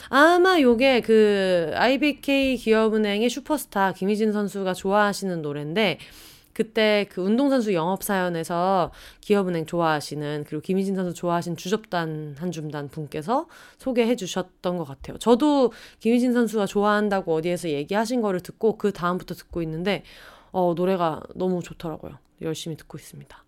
아마 0.10 0.62
요게 0.62 1.02
그 1.02 1.72
IBK 1.74 2.58
기업은행의 2.58 3.30
슈퍼스타 3.30 3.94
김희진 3.94 4.32
선수가 4.32 4.74
좋아하시는 4.74 5.42
노래인데 5.42 5.98
그때 6.56 7.06
그 7.12 7.22
운동선수 7.22 7.74
영업 7.74 8.02
사연에서 8.02 8.92
기업은행 9.20 9.66
좋아하시는 9.66 10.46
그리고 10.48 10.62
김희진 10.62 10.96
선수 10.96 11.14
좋아하신 11.14 11.58
주접단 11.58 12.38
한 12.40 12.52
줌단 12.52 12.88
분께서 12.88 13.48
소개해 13.78 14.16
주셨던 14.16 14.78
것 14.78 14.86
같아요. 14.86 15.18
저도 15.18 15.74
김희진 16.00 16.32
선수가 16.32 16.66
좋아한다고 16.66 17.36
어디에서 17.36 17.70
얘기하신 17.70 18.22
거를 18.22 18.40
듣고 18.40 18.78
그 18.78 18.94
다음부터 18.94 19.36
듣고 19.36 19.62
있는데 19.64 20.04
어, 20.54 20.74
노래가 20.78 21.22
너무 21.36 21.62
좋더라고요. 21.62 22.25
열심히 22.42 22.76
듣고 22.78 22.98
있습니다. 22.98 23.44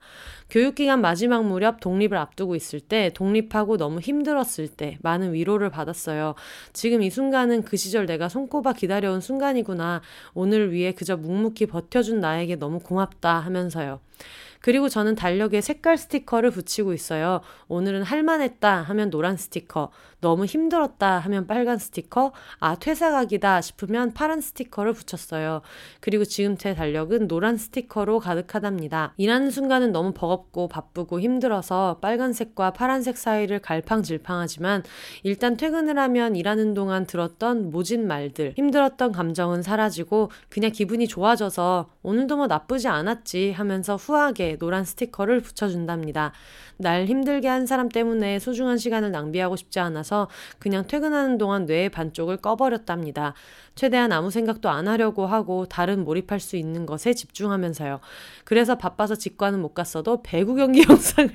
교육기간 0.49 1.01
마지막 1.01 1.45
무렵 1.45 1.79
독립을 1.79 2.17
앞두고 2.17 2.55
있을 2.55 2.79
때, 2.79 3.11
독립하고 3.13 3.77
너무 3.77 3.99
힘들었을 3.99 4.69
때, 4.69 4.97
많은 5.01 5.33
위로를 5.33 5.69
받았어요. 5.69 6.35
지금 6.73 7.01
이 7.01 7.09
순간은 7.09 7.63
그 7.63 7.77
시절 7.77 8.05
내가 8.05 8.29
손꼽아 8.29 8.73
기다려온 8.73 9.21
순간이구나. 9.21 10.01
오늘 10.33 10.71
위해 10.71 10.93
그저 10.93 11.17
묵묵히 11.17 11.65
버텨준 11.65 12.19
나에게 12.19 12.55
너무 12.55 12.79
고맙다 12.79 13.39
하면서요. 13.39 13.99
그리고 14.59 14.89
저는 14.89 15.15
달력에 15.15 15.61
색깔 15.61 15.97
스티커를 15.97 16.51
붙이고 16.51 16.93
있어요. 16.93 17.41
오늘은 17.67 18.03
할만했다 18.03 18.81
하면 18.83 19.09
노란 19.09 19.37
스티커, 19.37 19.91
너무 20.19 20.45
힘들었다 20.45 21.19
하면 21.19 21.45
빨간 21.45 21.77
스티커, 21.77 22.31
아, 22.59 22.75
퇴사 22.75 23.11
각이다 23.11 23.61
싶으면 23.61 24.13
파란 24.13 24.41
스티커를 24.41 24.93
붙였어요. 24.93 25.61
그리고 25.99 26.25
지금 26.25 26.57
제 26.57 26.73
달력은 26.73 27.27
노란 27.27 27.57
스티커로 27.57 28.19
가득하답니다. 28.19 29.13
일하는 29.17 29.51
순간은 29.51 29.91
너무 29.91 30.13
버겁고 30.13 30.67
바쁘고 30.67 31.19
힘들어서 31.19 31.99
빨간색과 32.01 32.71
파란색 32.71 33.17
사이를 33.17 33.59
갈팡질팡하지만 33.59 34.83
일단 35.23 35.55
퇴근을 35.55 35.99
하면 35.99 36.35
일하는 36.35 36.73
동안 36.73 37.05
들었던 37.05 37.69
모진 37.69 38.07
말들, 38.07 38.53
힘들었던 38.55 39.11
감정은 39.11 39.61
사라지고 39.61 40.31
그냥 40.49 40.71
기분이 40.71 41.07
좋아져서 41.07 41.91
오늘도 42.01 42.37
뭐 42.37 42.47
나쁘지 42.47 42.87
않았지 42.87 43.51
하면서 43.51 43.95
후하게 43.95 44.57
노란 44.57 44.83
스티커를 44.83 45.41
붙여준답니다. 45.41 46.31
날 46.77 47.05
힘들게 47.05 47.47
한 47.47 47.65
사람 47.65 47.89
때문에 47.89 48.39
소중한 48.39 48.77
시간을 48.77 49.11
낭비하고 49.11 49.55
싶지 49.55 49.79
않아서 49.79 50.06
그냥 50.59 50.87
퇴근하는 50.87 51.37
동안 51.37 51.65
뇌의 51.65 51.89
반쪽을 51.89 52.37
꺼버렸답니다. 52.37 53.33
최대한 53.77 54.11
아무 54.11 54.31
생각도 54.31 54.69
안 54.69 54.87
하려고 54.87 55.27
하고 55.27 55.67
다른 55.67 56.03
몰입할 56.03 56.39
수 56.39 56.57
있는 56.57 56.87
것에 56.87 57.13
집중하면서요. 57.13 57.99
그래서 58.43 58.75
바빠서 58.75 59.15
직관은 59.15 59.61
못 59.61 59.75
갔어도 59.75 60.23
배구 60.23 60.55
경기 60.55 60.83
영상을 60.89 61.31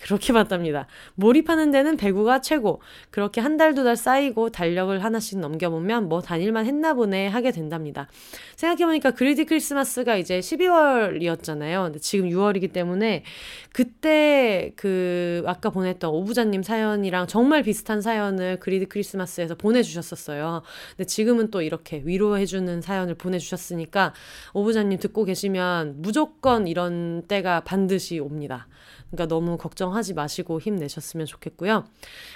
그렇게 0.00 0.32
봤답니다. 0.32 0.86
몰입하는 1.16 1.72
데는 1.72 1.96
배구가 1.96 2.40
최고. 2.40 2.80
그렇게 3.10 3.40
한 3.40 3.56
달, 3.56 3.74
두달 3.74 3.96
쌓이고 3.96 4.50
달력을 4.50 5.02
하나씩 5.02 5.40
넘겨보면 5.40 6.08
뭐 6.08 6.20
단일만 6.20 6.66
했나 6.66 6.94
보네 6.94 7.26
하게 7.26 7.50
된답니다. 7.50 8.06
생각해보니까 8.54 9.10
그리디 9.10 9.46
크리스마스가 9.46 10.16
이제 10.16 10.38
12월이었잖아요. 10.38 11.84
근데 11.84 11.98
지금 11.98 12.28
6월이기 12.28 12.72
때문에 12.72 13.24
그때 13.72 14.72
그 14.76 15.42
아까 15.46 15.70
보냈던 15.70 16.10
오부자님 16.10 16.62
사연이랑 16.62 17.26
정말 17.26 17.62
비슷한 17.62 18.00
사연을 18.00 18.60
그리드 18.60 18.86
크리스마스에서 18.86 19.56
보내주셨었어요. 19.56 20.62
근데 20.96 21.06
지금은 21.06 21.50
또 21.50 21.62
이렇게 21.72 22.02
위로해주는 22.04 22.82
사연을 22.82 23.14
보내주셨으니까 23.14 24.12
오부자님 24.52 24.98
듣고 24.98 25.24
계시면 25.24 26.02
무조건 26.02 26.68
이런 26.68 27.22
때가 27.26 27.60
반드시 27.64 28.18
옵니다. 28.18 28.68
그러니까 29.12 29.32
너무 29.32 29.56
걱정하지 29.56 30.14
마시고 30.14 30.60
힘내셨으면 30.60 31.26
좋겠고요. 31.26 31.84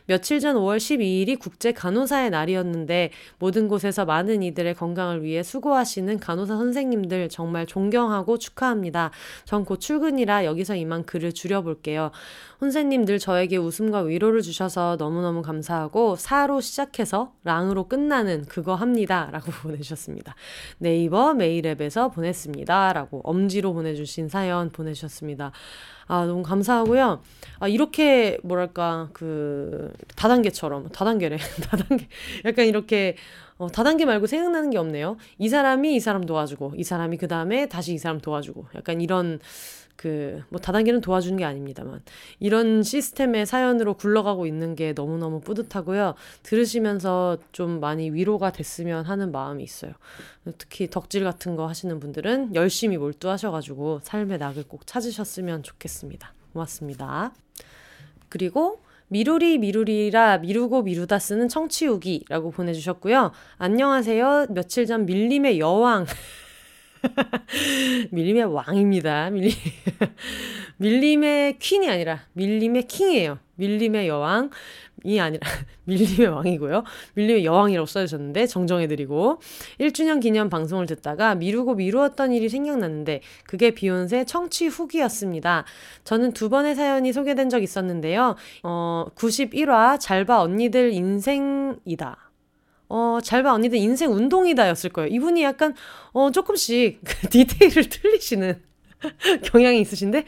며칠 0.07 0.41
전 0.41 0.57
5월 0.57 0.77
12일이 0.77 1.39
국제 1.39 1.73
간호사의 1.73 2.31
날이었는데 2.31 3.11
모든 3.39 3.67
곳에서 3.67 4.05
많은 4.05 4.43
이들의 4.43 4.75
건강을 4.75 5.23
위해 5.23 5.43
수고하시는 5.43 6.19
간호사 6.21 6.57
선생님들 6.57 7.29
정말 7.29 7.67
존경하고 7.67 8.39
축하합니다. 8.39 9.11
전 9.45 9.67
곧 9.67 9.81
출근이라 9.81 10.45
여기서 10.45 10.77
이만 10.77 11.05
글을 11.05 11.33
줄여볼게요. 11.33 12.13
혼세님들 12.61 13.19
저에게 13.19 13.57
웃음과 13.57 14.01
위로를 14.03 14.41
주셔서 14.43 14.97
너무너무 14.99 15.43
감사하고 15.43 16.17
사로 16.17 16.61
시작해서 16.61 17.33
랑으로 17.43 17.89
끝나는 17.89 18.45
그거 18.47 18.75
합니다. 18.77 19.29
라고 19.33 19.51
보내주셨습니다. 19.63 20.35
네이버 20.79 21.35
메일앱에서 21.35 22.11
보냈습니다. 22.11 22.93
라고 22.93 23.21
엄지로 23.25 23.75
보내주신 23.75 24.29
사연 24.29 24.71
보내주셨습니다. 24.71 25.53
아, 26.09 26.25
너무 26.25 26.43
감사하고요. 26.43 27.21
아, 27.59 27.69
이렇게, 27.69 28.39
뭐랄까, 28.43 29.09
그, 29.13 29.93
다단계처럼, 30.15 30.91
다단계래. 30.91 31.37
다단계. 31.69 32.09
약간 32.45 32.67
이렇게, 32.67 33.17
어, 33.59 33.69
다단계 33.69 34.05
말고 34.05 34.27
생각나는 34.27 34.71
게 34.71 34.79
없네요. 34.79 35.17
이 35.39 35.49
사람이 35.49 35.95
이 35.97 36.01
사람 36.01 36.25
도와주고, 36.25 36.75
이 36.77 36.85
사람이 36.85 37.17
그 37.17 37.27
다음에 37.29 37.67
다시 37.69 37.93
이 37.95 37.99
사람 37.99 38.21
도와주고, 38.21 38.67
약간 38.77 39.01
이런, 39.01 39.41
그, 39.97 40.43
뭐 40.51 40.61
다단계는 40.61 41.01
도와주는 41.01 41.37
게 41.39 41.45
아닙니다만, 41.45 42.03
이런 42.39 42.83
시스템의 42.83 43.47
사연으로 43.47 43.95
굴러가고 43.95 44.47
있는 44.47 44.75
게 44.75 44.93
너무너무 44.93 45.41
뿌듯하고요. 45.41 46.15
들으시면서 46.43 47.39
좀 47.53 47.81
많이 47.81 48.11
위로가 48.11 48.53
됐으면 48.53 49.05
하는 49.07 49.33
마음이 49.33 49.65
있어요. 49.65 49.93
특히 50.59 50.89
덕질 50.89 51.25
같은 51.25 51.57
거 51.57 51.67
하시는 51.67 51.99
분들은 51.99 52.55
열심히 52.55 52.97
몰두하셔가지고 52.99 54.01
삶의 54.03 54.39
낙을 54.39 54.65
꼭 54.69 54.87
찾으셨으면 54.87 55.63
좋겠습니다. 55.63 56.33
고맙습니다. 56.53 57.33
그리고 58.29 58.81
미루리 59.09 59.59
미루리라 59.59 60.39
미루고 60.39 60.83
미루다 60.83 61.19
쓰는 61.19 61.49
청취우기라고 61.49 62.51
보내주셨고요. 62.51 63.31
안녕하세요. 63.59 64.47
며칠 64.51 64.87
전 64.87 65.07
밀림의 65.07 65.61
여왕 65.61 66.07
밀림의 68.11 68.45
왕입니다. 68.45 69.31
밀림. 69.31 69.53
밀림의 70.79 71.59
퀸이 71.59 71.89
아니라 71.89 72.21
밀림의 72.35 72.85
킹이에요. 72.85 73.39
밀림의 73.57 74.09
여왕. 74.09 74.51
이 75.05 75.19
아니라 75.21 75.47
밀림의 75.85 76.27
왕이고요. 76.27 76.85
밀림의 77.15 77.45
여왕이라고 77.45 77.87
써주셨는데 77.87 78.47
정정해드리고 78.47 79.41
1주년 79.81 80.21
기념 80.21 80.49
방송을 80.51 80.87
듣다가 80.87 81.35
미루고 81.35 81.75
미루었던 81.75 82.33
일이 82.33 82.49
생각났는데 82.49 83.21
그게 83.47 83.71
비욘세 83.71 84.25
청취 84.25 84.67
후기였습니다. 84.67 85.65
저는 86.05 86.33
두 86.33 86.49
번의 86.49 86.75
사연이 86.75 87.13
소개된 87.13 87.49
적 87.51 87.63
있었는데요. 87.63 88.37
어, 88.65 89.07
91화 89.15 89.99
잘 90.01 90.25
봐 90.27 90.41
언니들 90.41 90.93
인생이다. 90.93 92.26
어, 92.89 93.19
잘 93.23 93.43
봐, 93.43 93.53
언니들 93.53 93.79
인생 93.79 94.13
운동이다 94.13 94.69
였을 94.69 94.91
거예요. 94.91 95.09
이분이 95.13 95.43
약간, 95.43 95.75
어, 96.13 96.31
조금씩 96.31 97.01
디테일을 97.31 97.89
틀리시는 97.89 98.63
경향이 99.45 99.81
있으신데, 99.81 100.25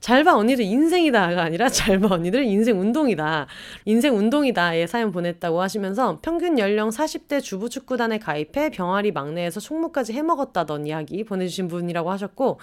잘 0.00 0.24
봐, 0.24 0.34
언니들 0.34 0.64
인생이다가 0.64 1.42
아니라 1.42 1.68
잘 1.70 1.98
봐, 2.00 2.14
언니들 2.14 2.44
인생 2.44 2.80
운동이다. 2.80 3.46
인생 3.84 4.16
운동이다에 4.16 4.86
사연 4.86 5.12
보냈다고 5.12 5.60
하시면서 5.60 6.20
평균 6.22 6.58
연령 6.58 6.88
40대 6.88 7.42
주부 7.42 7.68
축구단에 7.68 8.18
가입해 8.18 8.70
병아리 8.70 9.12
막내에서 9.12 9.60
총무까지 9.60 10.14
해먹었다던 10.14 10.86
이야기 10.86 11.22
보내주신 11.24 11.68
분이라고 11.68 12.10
하셨고, 12.12 12.58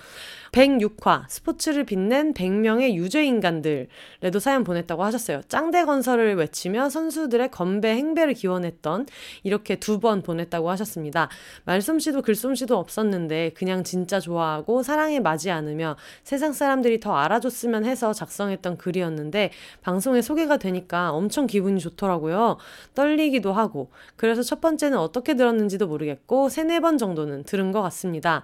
106화 0.52 1.26
스포츠를 1.30 1.84
빛낸 1.84 2.34
100명의 2.34 2.94
유죄 2.96 3.24
인간들에도 3.24 4.40
사연 4.40 4.64
보냈다고 4.64 5.04
하셨어요. 5.04 5.42
짱대 5.48 5.86
건설을 5.86 6.36
외치며 6.36 6.90
선수들의 6.90 7.52
건배 7.52 7.90
행배를 7.96 8.34
기원했던 8.34 9.06
이렇게 9.44 9.76
두 9.76 9.98
번 9.98 10.22
보냈다고 10.22 10.70
하셨습니다. 10.70 11.28
말솜씨도 11.66 12.22
글솜씨도 12.22 12.78
없었는데 12.78 13.52
그냥 13.56 13.84
진짜 13.84 14.20
좋아하고 14.20 14.84
사랑에 14.84 15.20
맞지 15.20 15.50
않으며 15.50 15.98
세상 16.24 16.54
사람들이 16.54 17.00
더 17.00 17.16
알아줬으면 17.28 17.86
해서 17.86 18.14
작성했던 18.14 18.78
글이었는데 18.78 19.52
방송에 19.82 20.22
소개가 20.22 20.58
되니까 20.58 21.12
엄청 21.12 21.46
기분이 21.46 21.80
좋더라고요. 21.80 22.58
떨리기도 22.96 23.52
하고 23.54 23.92
그래서 24.16 24.42
첫 24.42 24.62
번째는 24.62 24.98
어떻게 24.98 25.36
들었는지도 25.36 25.88
모르겠고 25.88 26.50
세네 26.50 26.80
번 26.80 26.98
정도는 26.98 27.44
들은 27.44 27.72
것 27.72 27.82
같습니다. 27.84 28.44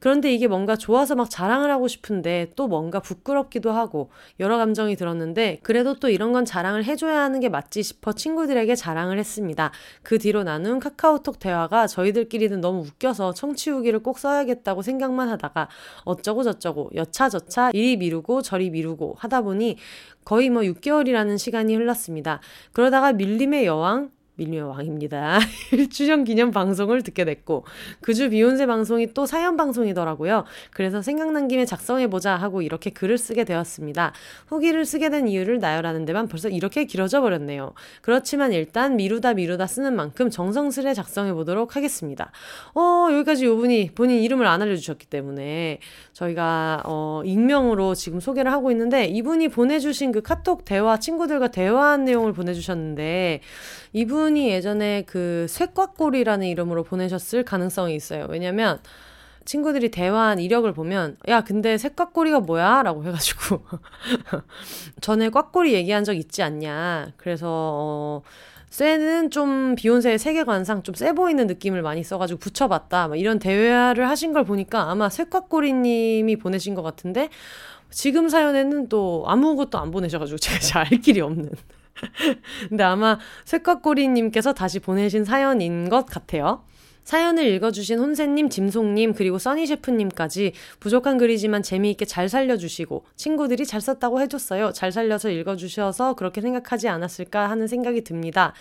그런데 0.00 0.32
이게 0.32 0.48
뭔가 0.48 0.76
좋아서 0.76 1.14
막 1.14 1.28
자랑을 1.30 1.70
하고 1.70 1.86
싶은데 1.86 2.52
또 2.56 2.66
뭔가 2.66 3.00
부끄럽기도 3.00 3.70
하고 3.70 4.10
여러 4.40 4.56
감정이 4.56 4.96
들었는데 4.96 5.60
그래도 5.62 5.94
또 5.94 6.08
이런 6.08 6.32
건 6.32 6.44
자랑을 6.44 6.84
해줘야 6.84 7.20
하는 7.20 7.38
게 7.40 7.48
맞지 7.48 7.82
싶어 7.82 8.12
친구들에게 8.12 8.74
자랑을 8.74 9.18
했습니다. 9.18 9.70
그 10.02 10.18
뒤로 10.18 10.42
나눈 10.42 10.80
카카오톡 10.80 11.38
대화가 11.38 11.86
저희들끼리는 11.86 12.60
너무 12.60 12.80
웃겨서 12.80 13.34
청취 13.34 13.70
후기를 13.70 14.02
꼭 14.02 14.18
써야겠다고 14.18 14.82
생각만 14.82 15.28
하다가 15.28 15.68
어쩌고 16.04 16.42
저쩌고 16.42 16.90
여차저차 16.94 17.70
이리 17.74 17.96
미루고 17.98 18.42
저리 18.42 18.70
미루고 18.70 19.16
하다 19.18 19.42
보니 19.42 19.76
거의 20.24 20.48
뭐 20.48 20.62
6개월이라는 20.62 21.38
시간이 21.38 21.74
흘렀습니다. 21.76 22.40
그러다가 22.72 23.12
밀림의 23.12 23.66
여왕 23.66 24.10
밀림의 24.40 24.62
왕입니다. 24.68 25.38
1주년 25.72 26.24
기념 26.24 26.50
방송을 26.50 27.02
듣게 27.02 27.24
됐고 27.24 27.64
그 28.00 28.20
주 28.20 28.28
비욘세 28.28 28.66
방송이 28.66 29.14
또 29.14 29.24
사연 29.24 29.56
방송이더라고요. 29.56 30.44
그래서 30.72 31.00
생각난 31.00 31.48
김에 31.48 31.64
작성해보자 31.64 32.36
하고 32.36 32.60
이렇게 32.60 32.90
글을 32.90 33.16
쓰게 33.16 33.44
되었습니다. 33.44 34.12
후기를 34.46 34.84
쓰게 34.84 35.08
된 35.08 35.26
이유를 35.26 35.58
나열하는 35.58 36.04
데만 36.04 36.28
벌써 36.28 36.50
이렇게 36.50 36.84
길어져 36.84 37.22
버렸네요. 37.22 37.72
그렇지만 38.02 38.52
일단 38.52 38.96
미루다 38.96 39.32
미루다 39.32 39.66
쓰는 39.66 39.96
만큼 39.96 40.28
정성스레 40.28 40.92
작성해보도록 40.92 41.76
하겠습니다. 41.76 42.30
어 42.74 43.08
여기까지 43.10 43.46
요분이 43.46 43.92
본인 43.94 44.22
이름을 44.22 44.46
안 44.46 44.60
알려주셨기 44.60 45.06
때문에 45.06 45.78
저희가 46.12 46.82
어 46.84 47.22
익명으로 47.24 47.94
지금 47.94 48.20
소개를 48.20 48.52
하고 48.52 48.70
있는데 48.70 49.06
이분이 49.06 49.48
보내주신 49.48 50.12
그 50.12 50.20
카톡 50.20 50.66
대화 50.66 50.98
친구들과 50.98 51.48
대화한 51.48 52.04
내용을 52.04 52.34
보내주셨는데 52.34 53.40
이분 53.94 54.29
이 54.36 54.48
예전에 54.48 55.02
그 55.06 55.46
쇠꽉골이라는 55.48 56.46
이름으로 56.46 56.84
보내셨을 56.84 57.44
가능성이 57.44 57.94
있어요. 57.94 58.26
왜냐면 58.28 58.78
친구들이 59.44 59.90
대화한 59.90 60.38
이력을 60.38 60.70
보면 60.72 61.16
야 61.28 61.42
근데 61.42 61.78
쇠꽉골이가 61.78 62.40
뭐야? 62.40 62.82
라고 62.82 63.04
해가지고 63.04 63.62
전에 65.00 65.30
꽉골이 65.30 65.72
얘기한 65.74 66.04
적 66.04 66.14
있지 66.14 66.42
않냐. 66.42 67.12
그래서 67.16 67.46
어 67.48 68.22
쇠는 68.70 69.30
좀 69.30 69.74
비욘세의 69.76 70.18
세계관상 70.18 70.82
좀 70.84 70.94
세 70.94 71.12
보이는 71.12 71.46
느낌을 71.46 71.82
많이 71.82 72.04
써가지고 72.04 72.38
붙여봤다. 72.40 73.08
막 73.08 73.16
이런 73.18 73.38
대화를 73.38 74.08
하신 74.08 74.32
걸 74.32 74.44
보니까 74.44 74.90
아마 74.90 75.08
쇠꽉꼬리님이 75.08 76.36
보내신 76.36 76.74
것 76.74 76.82
같은데 76.82 77.28
지금 77.90 78.28
사연에는 78.28 78.88
또 78.88 79.24
아무것도 79.26 79.78
안 79.78 79.90
보내셔가지고 79.90 80.38
제가 80.38 80.58
잘 80.60 80.86
알 80.92 81.00
길이 81.00 81.20
없는. 81.20 81.50
근데 82.68 82.84
아마 82.84 83.18
쇠꽉꼬리님께서 83.44 84.52
다시 84.52 84.78
보내신 84.78 85.24
사연인 85.24 85.88
것 85.88 86.06
같아요. 86.06 86.64
사연을 87.04 87.44
읽어주신 87.46 87.98
혼세님, 87.98 88.50
짐송님, 88.50 89.14
그리고 89.14 89.38
써니 89.38 89.66
셰프님까지 89.66 90.52
부족한 90.78 91.18
글이지만 91.18 91.62
재미있게 91.62 92.04
잘 92.04 92.28
살려주시고 92.28 93.04
친구들이 93.16 93.66
잘 93.66 93.80
썼다고 93.80 94.20
해줬어요. 94.20 94.72
잘 94.72 94.92
살려서 94.92 95.30
읽어주셔서 95.30 96.14
그렇게 96.14 96.40
생각하지 96.40 96.88
않았을까 96.88 97.50
하는 97.50 97.66
생각이 97.66 98.04
듭니다. 98.04 98.54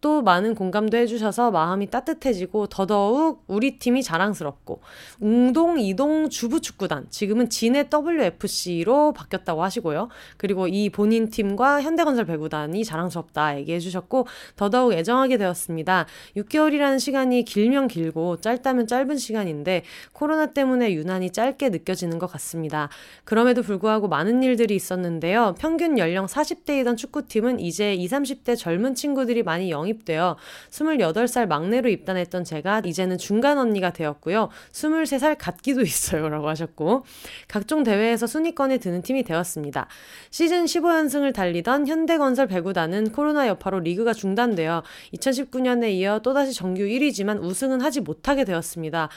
또 0.00 0.22
많은 0.22 0.54
공감도 0.54 0.96
해주셔서 0.96 1.50
마음이 1.50 1.90
따뜻해지고 1.90 2.66
더더욱 2.66 3.44
우리 3.46 3.78
팀이 3.78 4.02
자랑스럽고 4.02 4.80
웅동 5.20 5.78
이동 5.80 6.28
주부 6.28 6.60
축구단 6.60 7.06
지금은 7.10 7.48
진해 7.48 7.88
WFC로 7.92 9.12
바뀌었다고 9.12 9.62
하시고요. 9.62 10.08
그리고 10.36 10.66
이 10.66 10.90
본인 10.90 11.30
팀과 11.30 11.82
현대건설 11.82 12.26
배구단이 12.26 12.84
자랑스럽다 12.84 13.58
얘기해 13.58 13.78
주셨고 13.78 14.26
더더욱 14.56 14.92
애정하게 14.92 15.38
되었습니다. 15.38 16.06
6개월이라는 16.36 16.98
시간이 16.98 17.44
길면 17.44 17.88
길고 17.88 18.40
짧다면 18.40 18.86
짧은 18.86 19.16
시간인데 19.16 19.84
코로나 20.12 20.46
때문에 20.46 20.92
유난히 20.92 21.30
짧게 21.30 21.70
느껴지는 21.70 22.18
것 22.18 22.26
같습니다. 22.32 22.88
그럼에도 23.24 23.62
불구하고 23.62 24.08
많은 24.08 24.42
일들이 24.42 24.74
있었는데요. 24.74 25.54
평균 25.58 25.98
연령 25.98 26.26
40대이던 26.26 26.96
축구팀은 26.96 27.60
이제 27.60 27.94
20, 27.94 28.16
30대 28.16 28.56
젊은 28.56 28.94
친구들이 28.94 29.42
많이 29.42 29.70
영 29.70 29.85
영입되어 29.86 30.36
28살 30.70 31.46
막내로 31.46 31.88
입단했던 31.88 32.44
제가 32.44 32.82
이제는 32.84 33.18
중간 33.18 33.58
언니가 33.58 33.92
되었고요. 33.92 34.48
23살 34.72 35.36
같기도 35.38 35.82
있어요. 35.86 36.28
라고 36.28 36.48
하셨고 36.48 37.04
각종 37.48 37.82
대회에서 37.84 38.26
순위권에 38.26 38.78
드는 38.78 39.02
팀이 39.02 39.22
되었습니다. 39.22 39.86
시즌 40.30 40.64
15연승을 40.64 41.32
달리던 41.32 41.86
현대건설 41.86 42.48
배구단은 42.48 43.12
코로나 43.12 43.46
여파로 43.46 43.80
리그가 43.80 44.12
중단되어 44.12 44.82
2019년에 45.14 45.90
이어 45.92 46.18
또다시 46.20 46.52
정규 46.52 46.82
1위지만 46.82 47.42
우승은 47.42 47.80
하지 47.80 48.00
못하게 48.00 48.44
되었습니다. 48.44 49.08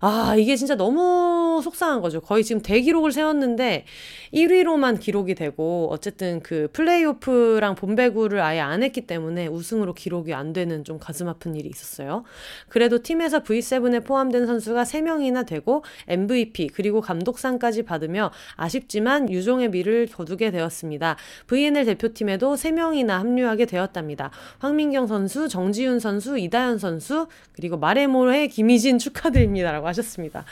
아, 0.00 0.36
이게 0.36 0.54
진짜 0.54 0.76
너무 0.76 1.60
속상한 1.62 2.00
거죠. 2.00 2.20
거의 2.20 2.44
지금 2.44 2.62
대기록을 2.62 3.10
세웠는데 3.10 3.84
1위로만 4.32 5.00
기록이 5.00 5.34
되고 5.34 5.88
어쨌든 5.90 6.40
그 6.40 6.68
플레이오프랑 6.72 7.74
본배구를 7.74 8.40
아예 8.40 8.60
안 8.60 8.82
했기 8.82 9.06
때문에 9.06 9.48
우승으로 9.48 9.94
기록 9.94 10.17
이 10.26 10.32
안 10.32 10.52
되는 10.52 10.84
좀 10.84 10.98
가슴 10.98 11.28
아픈 11.28 11.54
일이 11.54 11.68
있었어요. 11.68 12.24
그래도 12.68 13.02
팀에서 13.02 13.40
V7에 13.40 14.04
포함된 14.04 14.46
선수가 14.46 14.82
3명이나 14.82 15.46
되고 15.46 15.84
MVP 16.06 16.68
그리고 16.68 17.00
감독상까지 17.00 17.82
받으며 17.82 18.30
아쉽지만 18.56 19.30
유종의 19.30 19.70
미를 19.70 20.06
거두게 20.06 20.50
되었습니다. 20.50 21.16
VNL 21.46 21.84
대표팀에도 21.84 22.54
3명이나 22.54 23.10
합류하게 23.18 23.66
되었답니다. 23.66 24.30
황민경 24.58 25.06
선수, 25.06 25.48
정지윤 25.48 26.00
선수, 26.00 26.38
이다현 26.38 26.78
선수, 26.78 27.28
그리고 27.52 27.76
마레 27.76 27.98
아레모의 27.98 28.48
김희진 28.48 28.98
축하드립니다라고 28.98 29.86
하셨습니다. 29.88 30.44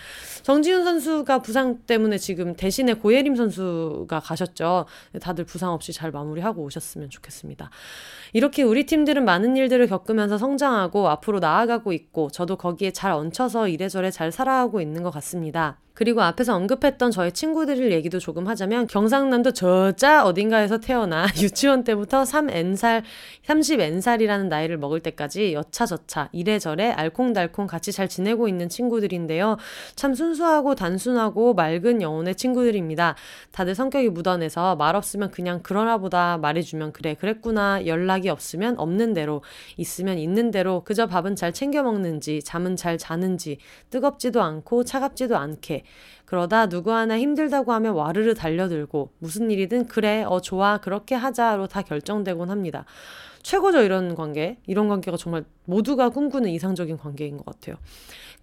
정지훈 0.43 0.85
선수가 0.85 1.41
부상 1.41 1.79
때문에 1.87 2.19
지금 2.19 2.55
대신에 2.55 2.95
고예림 2.95 3.37
선수가 3.37 4.21
가셨죠. 4.21 4.87
다들 5.21 5.45
부상 5.45 5.73
없이 5.73 5.93
잘 5.93 6.11
마무리하고 6.11 6.63
오셨으면 6.63 7.11
좋겠습니다. 7.11 7.71
이렇게 8.33 8.63
우리 8.63 8.85
팀들은 8.85 9.25
많은 9.25 9.56
일들을 9.57 9.87
겪으면서 9.87 10.39
성장하고 10.39 11.09
앞으로 11.09 11.39
나아가고 11.39 11.93
있고 11.93 12.31
저도 12.31 12.57
거기에 12.57 12.91
잘 12.93 13.13
얹혀서 13.13 13.69
이래저래 13.69 14.11
잘 14.11 14.31
살아가고 14.31 14.81
있는 14.81 15.03
것 15.03 15.11
같습니다. 15.11 15.79
그리고 15.97 16.21
앞에서 16.21 16.55
언급했던 16.55 17.11
저의 17.11 17.33
친구들 17.33 17.91
얘기도 17.91 18.19
조금 18.19 18.47
하자면 18.49 18.87
경상남도 18.87 19.53
저자 19.53 20.27
어딘가에서 20.27 20.77
태어나 20.77 21.27
유치원 21.41 21.85
때부터 21.85 22.23
3N살, 22.23 23.03
30N살이라는 23.47 24.49
나이를 24.49 24.77
먹을 24.77 25.01
때까지 25.01 25.55
여차저차 25.55 26.29
이래저래 26.33 26.91
알콩달콩 26.91 27.67
같이 27.67 27.93
잘 27.93 28.09
지내고 28.09 28.47
있는 28.47 28.69
친구들인데요. 28.69 29.57
참 29.95 30.13
순수하고 30.13 30.75
단순하고 30.75 31.55
맑은 31.55 32.03
영혼의 32.03 32.35
친구들입니다. 32.35 33.17
다들 33.53 33.75
성격이 33.75 34.11
묻어내서 34.11 34.77
말 34.77 34.97
없으면 34.97 35.31
그냥 35.31 35.61
그러나 35.63 35.97
보다. 35.97 36.37
말해주면 36.37 36.93
그래. 36.93 37.15
그랬구나. 37.15 37.87
연락이 37.87 38.29
없으면 38.29 38.79
없는 38.79 39.15
대로. 39.15 39.43
있으면 39.79 40.19
있는 40.19 40.51
대로. 40.51 40.83
그저 40.85 41.07
밥은 41.07 41.37
잘 41.37 41.55
챙겨 41.55 41.83
먹는지 41.83 42.43
잠은 42.43 42.77
잘 42.77 42.99
자는지 42.99 43.57
뜨겁지도 43.89 44.43
않고 44.43 44.85
차갑지도 44.85 45.39
않게 45.39 45.86
그러다 46.25 46.69
누구 46.69 46.93
하나 46.93 47.19
힘들다고 47.19 47.73
하면 47.73 47.95
와르르 47.95 48.35
달려들고 48.35 49.11
무슨 49.19 49.51
일이든 49.51 49.87
그래, 49.87 50.25
어, 50.25 50.41
좋아, 50.41 50.79
그렇게 50.79 51.15
하자로 51.15 51.69
다 51.69 51.83
결정되곤 51.83 52.51
합니다. 52.51 52.85
최고죠, 53.43 53.83
이런 53.83 54.17
관계. 54.17 54.59
이런 54.67 54.89
관계가 54.89 55.17
정말 55.17 55.45
모두가 55.67 56.09
꿈꾸는 56.09 56.51
이상적인 56.51 56.99
관계인 56.99 57.37
것 57.37 57.47
같아요. 57.47 57.77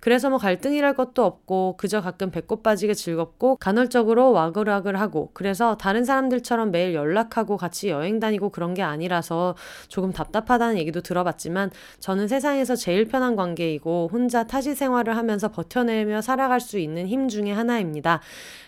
그래서 0.04 0.30
뭐 0.30 0.38
갈등이랄 0.38 0.96
것도 0.96 1.24
없고 1.24 1.76
그저 1.78 2.02
가끔 2.02 2.30
배꼽 2.30 2.62
빠지게 2.62 2.94
즐겁고 2.94 3.56
간헐적으로 3.56 4.34
와글와글 4.34 5.00
하고 5.00 5.30
그래서 5.34 5.78
다른 5.78 6.04
사람들처럼 6.04 6.72
매일 6.72 6.94
연락하고 6.94 7.56
같이 7.56 7.88
여행 7.88 8.20
다니고 8.20 8.50
그런 8.50 8.74
게 8.74 8.82
아니라서 8.82 9.56
조금 9.88 10.12
답답하다는 10.12 10.78
얘기도 10.78 11.00
들어봤지만 11.00 11.72
저는 12.02 12.28
세상에서 12.28 12.76
제일 12.76 13.06
편한 13.08 13.38
관계이고 13.38 14.10
혼자 14.12 14.44
타지 14.44 14.76
생활을 14.76 15.16
하면서 15.16 15.50
버텨내며 15.50 16.20
살아갈 16.20 16.60
수 16.60 16.80
있는 16.80 17.08
힘 17.08 17.30
중에 17.30 17.54
하나입니다. 17.54 18.20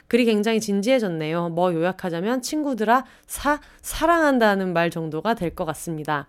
글이 0.07 0.23
굉장히 0.23 0.61
진지해졌네요. 0.61 1.49
뭐 1.49 1.73
요약하자면 1.73 2.43
친구들아 2.43 3.03
사 3.27 3.59
사랑한다는 3.81 4.71
말 4.71 4.89
정도가 4.89 5.33
될 5.33 5.53
것 5.53 5.65
같습니다. 5.65 6.27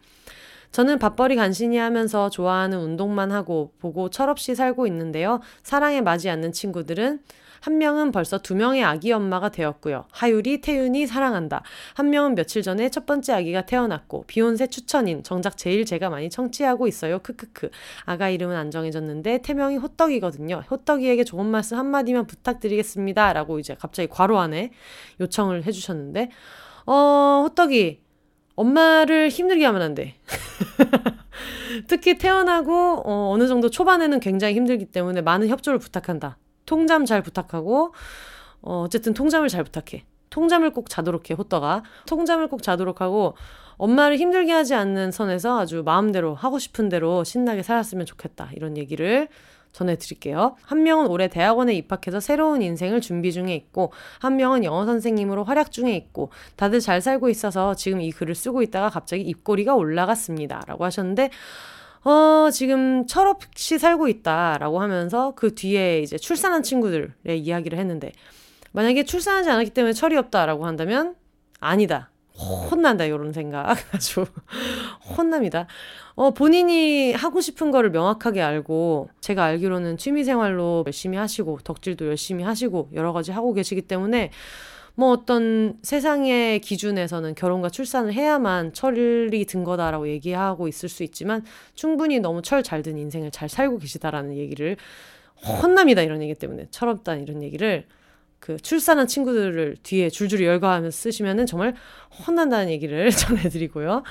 저는 0.77 0.99
밥벌이 0.99 1.37
간신히 1.37 1.79
하면서 1.79 2.29
좋아하는 2.29 2.79
운동만 2.79 3.33
하고 3.33 3.73
보고 3.79 4.11
철없이 4.11 4.55
살고 4.55 4.87
있는데요. 4.89 5.41
사랑에 5.63 6.03
맞지 6.03 6.29
않는 6.29 6.53
친구들은 6.53 7.21
한 7.63 7.79
명은 7.79 8.13
벌써 8.13 8.37
두 8.37 8.55
명의 8.55 8.85
아기 8.85 9.11
엄마가 9.11 9.49
되었고요. 9.49 10.05
하율이, 10.13 10.61
태윤이 10.61 11.07
사랑한다. 11.07 11.63
한 11.95 12.11
명은 12.11 12.35
며칠 12.35 12.61
전에 12.61 12.91
첫 12.91 13.07
번째 13.07 13.33
아기가 13.33 13.63
태어났고 13.63 14.25
비욘세 14.27 14.67
추천인 14.67 15.23
정작 15.23 15.57
제일 15.57 15.87
제가 15.87 16.11
많이 16.11 16.29
청취하고 16.29 16.87
있어요. 16.87 17.21
크크크. 17.21 17.71
아가 18.05 18.29
이름은 18.29 18.55
안 18.55 18.71
정해졌는데 18.71 19.41
태명이 19.41 19.79
호떡이거든요. 19.79 20.63
호떡이에게 20.71 21.25
좋은 21.25 21.47
말씀 21.47 21.79
한마디만 21.79 22.27
부탁드리겠습니다. 22.27 23.33
라고 23.33 23.59
이제 23.59 23.75
갑자기 23.81 24.09
괄호 24.11 24.39
안에 24.39 24.73
요청을 25.21 25.65
해주셨는데 25.65 26.29
어 26.85 27.41
호떡이 27.45 28.06
엄마를 28.57 29.29
힘들게 29.29 29.65
하면 29.67 29.83
안 29.83 29.95
돼. 29.95 30.15
특히 31.87 32.19
태어나고 32.19 33.03
어, 33.05 33.31
어느 33.33 33.47
정도 33.47 33.71
초반에는 33.71 34.19
굉장히 34.21 34.55
힘들기 34.55 34.87
때문에 34.87 35.21
많은 35.21 35.49
협조를 35.49 35.79
부탁한다. 35.79 36.39
통잠 36.65 37.05
잘 37.05 37.23
부탁하고 37.23 37.95
어, 38.63 38.83
어쨌든 38.83 39.15
통잠을 39.15 39.49
잘 39.49 39.63
부탁해. 39.63 40.05
통잠을 40.31 40.73
꼭 40.73 40.91
자도록 40.91 41.31
해, 41.31 41.35
호떡아. 41.35 41.83
통잠을 42.07 42.49
꼭 42.49 42.63
자도록 42.63 43.01
하고 43.01 43.37
엄마를 43.77 44.17
힘들게 44.17 44.53
하지 44.53 44.75
않는 44.75 45.11
선에서 45.11 45.61
아주 45.61 45.83
마음대로 45.85 46.35
하고 46.35 46.59
싶은 46.59 46.89
대로 46.89 47.25
신나게 47.25 47.63
살았으면 47.63 48.07
좋겠다. 48.07 48.51
이런 48.55 48.77
얘기를 48.77 49.29
전해드릴게요. 49.73 50.57
한 50.63 50.83
명은 50.83 51.09
올해 51.09 51.29
대학원에 51.29 51.75
입학해서 51.75 52.19
새로운 52.19 52.63
인생을 52.63 53.03
준비 53.03 53.33
중에 53.33 53.55
있고, 53.55 53.93
한 54.21 54.37
명은 54.37 54.65
영어 54.65 54.87
선생님으로 54.87 55.45
활약 55.45 55.71
중에 55.71 55.95
있고, 55.95 56.31
다들 56.57 56.81
잘 56.81 57.03
살고 57.03 57.29
있어서 57.29 57.75
지금 57.75 58.01
이 58.01 58.11
글을 58.11 58.35
쓰고 58.35 58.63
있다가 58.63 58.89
갑자기 58.89 59.23
입꼬리가 59.23 59.75
올라갔습니다. 59.75 60.63
라고 60.67 60.85
하셨는데, 60.87 61.29
어, 62.05 62.49
지금 62.51 63.07
철없이 63.07 63.79
살고 63.79 64.09
있다. 64.09 64.57
라고 64.59 64.81
하면서 64.81 65.35
그 65.37 65.55
뒤에 65.55 66.01
이제 66.01 66.17
출산한 66.17 66.63
친구들의 66.63 67.39
이야기를 67.39 67.79
했는데, 67.79 68.13
만약에 68.73 69.05
출산하지 69.05 69.51
않았기 69.51 69.71
때문에 69.71 69.93
철이 69.93 70.17
없다라고 70.17 70.67
한다면, 70.67 71.17
아니다. 71.61 72.11
혼난다 72.39 73.05
이런 73.05 73.33
생각. 73.33 73.77
아주 73.95 74.27
혼납니다. 75.17 75.67
어 76.15 76.31
본인이 76.33 77.13
하고 77.13 77.41
싶은 77.41 77.71
거를 77.71 77.91
명확하게 77.91 78.43
알고 78.43 79.09
제가 79.21 79.45
알기로는 79.45 79.97
취미 79.99 80.25
생활로 80.25 80.83
열심히 80.87 81.17
하시고 81.19 81.59
덕질도 81.65 82.07
열심히 82.07 82.45
하시고 82.45 82.91
여러 82.95 83.13
가지 83.13 83.33
하고 83.33 83.53
계시기 83.55 83.83
때문에 83.83 84.31
뭐 84.95 85.11
어떤 85.13 85.79
세상의 85.83 86.61
기준에서는 86.61 87.35
결혼과 87.35 87.69
출산을 87.69 88.15
해야만 88.15 88.73
철이 88.73 89.45
든 89.47 89.63
거다라고 89.65 90.09
얘기하고 90.09 90.69
있을 90.69 90.89
수 90.89 91.03
있지만 91.03 91.45
충분히 91.75 92.19
너무 92.21 92.41
철 92.43 92.63
잘 92.63 92.83
든 92.83 92.97
인생을 92.99 93.31
잘 93.31 93.49
살고 93.49 93.79
계시다라는 93.79 94.37
얘기를 94.37 94.77
혼납니다 95.63 96.03
이런 96.03 96.23
얘기 96.23 96.35
때문에. 96.35 96.67
철없다 96.71 97.17
이런 97.17 97.43
얘기를 97.43 97.87
그 98.47 98.57
출산한 98.59 99.09
친구들을 99.09 99.79
뒤에 99.83 100.09
줄줄이 100.09 100.45
열거하면서 100.45 100.97
쓰시면은 100.97 101.47
정말 101.47 101.75
혼난다는 102.27 102.71
얘기를 102.71 103.11
전해드리고요. 103.11 104.05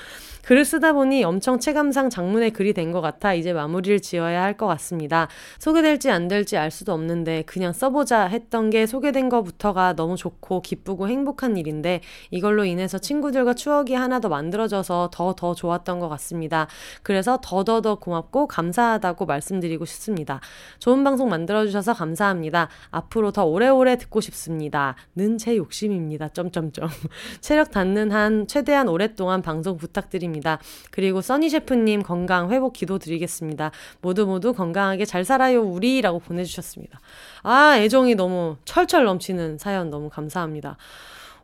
글을 0.44 0.64
쓰다 0.64 0.92
보니 0.92 1.24
엄청 1.24 1.58
체감상 1.58 2.08
장문의 2.08 2.52
글이 2.52 2.72
된 2.72 2.92
것 2.92 3.00
같아 3.00 3.34
이제 3.34 3.52
마무리를 3.52 4.00
지어야 4.00 4.42
할 4.42 4.56
것 4.56 4.66
같습니다. 4.66 5.26
소개될지 5.58 6.10
안 6.10 6.28
될지 6.28 6.56
알 6.56 6.70
수도 6.70 6.92
없는데 6.92 7.42
그냥 7.46 7.72
써보자 7.72 8.26
했던 8.26 8.70
게 8.70 8.86
소개된 8.86 9.28
것부터가 9.28 9.94
너무 9.94 10.16
좋고 10.16 10.62
기쁘고 10.62 11.08
행복한 11.08 11.56
일인데 11.56 12.00
이걸로 12.30 12.64
인해서 12.64 12.98
친구들과 12.98 13.54
추억이 13.54 13.94
하나 13.94 14.20
더 14.20 14.28
만들어져서 14.28 15.10
더더 15.12 15.54
좋았던 15.54 15.98
것 15.98 16.08
같습니다. 16.10 16.68
그래서 17.02 17.38
더더 17.42 17.80
더 17.80 17.96
고맙고 17.96 18.46
감사하다고 18.46 19.26
말씀드리고 19.26 19.84
싶습니다. 19.84 20.40
좋은 20.78 21.02
방송 21.02 21.28
만들어주셔서 21.28 21.94
감사합니다. 21.94 22.68
앞으로 22.90 23.32
더 23.32 23.44
오래오래 23.46 23.96
듣고 23.96 24.20
싶습니다. 24.26 24.96
는 25.14 25.38
제 25.38 25.56
욕심입니다. 25.56 26.28
점점점. 26.28 26.88
체력 27.40 27.70
닿는 27.70 28.10
한 28.10 28.46
최대한 28.46 28.88
오랫동안 28.88 29.42
방송 29.42 29.76
부탁드립니다. 29.76 30.58
그리고 30.90 31.20
써니 31.20 31.48
셰프님 31.50 32.02
건강 32.02 32.50
회복 32.50 32.72
기도 32.72 32.98
드리겠습니다. 32.98 33.70
모두 34.00 34.26
모두 34.26 34.52
건강하게 34.52 35.04
잘 35.04 35.24
살아요 35.24 35.62
우리라고 35.62 36.18
보내주셨습니다. 36.18 37.00
아 37.42 37.78
애정이 37.78 38.14
너무 38.14 38.56
철철 38.64 39.04
넘치는 39.04 39.58
사연 39.58 39.90
너무 39.90 40.08
감사합니다. 40.10 40.76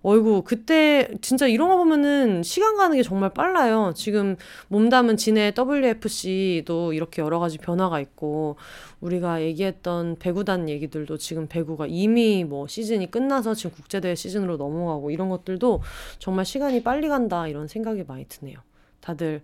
어이구, 0.03 0.43
그때 0.45 1.09
진짜 1.21 1.47
이런 1.47 1.69
거 1.69 1.77
보면은 1.77 2.43
시간 2.43 2.77
가는 2.77 2.97
게 2.97 3.03
정말 3.03 3.31
빨라요. 3.31 3.93
지금 3.95 4.37
몸담은 4.69 5.17
진해 5.17 5.53
WFC도 5.57 6.93
이렇게 6.93 7.23
여러 7.23 7.39
가지 7.39 7.59
변화가 7.59 8.01
있고, 8.01 8.57
우리가 9.01 9.43
얘기했던 9.43 10.17
배구단 10.19 10.69
얘기들도 10.69 11.19
지금 11.19 11.47
배구가 11.47 11.87
이미 11.89 12.45
뭐 12.45 12.67
시즌이 12.67 13.11
끝나서 13.11 13.55
지금 13.55 13.71
국제대회 13.73 14.15
시즌으로 14.15 14.57
넘어가고 14.57 15.11
이런 15.11 15.29
것들도 15.29 15.83
정말 16.19 16.45
시간이 16.45 16.83
빨리 16.83 17.09
간다 17.09 17.49
이런 17.49 17.69
생각이 17.69 18.05
많이 18.05 18.27
드네요. 18.27 18.59
다들 19.01 19.43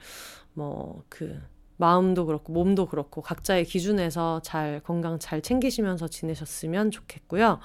뭐 0.54 1.02
그 1.08 1.40
마음도 1.78 2.26
그렇고 2.26 2.52
몸도 2.52 2.86
그렇고 2.86 3.22
각자의 3.22 3.64
기준에서 3.64 4.40
잘 4.42 4.80
건강 4.84 5.18
잘 5.18 5.40
챙기시면서 5.40 6.08
지내셨으면 6.08 6.90
좋겠고요. 6.90 7.60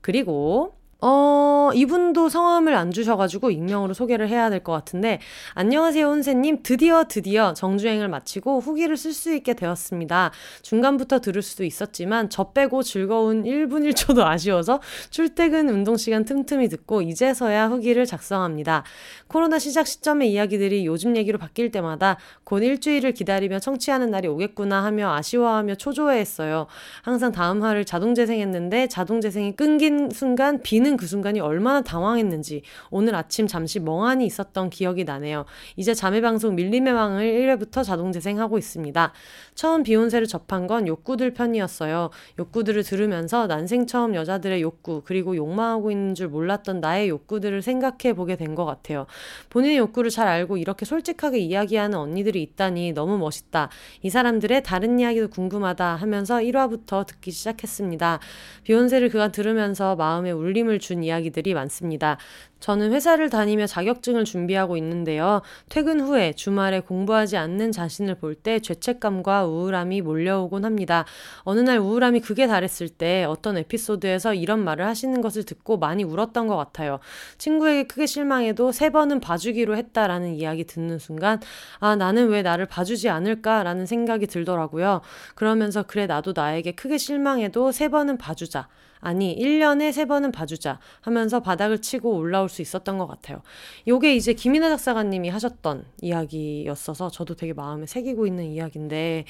그리고 0.00 0.79
어, 1.02 1.70
이분도 1.74 2.28
성함을 2.28 2.74
안 2.74 2.90
주셔가지고 2.90 3.50
익명으로 3.50 3.94
소개를 3.94 4.28
해야 4.28 4.50
될 4.50 4.60
것 4.60 4.72
같은데, 4.72 5.18
안녕하세요, 5.54 6.06
혼세님. 6.06 6.58
드디어, 6.62 7.04
드디어 7.04 7.54
정주행을 7.54 8.08
마치고 8.08 8.60
후기를 8.60 8.98
쓸 8.98 9.14
수 9.14 9.32
있게 9.34 9.54
되었습니다. 9.54 10.32
중간부터 10.60 11.20
들을 11.20 11.40
수도 11.40 11.64
있었지만, 11.64 12.28
저 12.28 12.52
빼고 12.52 12.82
즐거운 12.82 13.44
1분 13.44 13.90
1초도 13.90 14.20
아쉬워서 14.26 14.80
출퇴근 15.08 15.70
운동 15.70 15.96
시간 15.96 16.26
틈틈이 16.26 16.68
듣고, 16.68 17.00
이제서야 17.00 17.68
후기를 17.68 18.04
작성합니다. 18.04 18.84
코로나 19.26 19.58
시작 19.58 19.86
시점의 19.86 20.30
이야기들이 20.30 20.84
요즘 20.84 21.16
얘기로 21.16 21.38
바뀔 21.38 21.70
때마다 21.70 22.18
곧 22.44 22.58
일주일을 22.62 23.12
기다리며 23.12 23.60
청취하는 23.60 24.10
날이 24.10 24.28
오겠구나 24.28 24.84
하며 24.84 25.14
아쉬워하며 25.14 25.76
초조해했어요. 25.76 26.66
항상 27.00 27.32
다음 27.32 27.62
화를 27.62 27.86
자동 27.86 28.14
재생했는데, 28.14 28.88
자동 28.88 29.22
재생이 29.22 29.56
끊긴 29.56 30.10
순간 30.10 30.60
비는 30.62 30.89
그 30.96 31.06
순간이 31.06 31.40
얼마 31.40 31.70
얼마나 31.70 31.82
당황했는지 31.82 32.62
오늘 32.90 33.14
아침 33.14 33.46
잠시 33.46 33.78
멍하니 33.78 34.26
있었던 34.26 34.70
기억이 34.70 35.04
나네요. 35.04 35.44
이제 35.76 35.94
자매 35.94 36.20
방송 36.20 36.56
밀림의 36.56 36.92
왕을 36.92 37.22
1회부터 37.22 37.84
자동 37.84 38.12
재생하고 38.12 38.58
있습니다. 38.58 39.12
처음 39.54 39.82
비욘세를 39.82 40.26
접한 40.26 40.66
건 40.66 40.88
욕구들 40.88 41.32
편이었어요. 41.32 42.10
욕구들을 42.38 42.82
들으면서 42.82 43.46
난생 43.46 43.86
처음 43.86 44.14
여자들의 44.14 44.60
욕구 44.62 45.02
그리고 45.04 45.36
욕망하고 45.36 45.90
있는 45.90 46.14
줄 46.14 46.28
몰랐던 46.28 46.80
나의 46.80 47.08
욕구들을 47.08 47.62
생각해 47.62 48.14
보게 48.14 48.36
된 48.36 48.50
것 48.50 48.64
같아요. 48.64 49.06
본인의 49.50 49.76
욕구를 49.76 50.10
잘 50.10 50.26
알고 50.26 50.56
이렇게 50.56 50.84
솔직하게 50.84 51.38
이야기하는 51.38 51.96
언니들이 51.96 52.42
있다니 52.42 52.94
너무 52.94 53.16
멋있다. 53.16 53.68
이 54.02 54.10
사람들의 54.10 54.64
다른 54.64 54.98
이야기도 54.98 55.28
궁금하다 55.28 55.94
하면서 55.94 56.38
1화부터 56.38 57.06
듣기 57.06 57.30
시작했습니다. 57.30 58.18
비욘세를 58.64 59.10
그가 59.10 59.28
들으면서 59.30 59.94
마음에 59.94 60.32
울림을 60.32 60.79
준 60.80 61.04
이야기들이 61.04 61.54
많습니다. 61.54 62.18
저는 62.58 62.92
회사를 62.92 63.30
다니며 63.30 63.66
자격증을 63.66 64.24
준비하고 64.24 64.76
있는데요. 64.76 65.40
퇴근 65.70 66.00
후에 66.00 66.32
주말에 66.34 66.80
공부하지 66.80 67.36
않는 67.36 67.72
자신을 67.72 68.16
볼 68.16 68.40
때 68.42 68.58
죄책감과 68.60 69.44
우울함이 69.46 70.00
몰려오곤 70.00 70.64
합니다. 70.64 71.04
어느 71.42 71.60
날 71.60 71.78
우울함이 71.78 72.20
극에 72.20 72.46
달했을 72.46 72.88
때 72.88 73.24
어떤 73.24 73.58
에피소드에서 73.58 74.34
이런 74.34 74.64
말을 74.64 74.86
하시는 74.86 75.20
것을 75.20 75.44
듣고 75.44 75.76
많이 75.78 76.04
울었던 76.04 76.46
것 76.46 76.56
같아요. 76.56 77.00
친구에게 77.38 77.84
크게 77.84 78.06
실망해도 78.06 78.72
세 78.72 78.90
번은 78.90 79.20
봐주기로 79.20 79.76
했다라는 79.76 80.34
이야기 80.36 80.64
듣는 80.64 80.98
순간 80.98 81.40
아 81.80 81.96
나는 81.96 82.28
왜 82.28 82.42
나를 82.42 82.66
봐주지 82.66 83.08
않을까라는 83.10 83.84
생각이 83.86 84.26
들더라고요. 84.26 85.02
그러면서 85.34 85.82
그래 85.82 86.06
나도 86.06 86.32
나에게 86.34 86.72
크게 86.72 86.96
실망해도 86.98 87.72
세 87.72 87.88
번은 87.88 88.16
봐주자. 88.16 88.68
아니 89.00 89.36
1년에 89.36 89.90
3번은 89.90 90.32
봐주자 90.32 90.78
하면서 91.00 91.40
바닥을 91.40 91.80
치고 91.80 92.16
올라올 92.16 92.48
수 92.48 92.62
있었던 92.62 92.98
것 92.98 93.06
같아요. 93.06 93.42
요게 93.88 94.14
이제 94.14 94.32
김인하 94.32 94.68
작사가님이 94.68 95.28
하셨던 95.30 95.84
이야기였어서 96.02 97.10
저도 97.10 97.34
되게 97.34 97.52
마음에 97.52 97.86
새기고 97.86 98.26
있는 98.26 98.44
이야기인데 98.44 99.24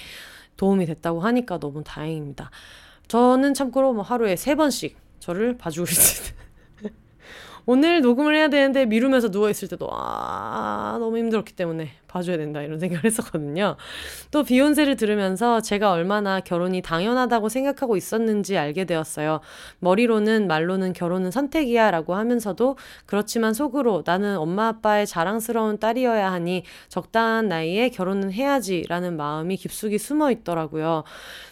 도움이 0.56 0.86
됐다고 0.86 1.20
하니까 1.20 1.58
너무 1.58 1.82
다행입니다. 1.84 2.50
저는 3.08 3.54
참고로 3.54 3.92
뭐 3.92 4.02
하루에 4.02 4.34
3번씩 4.34 4.94
저를 5.20 5.56
봐주고 5.56 5.84
있습니다. 5.84 6.44
오늘 7.66 8.00
녹음을 8.00 8.36
해야 8.36 8.48
되는데 8.48 8.86
미루면서 8.86 9.28
누워있을 9.28 9.68
때도 9.68 9.88
아 9.92 10.96
너무 10.98 11.18
힘들었기 11.18 11.54
때문에 11.54 11.90
봐줘야 12.10 12.36
된다 12.36 12.60
이런 12.60 12.78
생각을 12.78 13.04
했었거든요. 13.04 13.76
또 14.30 14.42
비욘세를 14.42 14.96
들으면서 14.96 15.60
제가 15.60 15.92
얼마나 15.92 16.40
결혼이 16.40 16.82
당연하다고 16.82 17.48
생각하고 17.48 17.96
있었는지 17.96 18.58
알게 18.58 18.84
되었어요. 18.84 19.40
머리로는 19.78 20.48
말로는 20.48 20.92
결혼은 20.92 21.30
선택이야 21.30 21.90
라고 21.90 22.14
하면서도 22.14 22.76
그렇지만 23.06 23.54
속으로 23.54 24.02
나는 24.04 24.36
엄마 24.36 24.68
아빠의 24.68 25.06
자랑스러운 25.06 25.78
딸이어야 25.78 26.32
하니 26.32 26.64
적당한 26.88 27.48
나이에 27.48 27.90
결혼은 27.90 28.32
해야지 28.32 28.84
라는 28.88 29.16
마음이 29.16 29.56
깊숙이 29.56 29.98
숨어 29.98 30.30
있더라고요. 30.32 31.04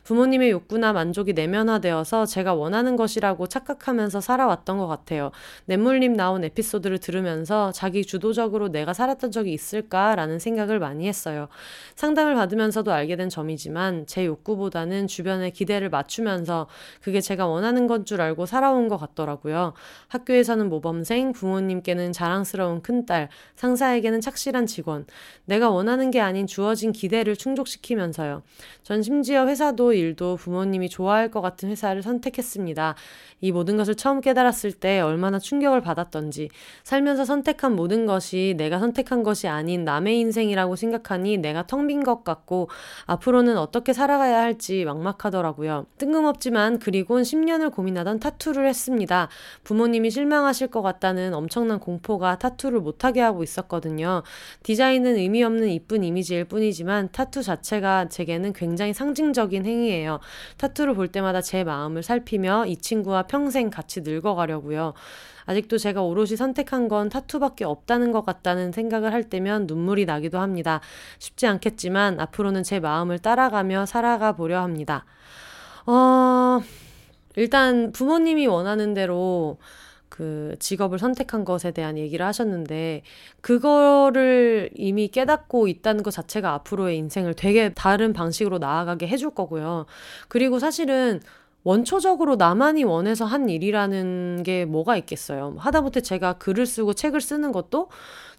부모님의 0.04 0.50
욕구나 0.50 0.92
만족이 0.92 1.34
내면화되어서 1.34 2.26
제가 2.26 2.54
원하는 2.54 2.96
것이라고 2.96 3.46
착각하면서 3.46 4.20
살아왔던 4.20 4.78
것 4.78 4.86
같아요. 4.86 5.30
냇물림 5.66 6.14
나온 6.14 6.42
에피소드를 6.44 6.98
들으면서 6.98 7.70
자기 7.72 8.04
주도적으로 8.04 8.68
내가 8.68 8.92
살았던 8.92 9.30
적이 9.30 9.52
있을까라는 9.52 10.38
생각 10.38 10.47
을 10.56 10.78
많이 10.78 11.06
했어요. 11.06 11.48
상담을 11.94 12.34
받으면서도 12.34 12.92
알게 12.92 13.16
된 13.16 13.28
점이지만 13.28 14.06
제 14.06 14.24
욕구보다는 14.24 15.06
주변의 15.06 15.52
기대를 15.52 15.88
맞추면서 15.90 16.66
그게 17.00 17.20
제가 17.20 17.46
원하는 17.46 17.86
건 17.86 17.98
줄 18.04 18.20
알고 18.20 18.46
살아온 18.46 18.88
것 18.88 18.96
같더라고요. 18.96 19.74
학교에서는 20.08 20.68
모범생, 20.68 21.32
부모님께는 21.32 22.12
자랑스러운 22.12 22.80
큰딸, 22.82 23.28
상사에게는 23.56 24.20
착실한 24.20 24.66
직원, 24.66 25.06
내가 25.44 25.70
원하는 25.70 26.10
게 26.10 26.20
아닌 26.20 26.46
주어진 26.46 26.92
기대를 26.92 27.36
충족시키면서요. 27.36 28.42
전 28.82 29.02
심지어 29.02 29.46
회사도 29.46 29.92
일도 29.92 30.36
부모님이 30.36 30.88
좋아할 30.88 31.30
것 31.30 31.40
같은 31.40 31.68
회사를 31.68 32.02
선택했습니다. 32.02 32.94
이 33.40 33.52
모든 33.52 33.76
것을 33.76 33.94
처음 33.94 34.20
깨달았을 34.20 34.72
때 34.72 35.00
얼마나 35.00 35.38
충격을 35.38 35.80
받았던지, 35.80 36.48
살면서 36.84 37.24
선택한 37.24 37.76
모든 37.76 38.06
것이 38.06 38.54
내가 38.56 38.78
선택한 38.78 39.22
것이 39.22 39.48
아닌 39.48 39.84
남의 39.84 40.18
인생 40.18 40.37
이라고 40.44 40.76
생각하니 40.76 41.38
내가 41.38 41.66
텅 41.66 41.86
빈 41.86 42.02
것 42.04 42.22
같고, 42.24 42.68
앞으로는 43.06 43.56
어떻게 43.58 43.92
살아가야 43.92 44.40
할지 44.40 44.84
막막하더라고요. 44.84 45.86
뜬금없지만 45.98 46.78
그리곤 46.78 47.22
10년을 47.22 47.72
고민하던 47.72 48.20
타투를 48.20 48.66
했습니다. 48.68 49.28
부모님이 49.64 50.10
실망하실 50.10 50.68
것 50.68 50.82
같다는 50.82 51.34
엄청난 51.34 51.78
공포가 51.80 52.38
타투를 52.38 52.80
못하게 52.80 53.20
하고 53.20 53.42
있었거든요. 53.42 54.22
디자인은 54.62 55.16
의미 55.16 55.42
없는 55.42 55.68
이쁜 55.70 56.04
이미지일 56.04 56.44
뿐이지만 56.44 57.08
타투 57.12 57.42
자체가 57.42 58.08
제게는 58.08 58.52
굉장히 58.52 58.92
상징적인 58.92 59.64
행위예요. 59.66 60.20
타투를 60.58 60.94
볼 60.94 61.08
때마다 61.08 61.40
제 61.40 61.64
마음을 61.64 62.02
살피며 62.02 62.66
이 62.66 62.76
친구와 62.76 63.24
평생 63.24 63.70
같이 63.70 64.02
늙어가려고요. 64.02 64.94
아직도 65.48 65.78
제가 65.78 66.02
오롯이 66.02 66.36
선택한 66.36 66.88
건 66.88 67.08
타투밖에 67.08 67.64
없다는 67.64 68.12
것 68.12 68.24
같다는 68.24 68.70
생각을 68.70 69.14
할 69.14 69.24
때면 69.24 69.66
눈물이 69.66 70.04
나기도 70.04 70.38
합니다. 70.38 70.82
쉽지 71.18 71.46
않겠지만 71.46 72.20
앞으로는 72.20 72.62
제 72.64 72.80
마음을 72.80 73.18
따라가며 73.18 73.86
살아가 73.86 74.32
보려 74.32 74.60
합니다. 74.60 75.06
어, 75.86 76.60
일단 77.34 77.92
부모님이 77.92 78.46
원하는 78.46 78.92
대로 78.92 79.56
그 80.10 80.54
직업을 80.58 80.98
선택한 80.98 81.46
것에 81.46 81.70
대한 81.70 81.96
얘기를 81.96 82.26
하셨는데 82.26 83.02
그거를 83.40 84.68
이미 84.74 85.08
깨닫고 85.08 85.66
있다는 85.66 86.02
것 86.02 86.10
자체가 86.10 86.52
앞으로의 86.52 86.98
인생을 86.98 87.32
되게 87.32 87.72
다른 87.72 88.12
방식으로 88.12 88.58
나아가게 88.58 89.08
해줄 89.08 89.30
거고요. 89.30 89.86
그리고 90.28 90.58
사실은 90.58 91.20
원초적으로 91.68 92.36
나만이 92.36 92.84
원해서 92.84 93.26
한 93.26 93.50
일이라는 93.50 94.42
게 94.42 94.64
뭐가 94.64 94.96
있겠어요. 94.96 95.54
하다못해 95.58 96.00
제가 96.00 96.34
글을 96.38 96.64
쓰고 96.64 96.94
책을 96.94 97.20
쓰는 97.20 97.52
것도 97.52 97.90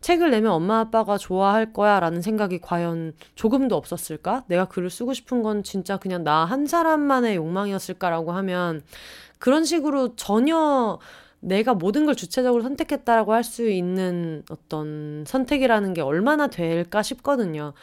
책을 0.02 0.32
내면 0.32 0.52
엄마 0.52 0.80
아빠가 0.80 1.20
좋아할 1.20 1.72
거야 1.72 2.00
라는 2.00 2.24
생각이 2.24 2.60
과연 2.60 3.14
조금도 3.36 3.76
없었을까? 3.76 4.46
내가 4.48 4.66
글을 4.66 4.90
쓰고 4.90 5.14
싶은 5.14 5.44
건 5.44 5.62
진짜 5.62 5.98
그냥 5.98 6.24
나 6.24 6.40
한 6.50 6.66
사람만의 6.66 7.36
욕망이었을까라고 7.36 8.32
하면 8.32 8.82
그런 9.38 9.64
식으로 9.64 10.16
전혀 10.16 10.98
내가 11.40 11.76
모든 11.76 12.06
걸 12.08 12.16
주체적으로 12.16 12.64
선택했다라고 12.64 13.34
할 13.34 13.44
수 13.44 13.70
있는 13.70 14.44
어떤 14.50 15.24
선택이라는 15.28 15.94
게 15.94 16.02
얼마나 16.02 16.48
될까 16.48 17.04
싶거든요. 17.04 17.74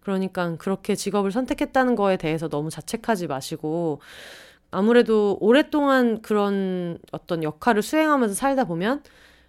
그러니까 0.00 0.56
그렇게 0.56 0.94
직업을 0.94 1.30
선택했다는 1.32 1.94
거에 1.96 2.16
대해서 2.16 2.48
너무 2.48 2.70
자책하지 2.70 3.26
마시고 3.26 4.00
아무래도 4.74 5.38
오랫동안 5.40 6.20
그런 6.20 6.98
어떤 7.12 7.44
역할을 7.44 7.80
수행하면서 7.80 8.34
살다 8.34 8.64
보면 8.64 9.02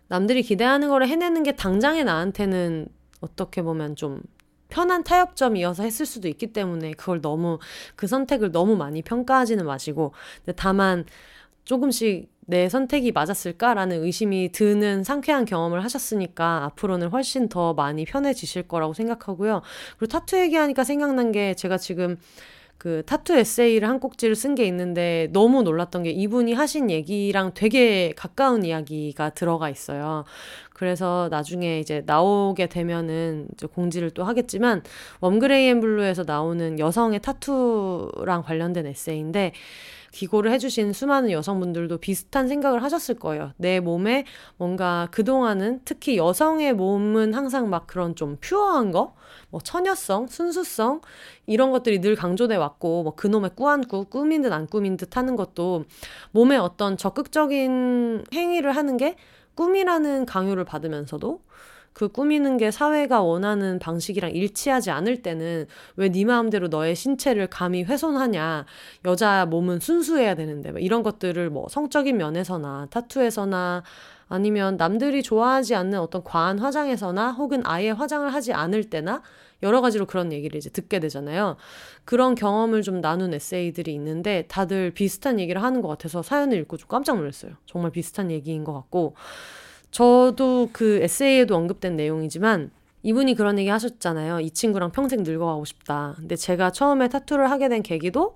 남들이 0.07 0.43
기대하는 0.43 0.87
거를 0.89 1.07
해내는 1.07 1.41
게 1.41 1.53
당장에 1.53 2.03
나한테는 2.03 2.87
어떻게 3.21 3.63
보면 3.63 3.95
좀 3.95 4.21
편한 4.69 5.03
타협점이어서 5.03 5.81
했을 5.81 6.05
수도 6.05 6.27
있기 6.27 6.53
때문에 6.53 6.91
그걸 6.91 7.21
너무 7.21 7.57
그 7.95 8.05
선택을 8.05 8.51
너무 8.51 8.75
많이 8.75 9.01
평가하지는 9.01 9.65
마시고 9.65 10.13
다만 10.55 11.05
조금씩 11.63 12.29
내 12.47 12.69
선택이 12.69 13.11
맞았을까라는 13.11 14.03
의심이 14.03 14.51
드는 14.51 15.03
상쾌한 15.03 15.45
경험을 15.45 15.83
하셨으니까 15.83 16.65
앞으로는 16.65 17.07
훨씬 17.09 17.49
더 17.49 17.73
많이 17.73 18.05
편해지실 18.05 18.67
거라고 18.67 18.93
생각하고요. 18.93 19.63
그리고 19.97 20.11
타투 20.11 20.37
얘기하니까 20.37 20.83
생각난 20.83 21.31
게 21.31 21.55
제가 21.55 21.79
지금 21.79 22.17
그 22.77 23.03
타투 23.05 23.33
에세이를 23.35 23.87
한 23.87 23.99
꼭지를 23.99 24.35
쓴 24.35 24.55
게 24.55 24.65
있는데 24.67 25.29
너무 25.31 25.63
놀랐던 25.63 26.03
게 26.03 26.11
이분이 26.11 26.53
하신 26.53 26.91
얘기랑 26.91 27.53
되게 27.53 28.13
가까운 28.15 28.63
이야기가 28.63 29.31
들어가 29.31 29.69
있어요. 29.69 30.23
그래서 30.73 31.29
나중에 31.31 31.79
이제 31.79 32.03
나오게 32.05 32.67
되면은 32.67 33.47
이제 33.53 33.65
공지를 33.67 34.11
또 34.11 34.23
하겠지만 34.23 34.83
웜그레이 35.21 35.69
앤 35.69 35.79
블루에서 35.79 36.23
나오는 36.27 36.77
여성의 36.77 37.21
타투랑 37.21 38.43
관련된 38.43 38.85
에세이인데 38.85 39.53
기고를 40.11 40.51
해주신 40.51 40.93
수많은 40.93 41.31
여성분들도 41.31 41.97
비슷한 41.97 42.47
생각을 42.47 42.83
하셨을 42.83 43.15
거예요. 43.15 43.51
내 43.57 43.81
몸에 43.81 44.25
뭔가 44.57 45.09
그동안은 45.11 45.81
특히 45.83 46.17
여성의 46.17 46.73
몸은 46.73 47.33
항상 47.33 47.69
막 47.69 47.85
그런 47.85 48.15
좀 48.15 48.37
pure한 48.39 48.91
거, 48.91 49.15
뭐 49.55 49.61
처녀성, 49.63 50.27
순수성 50.27 50.99
이런 51.45 51.71
것들이 51.71 52.01
늘 52.01 52.17
강조돼 52.17 52.57
왔고 52.57 53.03
뭐 53.03 53.15
그놈의 53.15 53.51
꾸안꾸 53.55 54.05
꾸민 54.05 54.41
듯 54.41 54.51
안 54.51 54.67
꾸민 54.67 54.97
듯 54.97 55.15
하는 55.15 55.37
것도 55.37 55.85
몸에 56.31 56.57
어떤 56.57 56.97
적극적인 56.97 58.25
행위를 58.33 58.75
하는 58.75 58.97
게 58.97 59.15
꾸미라는 59.55 60.25
강요를 60.25 60.65
받으면서도 60.65 61.39
그 61.93 62.09
꾸미는 62.09 62.57
게 62.57 62.71
사회가 62.71 63.21
원하는 63.21 63.79
방식이랑 63.79 64.31
일치하지 64.31 64.91
않을 64.91 65.21
때는 65.21 65.65
왜 65.95 66.09
네 66.09 66.25
마음대로 66.25 66.67
너의 66.67 66.93
신체를 66.93 67.47
감히 67.47 67.83
훼손하냐. 67.83 68.65
여자 69.05 69.45
몸은 69.45 69.79
순수해야 69.79 70.35
되는데. 70.35 70.73
이런 70.79 71.03
것들을 71.03 71.49
뭐 71.49 71.67
성적인 71.69 72.17
면에서나 72.17 72.87
타투에서나 72.89 73.83
아니면 74.27 74.75
남들이 74.77 75.21
좋아하지 75.23 75.75
않는 75.75 75.99
어떤 75.99 76.23
과한 76.23 76.59
화장에서나 76.59 77.31
혹은 77.31 77.61
아예 77.65 77.91
화장을 77.91 78.31
하지 78.33 78.53
않을 78.53 78.89
때나 78.89 79.21
여러 79.63 79.81
가지로 79.81 80.05
그런 80.05 80.31
얘기를 80.31 80.57
이제 80.57 80.69
듣게 80.69 80.99
되잖아요. 80.99 81.57
그런 82.03 82.35
경험을 82.35 82.81
좀 82.81 83.01
나눈 83.01 83.33
에세이들이 83.33 83.93
있는데 83.93 84.45
다들 84.47 84.91
비슷한 84.91 85.39
얘기를 85.39 85.61
하는 85.63 85.81
것 85.81 85.87
같아서 85.87 86.21
사연을 86.21 86.57
읽고 86.59 86.77
좀 86.77 86.87
깜짝 86.87 87.17
놀랐어요. 87.17 87.53
정말 87.65 87.91
비슷한 87.91 88.31
얘기인 88.31 88.63
것 88.63 88.73
같고 88.73 89.15
저도 89.91 90.69
그 90.71 90.99
에세이에도 91.01 91.55
언급된 91.55 91.95
내용이지만 91.95 92.71
이분이 93.03 93.35
그런 93.35 93.59
얘기 93.59 93.69
하셨잖아요. 93.69 94.39
이 94.39 94.49
친구랑 94.49 94.91
평생 94.91 95.21
늙어가고 95.23 95.63
싶다. 95.63 96.15
근데 96.17 96.35
제가 96.35 96.71
처음에 96.71 97.07
타투를 97.07 97.51
하게 97.51 97.69
된 97.69 97.83
계기도 97.83 98.35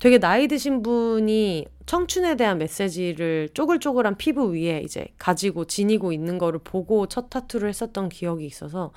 되게 0.00 0.18
나이 0.18 0.48
드신 0.48 0.82
분이 0.82 1.66
청춘에 1.86 2.36
대한 2.36 2.58
메시지를 2.58 3.50
쪼글쪼글한 3.52 4.16
피부 4.16 4.54
위에 4.54 4.80
이제 4.82 5.08
가지고 5.18 5.66
지니고 5.66 6.12
있는 6.12 6.38
거를 6.38 6.58
보고 6.64 7.06
첫 7.06 7.28
타투를 7.30 7.68
했었던 7.68 8.08
기억이 8.08 8.46
있어서 8.46 8.92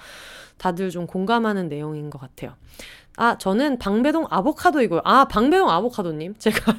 다들 0.57 0.89
좀 0.89 1.05
공감하는 1.05 1.67
내용인 1.67 2.09
것 2.09 2.19
같아요. 2.19 2.53
아, 3.17 3.37
저는 3.37 3.79
방배동 3.79 4.27
아보카도이고요. 4.29 5.01
아, 5.03 5.25
방배동 5.25 5.69
아보카도님. 5.69 6.35
제가 6.39 6.73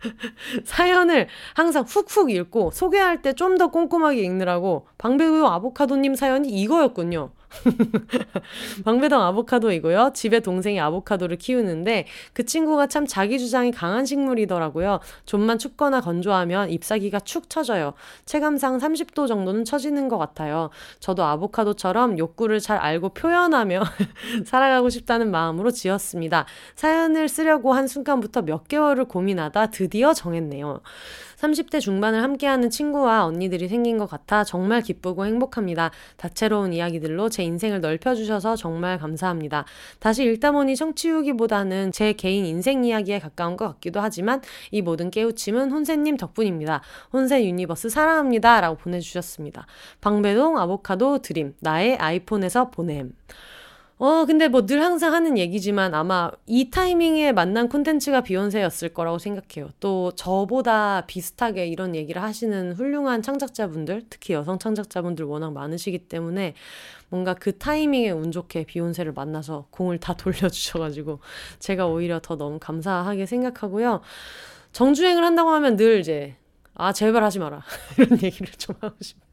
사연을 0.64 1.28
항상 1.54 1.84
훅훅 1.84 2.30
읽고 2.30 2.70
소개할 2.72 3.22
때 3.22 3.32
좀 3.32 3.58
더 3.58 3.68
꼼꼼하게 3.70 4.22
읽느라고 4.22 4.86
방배동 4.98 5.46
아보카도님 5.46 6.14
사연이 6.14 6.48
이거였군요. 6.48 7.30
방배동 8.84 9.20
아보카도이고요. 9.20 10.12
집에 10.14 10.40
동생이 10.40 10.80
아보카도를 10.80 11.36
키우는데 11.36 12.06
그 12.32 12.44
친구가 12.44 12.86
참 12.86 13.06
자기 13.06 13.38
주장이 13.38 13.72
강한 13.72 14.04
식물이더라고요. 14.04 15.00
좀만 15.26 15.58
춥거나 15.58 16.00
건조하면 16.00 16.70
잎사귀가 16.70 17.20
축 17.20 17.50
처져요. 17.50 17.94
체감상 18.26 18.78
30도 18.78 19.26
정도는 19.26 19.64
처지는 19.64 20.08
것 20.08 20.18
같아요. 20.18 20.70
저도 21.00 21.24
아보카도처럼 21.24 22.18
욕구를 22.18 22.60
잘 22.60 22.78
알고 22.78 23.10
표현하며 23.10 23.82
살아가고 24.44 24.90
싶다는 24.90 25.30
마음으로 25.30 25.70
지었습니다. 25.70 26.46
사연을 26.74 27.28
쓰려고 27.28 27.72
한 27.72 27.86
순간부터 27.86 28.42
몇 28.42 28.68
개월을 28.68 29.06
고민하다 29.06 29.70
드디어 29.70 30.12
정했네요. 30.12 30.80
30대 31.38 31.80
중반을 31.80 32.22
함께하는 32.22 32.68
친구와 32.68 33.24
언니들이 33.24 33.68
생긴 33.68 33.96
것 33.96 34.06
같아 34.06 34.42
정말 34.42 34.82
기쁘고 34.82 35.24
행복합니다. 35.24 35.92
다채로운 36.16 36.72
이야기들로 36.72 37.28
제 37.28 37.44
인생을 37.44 37.80
넓혀주셔서 37.80 38.56
정말 38.56 38.98
감사합니다. 38.98 39.64
다시 40.00 40.24
읽다 40.24 40.50
보니 40.50 40.74
청취후기보다는 40.74 41.92
제 41.92 42.12
개인 42.12 42.44
인생 42.44 42.84
이야기에 42.84 43.20
가까운 43.20 43.56
것 43.56 43.68
같기도 43.68 44.00
하지만 44.00 44.42
이 44.72 44.82
모든 44.82 45.10
깨우침은 45.10 45.70
혼세님 45.70 46.16
덕분입니다. 46.16 46.82
혼세 47.12 47.44
universe 47.44 47.88
사랑합니다. 47.88 48.60
라고 48.60 48.76
보내주셨습니다. 48.76 49.66
방배동 50.00 50.58
아보카도 50.58 51.18
드림 51.18 51.54
나의 51.60 51.96
아이폰에서 51.96 52.70
보냄. 52.70 53.12
어, 54.00 54.26
근데 54.26 54.46
뭐 54.46 54.64
늘 54.64 54.84
항상 54.84 55.12
하는 55.12 55.36
얘기지만 55.38 55.92
아마 55.92 56.30
이 56.46 56.70
타이밍에 56.70 57.32
만난 57.32 57.68
콘텐츠가 57.68 58.20
비욘세였을 58.20 58.90
거라고 58.90 59.18
생각해요. 59.18 59.70
또 59.80 60.12
저보다 60.14 61.04
비슷하게 61.06 61.66
이런 61.66 61.96
얘기를 61.96 62.22
하시는 62.22 62.74
훌륭한 62.74 63.22
창작자분들, 63.22 64.04
특히 64.08 64.34
여성 64.34 64.58
창작자분들 64.60 65.24
워낙 65.24 65.52
많으시기 65.52 66.06
때문에 66.06 66.54
뭔가 67.08 67.34
그 67.34 67.58
타이밍에 67.58 68.10
운 68.10 68.30
좋게 68.30 68.64
비욘세를 68.66 69.12
만나서 69.14 69.66
공을 69.70 69.98
다 69.98 70.14
돌려주셔가지고 70.16 71.18
제가 71.58 71.86
오히려 71.88 72.20
더 72.20 72.36
너무 72.36 72.58
감사하게 72.60 73.26
생각하고요. 73.26 74.00
정주행을 74.72 75.24
한다고 75.24 75.50
하면 75.50 75.76
늘 75.76 75.98
이제 76.00 76.36
아, 76.74 76.92
제발 76.92 77.24
하지 77.24 77.40
마라. 77.40 77.62
이런 77.98 78.22
얘기를 78.22 78.52
좀 78.52 78.76
하고 78.80 78.94
싶어요. 79.00 79.26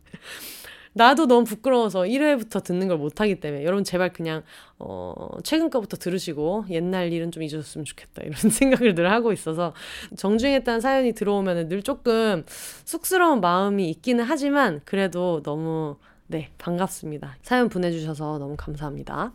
나도 0.98 1.28
너무 1.28 1.44
부끄러워서 1.44 2.04
1회부터 2.04 2.64
듣는 2.64 2.88
걸 2.88 2.98
못하기 2.98 3.42
때문에 3.42 3.66
여러분 3.66 3.84
제발 3.84 4.14
그냥 4.14 4.44
어 4.80 5.14
최근 5.44 5.70
거부터 5.70 5.98
들으시고 5.98 6.66
옛날 6.70 7.12
일은 7.12 7.32
좀 7.32 7.44
잊어줬으면 7.44 7.84
좋겠다 7.84 8.24
이런 8.24 8.34
생각을 8.50 8.96
늘 8.96 9.12
하고 9.12 9.34
있어서 9.34 9.74
정주행했다는 10.16 10.80
사연이 10.80 11.12
들어오면 11.12 11.68
늘 11.68 11.84
조금 11.84 12.46
쑥스러운 12.86 13.42
마음이 13.42 13.90
있기는 13.90 14.24
하지만 14.24 14.80
그래도 14.86 15.42
너무 15.44 15.98
네 16.28 16.50
반갑습니다 16.58 17.36
사연 17.42 17.68
보내주셔서 17.68 18.38
너무 18.40 18.56
감사합니다. 18.58 19.34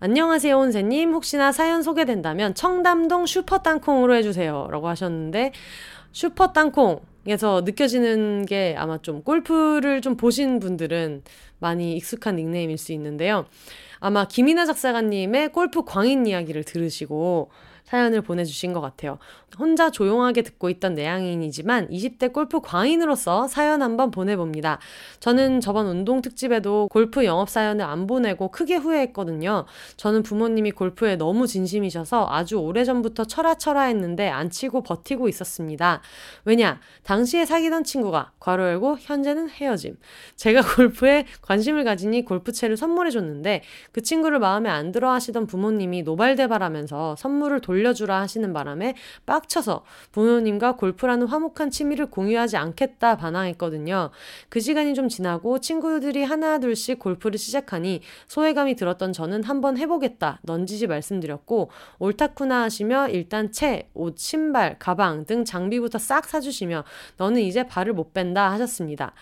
안녕하세요, 0.00 0.56
온세님. 0.56 1.12
혹시나 1.12 1.50
사연 1.50 1.82
소개된다면 1.82 2.54
청담동 2.54 3.26
슈퍼 3.26 3.58
땅콩으로 3.58 4.14
해주세요. 4.14 4.68
라고 4.70 4.86
하셨는데, 4.86 5.50
슈퍼 6.12 6.52
땅콩. 6.52 7.00
에서 7.28 7.62
느껴지는 7.64 8.46
게 8.46 8.74
아마 8.78 8.98
좀 8.98 9.22
골프를 9.22 10.00
좀 10.00 10.16
보신 10.16 10.60
분들은 10.60 11.22
많이 11.58 11.94
익숙한 11.96 12.36
닉네임일 12.36 12.78
수 12.78 12.92
있는데요. 12.92 13.44
아마 14.00 14.26
김이나 14.26 14.64
작사가님의 14.64 15.52
골프 15.52 15.84
광인 15.84 16.26
이야기를 16.26 16.64
들으시고 16.64 17.50
사연을 17.84 18.22
보내주신 18.22 18.72
것 18.72 18.80
같아요. 18.80 19.18
혼자 19.58 19.90
조용하게 19.90 20.42
듣고 20.42 20.70
있던 20.70 20.94
내향인이지만 20.94 21.88
20대 21.88 22.32
골프 22.32 22.60
광인으로서 22.60 23.48
사연 23.48 23.82
한번 23.82 24.10
보내봅니다. 24.10 24.78
저는 25.20 25.60
저번 25.60 25.86
운동 25.86 26.22
특집에도 26.22 26.88
골프 26.90 27.24
영업 27.24 27.48
사연을 27.48 27.84
안 27.84 28.06
보내고 28.06 28.50
크게 28.50 28.76
후회했거든요. 28.76 29.64
저는 29.96 30.22
부모님이 30.22 30.72
골프에 30.72 31.16
너무 31.16 31.46
진심이셔서 31.46 32.28
아주 32.30 32.56
오래전부터 32.56 33.24
철아철아 33.24 33.82
했는데 33.82 34.28
안 34.28 34.50
치고 34.50 34.82
버티고 34.82 35.28
있었습니다. 35.28 36.02
왜냐? 36.44 36.80
당시에 37.02 37.44
사귀던 37.44 37.84
친구가 37.84 38.32
괄호 38.38 38.62
열고 38.62 38.98
현재는 39.00 39.50
헤어짐. 39.50 39.96
제가 40.36 40.62
골프에 40.76 41.26
관심을 41.42 41.84
가지니 41.84 42.24
골프채를 42.24 42.76
선물해 42.76 43.10
줬는데 43.10 43.62
그 43.92 44.02
친구를 44.02 44.38
마음에 44.38 44.68
안 44.68 44.92
들어 44.92 45.10
하시던 45.12 45.46
부모님이 45.46 46.02
노발대발하면서 46.02 47.16
선물을 47.16 47.60
돌려주라 47.60 48.20
하시는 48.20 48.52
바람에 48.52 48.94
빡 49.26 49.37
빡쳐서 49.38 49.84
부모님과 50.12 50.76
골프라는 50.76 51.26
화목한 51.26 51.70
취미를 51.70 52.06
공유하지 52.06 52.56
않겠다 52.56 53.16
반항했거든요. 53.16 54.10
그 54.48 54.60
시간이 54.60 54.94
좀 54.94 55.08
지나고 55.08 55.58
친구들이 55.60 56.22
하나둘씩 56.22 56.98
골프를 56.98 57.38
시작하니 57.38 58.00
소외감이 58.26 58.74
들었던 58.76 59.12
저는 59.12 59.44
한번 59.44 59.76
해보겠다 59.78 60.40
넌지시 60.42 60.86
말씀드렸고 60.86 61.70
옳다쿠나 61.98 62.62
하시며 62.62 63.08
일단 63.08 63.52
채, 63.52 63.88
옷, 63.94 64.18
신발, 64.18 64.78
가방 64.78 65.26
등 65.26 65.44
장비부터 65.44 65.98
싹 65.98 66.24
사주시며 66.24 66.84
너는 67.16 67.42
이제 67.42 67.66
발을 67.66 67.92
못 67.92 68.12
뺀다 68.14 68.50
하셨습니다. 68.52 69.12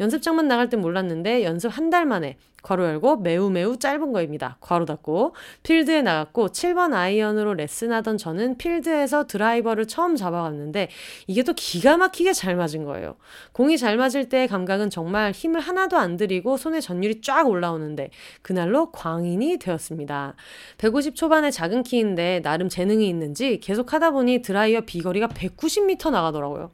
연습장만 0.00 0.48
나갈 0.48 0.68
땐 0.68 0.80
몰랐는데 0.80 1.44
연습 1.44 1.68
한 1.68 1.84
달 1.90 2.06
만에 2.06 2.38
괄호 2.64 2.82
열고 2.82 3.18
매우 3.18 3.50
매우 3.50 3.76
짧은 3.76 4.12
거입니다. 4.12 4.56
괄호 4.60 4.86
닫고 4.86 5.34
필드에 5.62 6.00
나갔고 6.02 6.48
7번 6.48 6.94
아이언으로 6.94 7.54
레슨하던 7.54 8.16
저는 8.16 8.56
필드에서 8.56 9.26
드라이버를 9.26 9.86
처음 9.86 10.16
잡아갔는데 10.16 10.88
이게 11.26 11.42
또 11.42 11.52
기가 11.52 11.98
막히게 11.98 12.32
잘 12.32 12.56
맞은 12.56 12.84
거예요. 12.84 13.16
공이 13.52 13.76
잘 13.76 13.98
맞을 13.98 14.30
때의 14.30 14.48
감각은 14.48 14.88
정말 14.88 15.32
힘을 15.32 15.60
하나도 15.60 15.98
안 15.98 16.16
들이고 16.16 16.56
손에 16.56 16.80
전율이 16.80 17.20
쫙 17.20 17.46
올라오는데 17.46 18.10
그날로 18.40 18.90
광인이 18.92 19.58
되었습니다. 19.58 20.34
150 20.78 21.14
초반의 21.14 21.52
작은 21.52 21.82
키인데 21.82 22.40
나름 22.42 22.70
재능이 22.70 23.06
있는지 23.06 23.60
계속 23.60 23.92
하다 23.92 24.12
보니 24.12 24.40
드라이어 24.40 24.80
비거리가 24.80 25.28
190m 25.28 26.10
나가더라고요. 26.10 26.70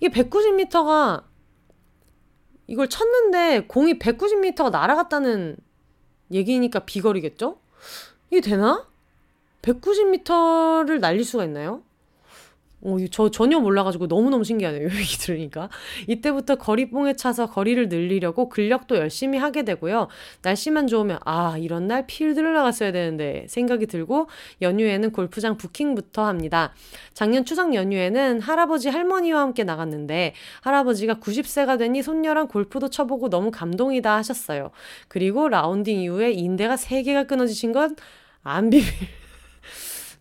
이게 0.00 0.08
190m가 0.08 1.22
이걸 2.66 2.88
쳤는데 2.88 3.66
공이 3.66 3.98
190m가 3.98 4.70
날아갔다는 4.70 5.56
얘기니까 6.32 6.80
비거리겠죠? 6.80 7.58
이게 8.30 8.40
되나? 8.40 8.86
190m를 9.62 11.00
날릴 11.00 11.24
수가 11.24 11.44
있나요? 11.44 11.82
어, 12.84 12.96
저 13.10 13.30
전혀 13.30 13.58
몰라가지고 13.58 14.06
너무너무 14.06 14.44
신기하네요. 14.44 14.84
얘기 14.96 15.18
들으니까. 15.18 15.68
이때부터 16.06 16.56
거리뽕에 16.56 17.14
차서 17.14 17.46
거리를 17.46 17.88
늘리려고 17.88 18.48
근력도 18.48 18.96
열심히 18.96 19.38
하게 19.38 19.64
되고요. 19.64 20.08
날씨만 20.42 20.86
좋으면, 20.86 21.18
아, 21.24 21.56
이런 21.58 21.86
날 21.86 22.06
필드를 22.06 22.52
나갔어야 22.52 22.92
되는데 22.92 23.46
생각이 23.48 23.86
들고 23.86 24.28
연휴에는 24.62 25.10
골프장 25.12 25.56
부킹부터 25.56 26.24
합니다. 26.24 26.72
작년 27.14 27.44
추석 27.44 27.74
연휴에는 27.74 28.40
할아버지 28.40 28.88
할머니와 28.88 29.40
함께 29.40 29.64
나갔는데 29.64 30.34
할아버지가 30.60 31.14
90세가 31.14 31.78
되니 31.78 32.02
손녀랑 32.02 32.48
골프도 32.48 32.90
쳐보고 32.90 33.30
너무 33.30 33.50
감동이다 33.50 34.14
하셨어요. 34.16 34.70
그리고 35.08 35.48
라운딩 35.48 36.00
이후에 36.00 36.32
인대가 36.32 36.76
3개가 36.76 37.26
끊어지신 37.26 37.72
건 37.72 37.96
안 38.44 38.68
비밀. 38.68 38.84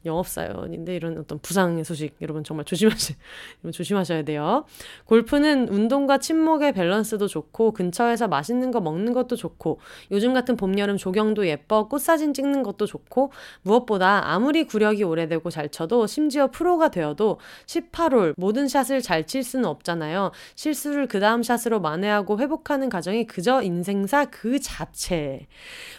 영업 0.06 0.28
사연인데 0.28 0.96
이런 0.96 1.18
어떤 1.18 1.40
부상의 1.40 1.84
소식 1.84 2.16
여러분 2.22 2.44
정말 2.44 2.66
조심하시, 2.66 3.16
여러분 3.60 3.72
조심하셔야 3.72 4.24
돼요. 4.24 4.66
골프는 5.06 5.70
운동과 5.70 6.20
친목의 6.20 6.74
밸런스도 6.74 7.28
좋고 7.28 7.72
근처에서 7.72 8.28
맛있는 8.28 8.72
거 8.72 8.80
먹는 8.82 9.14
것도 9.14 9.36
좋고 9.36 9.80
요즘 10.12 10.34
같은 10.34 10.56
봄, 10.56 10.78
여름 10.78 10.98
조경도 10.98 11.48
예뻐 11.48 11.88
꽃사진 11.88 12.34
찍는 12.34 12.64
것도 12.64 12.86
좋고 12.86 13.32
무엇보다 13.64 14.32
아무리 14.32 14.64
구력이 14.66 15.04
오래되고 15.04 15.50
잘 15.50 15.70
쳐도 15.70 16.08
심지어 16.08 16.52
프로가 16.52 16.90
되어도 16.90 17.40
18홀 17.66 18.36
모든 18.38 18.68
샷을 18.68 19.02
잘 19.02 19.24
칠 19.26 19.44
수는 19.44 19.66
없잖아요. 19.66 20.32
실수를 20.56 21.08
그 21.08 21.20
다음 21.20 21.44
샷으로 21.44 21.80
만회하고 21.80 22.40
회복하는 22.40 22.90
과정이 22.90 23.26
그저 23.26 23.62
인생사 23.62 24.26
그 24.26 24.60
자체. 24.60 25.48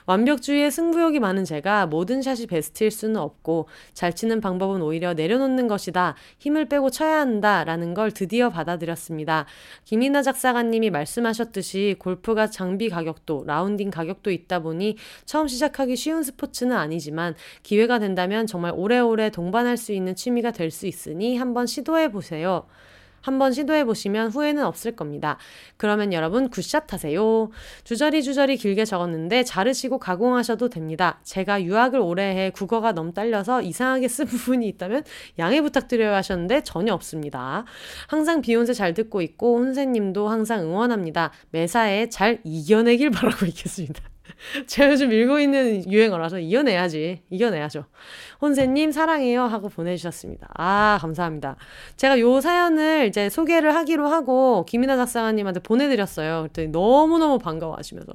완벽주의에 0.07 0.71
승부욕이 0.71 1.19
많은 1.21 1.45
제가 1.45 1.87
모든 1.87 2.23
샷이 2.23 2.47
베스트일 2.47 2.91
수는 2.91 3.17
없고 3.17 3.69
잘 3.95 4.15
치는 4.15 4.41
방법은 4.43 4.83
오히려 4.83 5.15
내려놓는 5.15 5.67
것이다. 5.69 6.15
힘을 6.39 6.67
빼고 6.67 6.91
쳐야 6.91 7.21
한다. 7.21 7.65
라는 7.65 7.95
걸 7.95 8.11
드디어 8.11 8.51
받아들였습니다. 8.51 9.47
김이나 9.85 10.21
작사가님이 10.21 10.91
말씀하셨듯이 10.91 11.97
골프가 11.99 12.49
장비 12.49 12.91
가격도, 12.91 13.45
라운딩 13.47 13.91
가격도 13.91 14.31
있다 14.31 14.59
보니 14.61 14.97
처음 15.25 15.49
시작하기 15.49 15.97
쉬운 15.97 16.23
스포츠는 16.23 16.77
아니지만 16.77 17.35
기회가 17.63 17.99
된다면 17.99 18.47
정말 18.47 18.73
오래오래 18.75 19.31
동반할 19.31 19.79
수 19.79 19.93
있는 19.93 20.15
취미가 20.15 20.51
될 20.51 20.75
수 20.75 20.87
있으니 20.87 21.37
한번 21.37 21.67
시도해 21.67 22.11
보세요. 22.11 22.67
한번 23.25 23.53
시도해 23.53 23.85
보시면 23.87 24.29
후회는 24.29 24.65
없을 24.65 24.93
겁니다. 24.95 25.39
그러면 25.79 26.13
여러분 26.13 26.51
굿샷 26.51 26.93
하세요. 26.93 27.49
주저리 27.83 28.23
주저리 28.23 28.59
길게 28.59 28.85
적었는데 28.85 29.45
자르시고 29.45 29.99
가공하셔도 29.99 30.69
됩니다. 30.69 31.21
제가 31.23 31.63
유학을 31.63 32.01
오래 32.01 32.23
해 32.37 32.51
국어가 32.51 32.93
너무 32.93 33.15
딸려서 33.15 33.63
이상하게 33.63 34.09
쓴 34.09 34.27
부분이 34.45 34.69
있다면 34.69 35.05
양해 35.39 35.63
부탁드려요 35.63 36.13
하셨는데 36.13 36.63
전혀 36.65 36.93
없습니다. 36.93 37.65
항상 38.09 38.43
비욘세 38.43 38.75
잘 38.75 38.93
듣고 38.93 39.23
있고 39.23 39.57
혼세님도 39.57 40.29
항상 40.29 40.61
응원합니다. 40.61 41.33
매사에 41.51 42.11
잘 42.11 42.41
이겨내길 42.45 43.11
바라고 43.11 43.47
있겠습니다. 43.49 44.14
제가 44.67 44.93
요즘 44.93 45.13
읽고 45.13 45.41
있는 45.41 45.91
유행어라서 45.91 46.39
이겨내야지. 46.39 47.23
이겨내야죠. 47.31 47.85
혼세님 48.41 48.93
사랑해요 48.93 49.43
하고 49.43 49.69
보내주셨습니다. 49.69 50.49
아, 50.57 50.99
감사합니다. 51.01 51.57
제가 51.97 52.19
요 52.21 52.41
사연을 52.41 53.07
이제 53.09 53.29
소개를 53.31 53.75
하기로 53.75 54.07
하고 54.07 54.65
김이나 54.67 54.97
작사가님한테 54.97 55.61
보내드렸어요. 55.61 56.43
그랬더니 56.43 56.69
너무너무 56.69 57.39
반가워 57.39 57.77
하시면서 57.77 58.13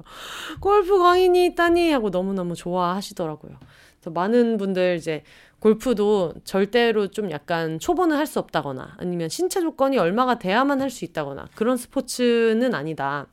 골프 0.60 0.98
광인이 0.98 1.44
있다니 1.46 1.92
하고 1.92 2.10
너무너무 2.10 2.54
좋아하시더라고요. 2.54 3.52
그래서 4.00 4.10
많은 4.10 4.56
분들 4.56 4.96
이제 4.96 5.22
골프도 5.60 6.34
절대로 6.44 7.08
좀 7.08 7.30
약간 7.30 7.78
초보는 7.78 8.16
할 8.16 8.26
수 8.26 8.38
없다거나 8.38 8.94
아니면 8.98 9.28
신체 9.28 9.60
조건이 9.60 9.98
얼마가 9.98 10.38
돼야만 10.38 10.80
할 10.80 10.88
수 10.90 11.04
있다거나 11.04 11.48
그런 11.54 11.76
스포츠는 11.76 12.74
아니다. 12.74 13.26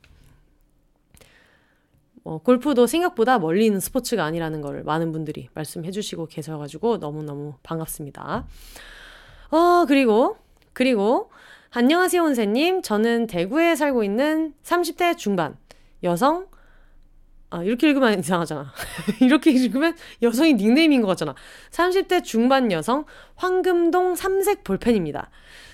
어, 2.28 2.36
골프도 2.36 2.86
생각보다 2.86 3.38
멀리 3.38 3.64
있는 3.64 3.80
스포츠가 3.80 4.22
아니라는 4.22 4.60
걸 4.60 4.82
많은 4.82 5.12
분들이 5.12 5.48
말씀해 5.54 5.90
주시고 5.90 6.26
계셔가지고 6.26 6.98
너무너무 6.98 7.54
반갑습니다. 7.62 8.46
어, 9.50 9.84
그리고, 9.88 10.36
그리고, 10.74 11.30
안녕하세요, 11.70 12.20
혼세님. 12.20 12.82
저는 12.82 13.28
대구에 13.28 13.76
살고 13.76 14.04
있는 14.04 14.52
30대 14.62 15.16
중반 15.16 15.56
여성, 16.02 16.48
아, 17.48 17.62
이렇게 17.62 17.88
읽으면 17.88 18.18
이상하잖아. 18.20 18.74
이렇게 19.22 19.50
읽으면 19.50 19.96
여성이 20.20 20.52
닉네임인 20.52 21.00
것 21.00 21.06
같잖아. 21.08 21.34
30대 21.70 22.24
중반 22.24 22.70
여성, 22.70 23.06
황금동 23.36 24.16
삼색 24.16 24.64
볼펜입니다. 24.64 25.30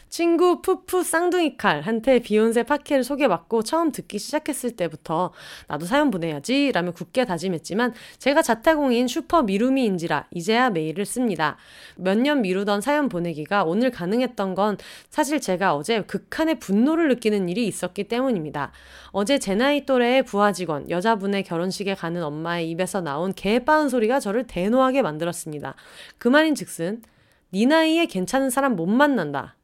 친구 0.08 0.62
푸푸 0.62 1.02
쌍둥이 1.02 1.56
칼한테 1.56 2.20
비혼세 2.20 2.64
팟캐를 2.64 3.04
소개받고 3.04 3.62
처음 3.62 3.92
듣기 3.92 4.18
시작했을 4.18 4.76
때부터 4.76 5.32
나도 5.68 5.86
사연 5.86 6.10
보내야지 6.10 6.72
라며 6.72 6.92
굳게 6.92 7.24
다짐했지만 7.24 7.94
제가 8.18 8.42
자타공인 8.42 9.08
슈퍼 9.08 9.42
미루미인지라 9.42 10.26
이제야 10.30 10.70
메일을 10.70 11.04
씁니다. 11.04 11.56
몇 11.96 12.18
년 12.24 12.42
미루던 12.42 12.80
사연 12.80 13.08
보내기가 13.08 13.64
오늘 13.64 13.90
가능했던 13.90 14.54
건 14.54 14.78
사실 15.10 15.40
제가 15.40 15.74
어제 15.74 16.02
극한의 16.02 16.58
분노를 16.58 17.08
느끼는 17.08 17.48
일이 17.48 17.66
있었기 17.66 18.04
때문입니다. 18.04 18.72
어제 19.10 19.38
제 19.38 19.54
나이 19.54 19.84
또래의 19.84 20.24
부하 20.24 20.52
직원, 20.52 20.88
여자분의 20.88 21.42
결혼식에 21.42 21.94
가는 21.94 22.22
엄마의 22.22 22.70
입에서 22.70 23.00
나온 23.00 23.34
개빠은 23.34 23.88
소리가 23.88 24.20
저를 24.20 24.46
대노하게 24.46 25.02
만들었습니다. 25.02 25.74
그 26.18 26.28
말인 26.28 26.54
즉슨 26.54 27.02
네 27.50 27.66
나이에 27.66 28.06
괜찮은 28.06 28.50
사람 28.50 28.74
못 28.74 28.86
만난다. 28.86 29.56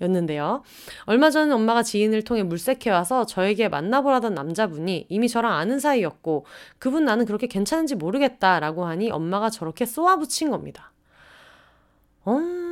였는데요. 0.00 0.62
얼마 1.04 1.30
전 1.30 1.52
엄마가 1.52 1.82
지인을 1.82 2.22
통해 2.22 2.42
물색해와서 2.42 3.26
저에게 3.26 3.68
만나보라던 3.68 4.34
남자분이 4.34 5.06
이미 5.08 5.28
저랑 5.28 5.52
아는 5.52 5.78
사이였고 5.78 6.46
그분 6.78 7.04
나는 7.04 7.26
그렇게 7.26 7.46
괜찮은지 7.46 7.94
모르겠다라고 7.94 8.84
하니 8.84 9.10
엄마가 9.10 9.50
저렇게 9.50 9.86
쏘아붙인 9.86 10.50
겁니다. 10.50 10.92
음... 12.28 12.69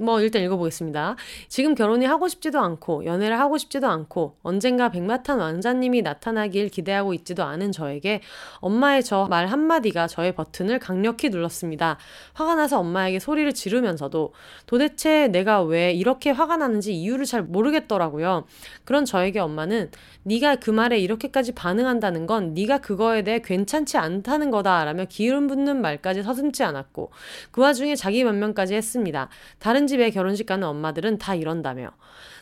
뭐 0.00 0.20
일단 0.20 0.42
읽어보겠습니다. 0.42 1.16
지금 1.48 1.74
결혼이 1.74 2.04
하고 2.04 2.28
싶지도 2.28 2.58
않고 2.58 3.06
연애를 3.06 3.38
하고 3.38 3.56
싶지도 3.56 3.86
않고 3.88 4.36
언젠가 4.42 4.90
백마탄 4.90 5.38
왕자님이 5.38 6.02
나타나길 6.02 6.68
기대하고 6.68 7.14
있지도 7.14 7.44
않은 7.44 7.72
저에게 7.72 8.20
엄마의 8.60 9.02
저 9.02 9.30
말 9.30 9.46
한마디가 9.46 10.08
저의 10.08 10.34
버튼을 10.34 10.78
강력히 10.80 11.28
눌렀습니다. 11.28 11.98
화가 12.34 12.56
나서 12.56 12.80
엄마에게 12.80 13.20
소리를 13.20 13.52
지르면서도 13.52 14.34
도대체 14.66 15.28
내가 15.28 15.62
왜 15.62 15.92
이렇게 15.92 16.30
화가 16.30 16.56
나는지 16.56 16.92
이유를 16.94 17.26
잘 17.26 17.42
모르겠더라고요. 17.42 18.46
그런 18.84 19.04
저에게 19.04 19.38
엄마는 19.38 19.90
네가 20.24 20.56
그 20.56 20.70
말에 20.70 20.98
이렇게까지 20.98 21.52
반응한다는 21.52 22.26
건 22.26 22.54
네가 22.54 22.78
그거에 22.78 23.22
대해 23.22 23.40
괜찮지 23.40 23.98
않다는 23.98 24.50
거다라며 24.50 25.04
기름 25.08 25.46
붓는 25.46 25.80
말까지 25.80 26.22
서슴지 26.22 26.64
않았고 26.64 27.10
그 27.52 27.60
와중에 27.60 27.94
자기 27.94 28.24
변명까지 28.24 28.74
했습니다. 28.74 29.28
다른 29.58 29.86
집에 29.90 30.08
결혼식 30.10 30.46
가는 30.46 30.66
엄마들은 30.66 31.18
다 31.18 31.34
이런다며. 31.34 31.90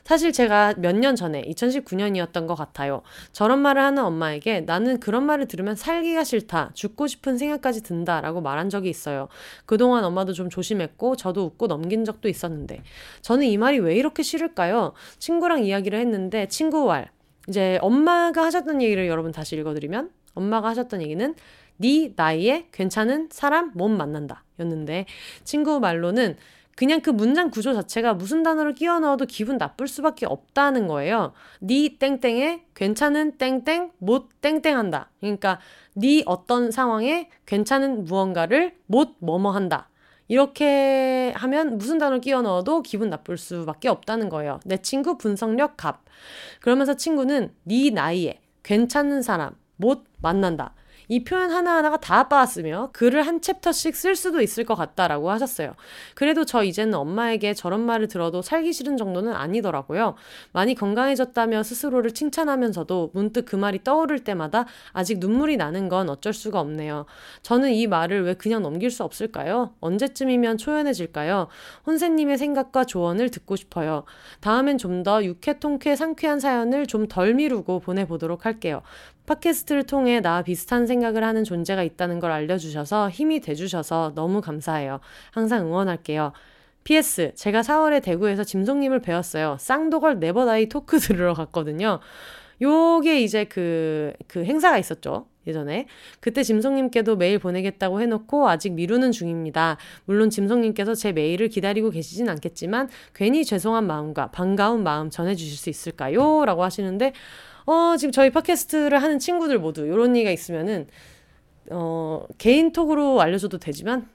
사실 0.04 0.32
제가 0.32 0.74
몇 0.78 0.94
년 0.98 1.16
전에 1.16 1.42
2019년이었던 1.42 2.46
것 2.46 2.54
같아요. 2.54 3.02
저런 3.32 3.58
말을 3.60 3.82
하는 3.82 4.04
엄마에게 4.04 4.60
나는 4.60 5.00
그런 5.00 5.24
말을 5.24 5.48
들으면 5.48 5.74
살기가 5.74 6.24
싫다, 6.24 6.70
죽고 6.74 7.08
싶은 7.08 7.36
생각까지 7.38 7.82
든다라고 7.82 8.40
말한 8.40 8.70
적이 8.70 8.90
있어요. 8.90 9.28
그동안 9.66 10.04
엄마도 10.04 10.32
좀 10.32 10.48
조심했고 10.48 11.16
저도 11.16 11.44
웃고 11.44 11.66
넘긴 11.66 12.04
적도 12.04 12.28
있었는데 12.28 12.82
저는 13.22 13.46
이 13.46 13.58
말이 13.58 13.78
왜 13.80 13.96
이렇게 13.96 14.22
싫을까요? 14.22 14.92
친구랑 15.18 15.64
이야기를 15.64 15.98
했는데 15.98 16.46
친구 16.48 16.86
말 16.86 17.10
이제 17.48 17.78
엄마가 17.80 18.44
하셨던 18.44 18.82
얘기를 18.82 19.08
여러분 19.08 19.32
다시 19.32 19.56
읽어드리면 19.56 20.10
엄마가 20.34 20.68
하셨던 20.68 21.02
얘기는 21.02 21.34
네 21.78 22.12
나이에 22.16 22.68
괜찮은 22.72 23.28
사람 23.30 23.72
못 23.74 23.88
만난다 23.88 24.44
였는데 24.58 25.06
친구 25.44 25.80
말로는 25.80 26.36
그냥 26.78 27.00
그 27.00 27.10
문장 27.10 27.50
구조 27.50 27.74
자체가 27.74 28.14
무슨 28.14 28.44
단어를 28.44 28.72
끼워 28.72 29.00
넣어도 29.00 29.26
기분 29.26 29.58
나쁠 29.58 29.88
수밖에 29.88 30.26
없다는 30.26 30.86
거예요. 30.86 31.32
네 31.58 31.96
땡땡에 31.98 32.66
괜찮은 32.76 33.36
땡땡 33.36 33.90
못 33.98 34.28
땡땡한다. 34.40 35.10
그러니까 35.18 35.58
네 35.94 36.22
어떤 36.24 36.70
상황에 36.70 37.30
괜찮은 37.46 38.04
무언가를 38.04 38.76
못 38.86 39.16
뭐뭐 39.18 39.50
한다. 39.50 39.88
이렇게 40.28 41.32
하면 41.34 41.78
무슨 41.78 41.98
단어를 41.98 42.20
끼워 42.20 42.42
넣어도 42.42 42.82
기분 42.82 43.10
나쁠 43.10 43.38
수밖에 43.38 43.88
없다는 43.88 44.28
거예요. 44.28 44.60
내 44.64 44.76
친구 44.76 45.18
분석력 45.18 45.76
갑. 45.76 46.04
그러면서 46.60 46.94
친구는 46.94 47.52
네 47.64 47.90
나이에 47.90 48.40
괜찮은 48.62 49.22
사람 49.22 49.56
못 49.78 50.04
만난다. 50.22 50.76
이 51.08 51.24
표현 51.24 51.50
하나하나가 51.50 51.96
다 51.96 52.28
빠았으며 52.28 52.90
글을 52.92 53.26
한 53.26 53.40
챕터씩 53.40 53.96
쓸 53.96 54.14
수도 54.14 54.42
있을 54.42 54.64
것 54.64 54.74
같다라고 54.74 55.30
하셨어요. 55.30 55.74
그래도 56.14 56.44
저 56.44 56.62
이제는 56.62 56.94
엄마에게 56.94 57.54
저런 57.54 57.80
말을 57.80 58.08
들어도 58.08 58.42
살기 58.42 58.72
싫은 58.74 58.98
정도는 58.98 59.32
아니더라고요. 59.32 60.14
많이 60.52 60.74
건강해졌다며 60.74 61.62
스스로를 61.62 62.12
칭찬하면서도 62.12 63.12
문득 63.14 63.46
그 63.46 63.56
말이 63.56 63.82
떠오를 63.82 64.20
때마다 64.20 64.66
아직 64.92 65.18
눈물이 65.18 65.56
나는 65.56 65.88
건 65.88 66.10
어쩔 66.10 66.34
수가 66.34 66.60
없네요. 66.60 67.06
저는 67.42 67.72
이 67.72 67.86
말을 67.86 68.24
왜 68.24 68.34
그냥 68.34 68.62
넘길 68.62 68.90
수 68.90 69.04
없을까요? 69.04 69.74
언제쯤이면 69.80 70.58
초연해질까요? 70.58 71.48
혼세님의 71.86 72.36
생각과 72.36 72.84
조언을 72.84 73.30
듣고 73.30 73.56
싶어요. 73.56 74.04
다음엔 74.40 74.76
좀 74.76 74.98
더 75.04 75.22
유쾌 75.24 75.60
통쾌 75.60 75.94
상쾌한 75.94 76.40
사연을 76.40 76.86
좀 76.86 77.06
덜 77.08 77.32
미루고 77.32 77.78
보내보도록 77.80 78.44
할게요. 78.44 78.82
팟캐스트를 79.26 79.84
통해 79.84 80.20
나와 80.20 80.42
비슷한 80.42 80.86
생각 80.86 80.97
을 81.02 81.24
하는 81.24 81.44
존재가 81.44 81.82
있다는 81.82 82.20
걸 82.20 82.30
알려주셔서 82.30 83.10
힘이 83.10 83.40
돼주셔서 83.40 84.12
너무 84.14 84.40
감사해요. 84.40 85.00
항상 85.30 85.66
응원할게요. 85.66 86.32
PS, 86.84 87.32
제가 87.34 87.60
4월에 87.60 88.02
대구에서 88.02 88.44
짐송님을 88.44 89.00
뵈었어요. 89.00 89.56
쌍도걸 89.60 90.20
never 90.20 90.50
die 90.50 90.68
토크 90.68 90.98
들으러 91.00 91.34
갔거든요. 91.34 92.00
요게 92.60 93.20
이제 93.20 93.44
그, 93.44 94.12
그 94.26 94.44
행사가 94.44 94.78
있었죠. 94.78 95.26
예전에. 95.46 95.86
그때 96.20 96.42
짐송님께도 96.42 97.16
메일 97.16 97.38
보내겠다고 97.38 98.00
해놓고 98.00 98.48
아직 98.48 98.72
미루는 98.72 99.12
중입니다. 99.12 99.78
물론 100.04 100.30
짐송님께서 100.30 100.94
제 100.94 101.12
메일을 101.12 101.48
기다리고 101.48 101.90
계시진 101.90 102.28
않겠지만 102.28 102.88
괜히 103.14 103.44
죄송한 103.44 103.86
마음과 103.86 104.30
반가운 104.30 104.82
마음 104.82 105.10
전해주실 105.10 105.56
수 105.56 105.70
있을까요? 105.70 106.44
라고 106.44 106.64
하시는데 106.64 107.12
어, 107.68 107.98
지금 107.98 108.12
저희 108.12 108.30
팟캐스트를 108.30 109.02
하는 109.02 109.18
친구들 109.18 109.58
모두 109.58 109.84
이런 109.84 110.16
얘기가 110.16 110.30
있으면은 110.30 110.86
어, 111.70 112.26
개인톡으로 112.38 113.20
알려줘도 113.20 113.58
되지만 113.58 114.08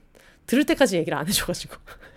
들을 0.46 0.64
때까지 0.66 0.96
얘기를 0.96 1.16
안 1.16 1.28
해줘가지고 1.28 1.76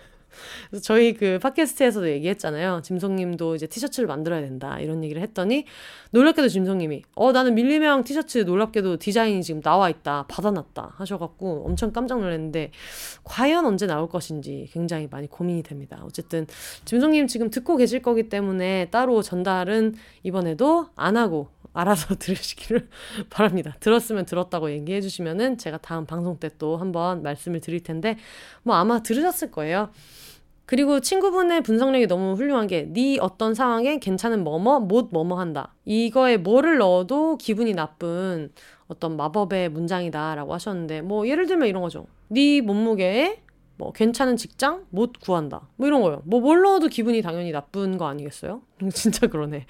그래서 0.69 0.83
저희 0.83 1.13
그 1.13 1.39
팟캐스트에서도 1.39 2.09
얘기했잖아요. 2.09 2.81
짐송님도 2.83 3.55
이제 3.55 3.67
티셔츠를 3.67 4.07
만들어야 4.07 4.41
된다 4.41 4.79
이런 4.79 5.03
얘기를 5.03 5.21
했더니 5.21 5.65
놀랍게도 6.11 6.49
짐송님이 6.49 7.03
어 7.15 7.31
나는 7.31 7.55
밀리명 7.55 8.03
티셔츠 8.03 8.39
놀랍게도 8.39 8.97
디자인이 8.97 9.41
지금 9.43 9.61
나와 9.61 9.89
있다 9.89 10.25
받아놨다 10.27 10.95
하셔갖고 10.97 11.63
엄청 11.65 11.93
깜짝 11.93 12.19
놀랐는데 12.19 12.71
과연 13.23 13.65
언제 13.65 13.87
나올 13.87 14.09
것인지 14.09 14.67
굉장히 14.71 15.07
많이 15.09 15.27
고민이 15.27 15.63
됩니다. 15.63 16.01
어쨌든 16.03 16.47
짐송님 16.85 17.27
지금 17.27 17.49
듣고 17.49 17.77
계실 17.77 18.01
거기 18.01 18.29
때문에 18.29 18.89
따로 18.91 19.21
전달은 19.21 19.95
이번에도 20.23 20.87
안 20.95 21.15
하고 21.17 21.49
알아서 21.73 22.15
들으시기를 22.19 22.89
바랍니다. 23.29 23.75
들었으면 23.79 24.25
들었다고 24.25 24.71
얘기해 24.71 24.99
주시면은 24.99 25.57
제가 25.57 25.77
다음 25.77 26.05
방송 26.05 26.37
때 26.39 26.47
또 26.57 26.77
한번 26.77 27.23
말씀을 27.23 27.61
드릴 27.61 27.81
텐데 27.81 28.17
뭐 28.63 28.75
아마 28.75 29.01
들으셨을 29.01 29.51
거예요. 29.51 29.89
그리고 30.67 30.99
친구분의 30.99 31.63
분석력이 31.63 32.07
너무 32.07 32.33
훌륭한 32.35 32.67
게 32.67 32.83
네 32.93 33.17
어떤 33.21 33.55
상황에 33.55 33.99
괜찮은 33.99 34.43
뭐뭐 34.43 34.81
못 34.81 35.09
뭐뭐 35.11 35.39
한다. 35.39 35.73
이거에 35.85 36.37
뭐를 36.37 36.77
넣어도 36.77 37.37
기분이 37.37 37.73
나쁜 37.73 38.51
어떤 38.87 39.17
마법의 39.17 39.69
문장이다라고 39.69 40.53
하셨는데 40.53 41.01
뭐 41.01 41.27
예를 41.27 41.47
들면 41.47 41.67
이런 41.69 41.81
거죠. 41.81 42.05
네 42.29 42.61
몸무게에 42.61 43.41
뭐 43.77 43.91
괜찮은 43.93 44.37
직장 44.37 44.85
못 44.91 45.13
구한다. 45.21 45.67
뭐 45.77 45.87
이런 45.87 46.01
거요. 46.01 46.21
뭐 46.25 46.41
뭘 46.41 46.61
넣어도 46.61 46.87
기분이 46.89 47.21
당연히 47.21 47.51
나쁜 47.51 47.97
거 47.97 48.07
아니겠어요? 48.07 48.61
진짜 48.93 49.27
그러네. 49.27 49.65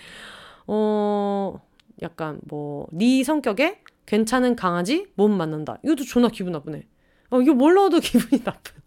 어 0.68 1.60
약간 2.02 2.40
뭐 2.48 2.88
네 2.92 3.24
성격에 3.24 3.82
괜찮은 4.08 4.56
강아지 4.56 5.08
못 5.16 5.28
만난다. 5.30 5.78
이것도 5.84 6.04
존나 6.06 6.30
기분 6.30 6.54
나쁘네. 6.54 6.84
어, 7.30 7.42
이거 7.42 7.54
뭘 7.54 7.74
넣어도 7.76 8.00
기분이 8.02 8.44
나쁜. 8.44 8.82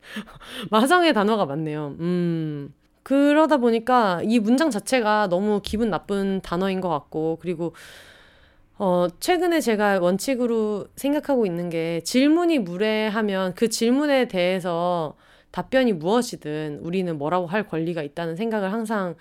마상의 0.71 1.13
단어가 1.15 1.47
많네요. 1.47 1.97
음. 2.01 2.75
그러다 3.03 3.57
보니까 3.57 4.21
이 4.25 4.39
문장 4.39 4.71
자체가 4.71 5.29
너무 5.29 5.61
기분 5.63 5.91
나쁜 5.91 6.41
단어인 6.43 6.81
것 6.81 6.89
같고, 6.89 7.39
그리고, 7.41 7.75
어, 8.79 9.09
최근에 9.21 9.61
제가 9.61 9.99
원칙으로 10.01 10.87
생각하고 10.97 11.45
있는 11.47 11.69
게 11.71 12.01
질문이 12.05 12.61
무례하면 12.61 13.55
그 13.55 13.69
질문에 13.69 14.29
대해서 14.29 15.17
답변이 15.51 15.93
무엇이든 15.93 16.81
우리는 16.83 17.19
뭐라고 17.19 17.47
할 17.47 17.67
권리가 17.67 18.03
있다는 18.03 18.37
생각을 18.37 18.73
항상 18.73 19.17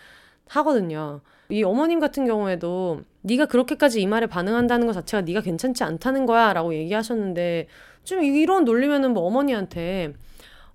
하거든요. 0.47 1.21
이 1.49 1.63
어머님 1.63 1.99
같은 1.99 2.25
경우에도 2.25 3.01
네가 3.21 3.47
그렇게까지 3.47 4.01
이 4.01 4.07
말에 4.07 4.27
반응한다는 4.27 4.87
것 4.87 4.93
자체가 4.93 5.21
네가 5.21 5.41
괜찮지 5.41 5.83
않다는 5.83 6.25
거야라고 6.25 6.73
얘기하셨는데 6.75 7.67
좀 8.09 8.23
이런 8.23 8.65
논리면은 8.65 9.13
뭐 9.13 9.23
어머니한테 9.27 10.13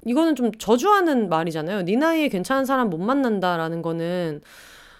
이거는 0.07 0.37
좀 0.37 0.53
저주하는 0.53 1.29
말이잖아요. 1.29 1.83
네 1.85 1.97
나이에 1.97 2.29
괜찮은 2.29 2.65
사람 2.65 2.91
못 2.91 2.99
만난다라는 2.99 3.83
거는 3.83 4.41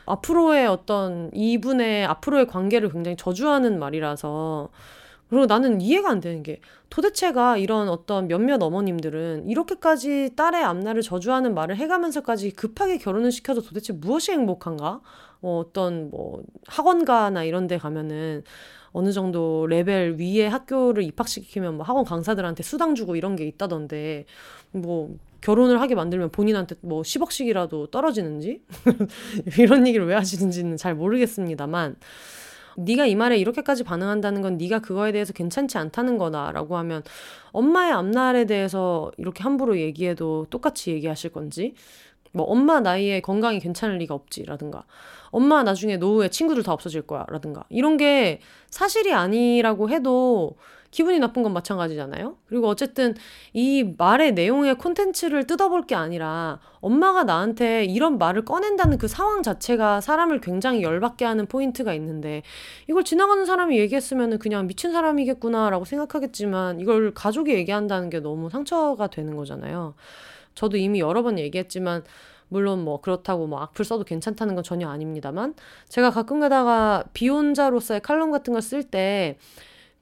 앞으로의 0.07 0.67
어떤 0.67 1.31
이분의 1.33 2.07
앞으로의 2.07 2.49
관계를 2.49 2.91
굉장히 2.91 3.17
저주하는 3.17 3.79
말이라서 3.79 4.69
그리고 5.31 5.47
나는 5.47 5.81
이해가 5.81 6.11
안 6.11 6.21
되는 6.21 6.43
게 6.43 6.61
도대체가 6.91 7.57
이런 7.57 7.89
어떤 7.89 8.27
몇몇 8.27 8.61
어머님들은 8.61 9.49
이렇게까지 9.49 10.31
딸의 10.35 10.65
앞날을 10.65 11.03
저주하는 11.03 11.55
말을 11.55 11.77
해가면서까지 11.77 12.51
급하게 12.51 12.99
결혼을 12.99 13.31
시켜도 13.31 13.63
도대체 13.63 13.93
무엇이 13.93 14.33
행복한가? 14.33 15.01
어, 15.41 15.59
어떤 15.65 16.11
뭐 16.11 16.43
학원가나 16.67 17.45
이런 17.45 17.69
데 17.69 17.79
가면은 17.79 18.43
어느 18.95 19.11
정도 19.11 19.67
레벨 19.67 20.17
위에 20.19 20.47
학교를 20.47 21.03
입학시키면 21.03 21.75
뭐 21.75 21.85
학원 21.85 22.05
강사들한테 22.05 22.63
수당 22.63 22.95
주고 22.95 23.17
이런 23.17 23.35
게 23.35 23.45
있다던데 23.45 24.25
뭐 24.71 25.17
결혼을 25.41 25.81
하게 25.81 25.97
만들면 25.97 26.31
본인한테 26.31 26.77
뭐 26.81 27.03
10억씩이라도 27.03 27.91
떨어지는지? 27.91 28.63
이런 29.59 29.87
얘기를 29.89 30.07
왜 30.07 30.15
하시는지는 30.15 30.77
잘 30.77 30.95
모르겠습니다만 30.95 31.97
네가 32.77 33.07
이 33.07 33.17
말에 33.17 33.37
이렇게까지 33.37 33.83
반응한다는 33.83 34.43
건 34.43 34.59
네가 34.59 34.79
그거에 34.79 35.11
대해서 35.11 35.33
괜찮지 35.33 35.77
않다는 35.77 36.17
거다라고 36.17 36.77
하면 36.77 37.03
엄마의 37.51 37.93
앞날에 37.93 38.45
대해서 38.45 39.11
이렇게 39.17 39.43
함부로 39.43 39.77
얘기해도 39.77 40.47
똑같이 40.51 40.93
얘기하실 40.93 41.31
건지 41.31 41.75
뭐 42.35 42.45
엄마 42.47 42.81
나이에 42.81 43.21
건강이 43.21 43.61
괜찮을 43.61 43.99
리가 43.99 44.15
없지라든가 44.15 44.85
엄마 45.31 45.63
나중에 45.63 45.97
노후에 45.97 46.29
친구들 46.29 46.63
다 46.63 46.73
없어질 46.73 47.03
거야 47.03 47.25
라든가 47.29 47.65
이런 47.71 47.97
게 47.97 48.41
사실이 48.71 49.13
아니라고 49.13 49.89
해도 49.89 50.57
기분이 50.95 51.19
나쁜 51.19 51.43
건 51.43 51.53
마찬가지잖아요. 51.53 52.37
그리고 52.47 52.69
어쨌든 52.69 53.17
이 53.53 53.95
말의 53.99 54.35
내용의 54.35 54.77
콘텐츠를 54.77 55.45
뜯어볼 55.45 55.89
게 55.89 55.97
아니라 55.97 56.61
엄마가 56.81 57.25
나한테 57.25 57.85
이런 57.85 58.17
말을 58.17 58.45
꺼낸다는 58.45 58.99
그 58.99 59.09
상황 59.09 59.43
자체가 59.43 60.01
사람을 60.01 60.41
굉장히 60.41 60.85
열받게 60.85 61.25
하는 61.25 61.47
포인트가 61.47 61.95
있는데 61.95 62.43
이걸 62.89 63.03
지나가는 63.03 63.45
사람이 63.45 63.77
얘기했으면 63.77 64.39
그냥 64.39 64.69
미친 64.69 64.93
사람이겠구나라고 64.93 65.85
생각하겠지만 65.85 66.79
이걸 66.79 67.13
가족이 67.13 67.53
얘기한다는 67.55 68.09
게 68.09 68.21
너무 68.21 68.49
상처가 68.49 69.09
되는 69.09 69.35
거잖아요. 69.35 69.95
저도 70.55 70.77
이미 70.77 71.01
여러 71.01 71.23
번 71.23 71.39
얘기했지만 71.39 72.05
물론 72.49 72.85
뭐 72.85 73.01
그렇다고 73.01 73.47
뭐 73.47 73.61
악플 73.61 73.85
써도 73.85 74.05
괜찮다는 74.05 74.55
건 74.55 74.63
전혀 74.65 74.89
아닙니다만 74.89 75.55
제가 75.89 76.11
가끔 76.11 76.41
가다가 76.41 77.05
비혼자로서의 77.15 78.01
칼럼 78.01 78.31
같은 78.31 78.53
걸 78.53 78.61
쓸 78.61 78.85
때 78.85 79.37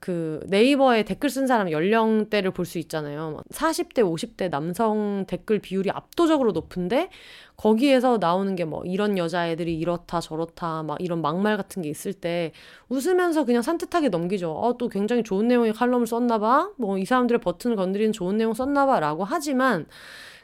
그 0.00 0.40
네이버에 0.48 1.04
댓글 1.04 1.30
쓴 1.30 1.46
사람 1.46 1.70
연령대를 1.70 2.50
볼 2.50 2.66
수 2.66 2.78
있잖아요. 2.80 3.40
40대, 3.52 3.98
50대 4.02 4.50
남성 4.50 5.26
댓글 5.28 5.60
비율이 5.60 5.90
압도적으로 5.92 6.50
높은데 6.50 7.08
거기에서 7.56 8.18
나오는 8.20 8.56
게 8.56 8.64
뭐 8.64 8.82
이런 8.84 9.16
여자애들이 9.16 9.78
이렇다 9.78 10.18
저렇다 10.20 10.82
막 10.82 10.96
이런 11.00 11.22
막말 11.22 11.56
같은 11.56 11.82
게 11.82 11.88
있을 11.88 12.14
때 12.14 12.50
웃으면서 12.88 13.44
그냥 13.44 13.62
산뜻하게 13.62 14.08
넘기죠. 14.08 14.50
어, 14.50 14.76
또 14.76 14.88
굉장히 14.88 15.22
좋은 15.22 15.46
내용의 15.46 15.72
칼럼을 15.72 16.08
썼나 16.08 16.38
봐. 16.38 16.70
뭐 16.78 16.98
이 16.98 17.04
사람들의 17.04 17.40
버튼을 17.40 17.76
건드리는 17.76 18.12
좋은 18.12 18.36
내용 18.36 18.54
썼나 18.54 18.86
봐라고 18.86 19.22
하지만 19.22 19.86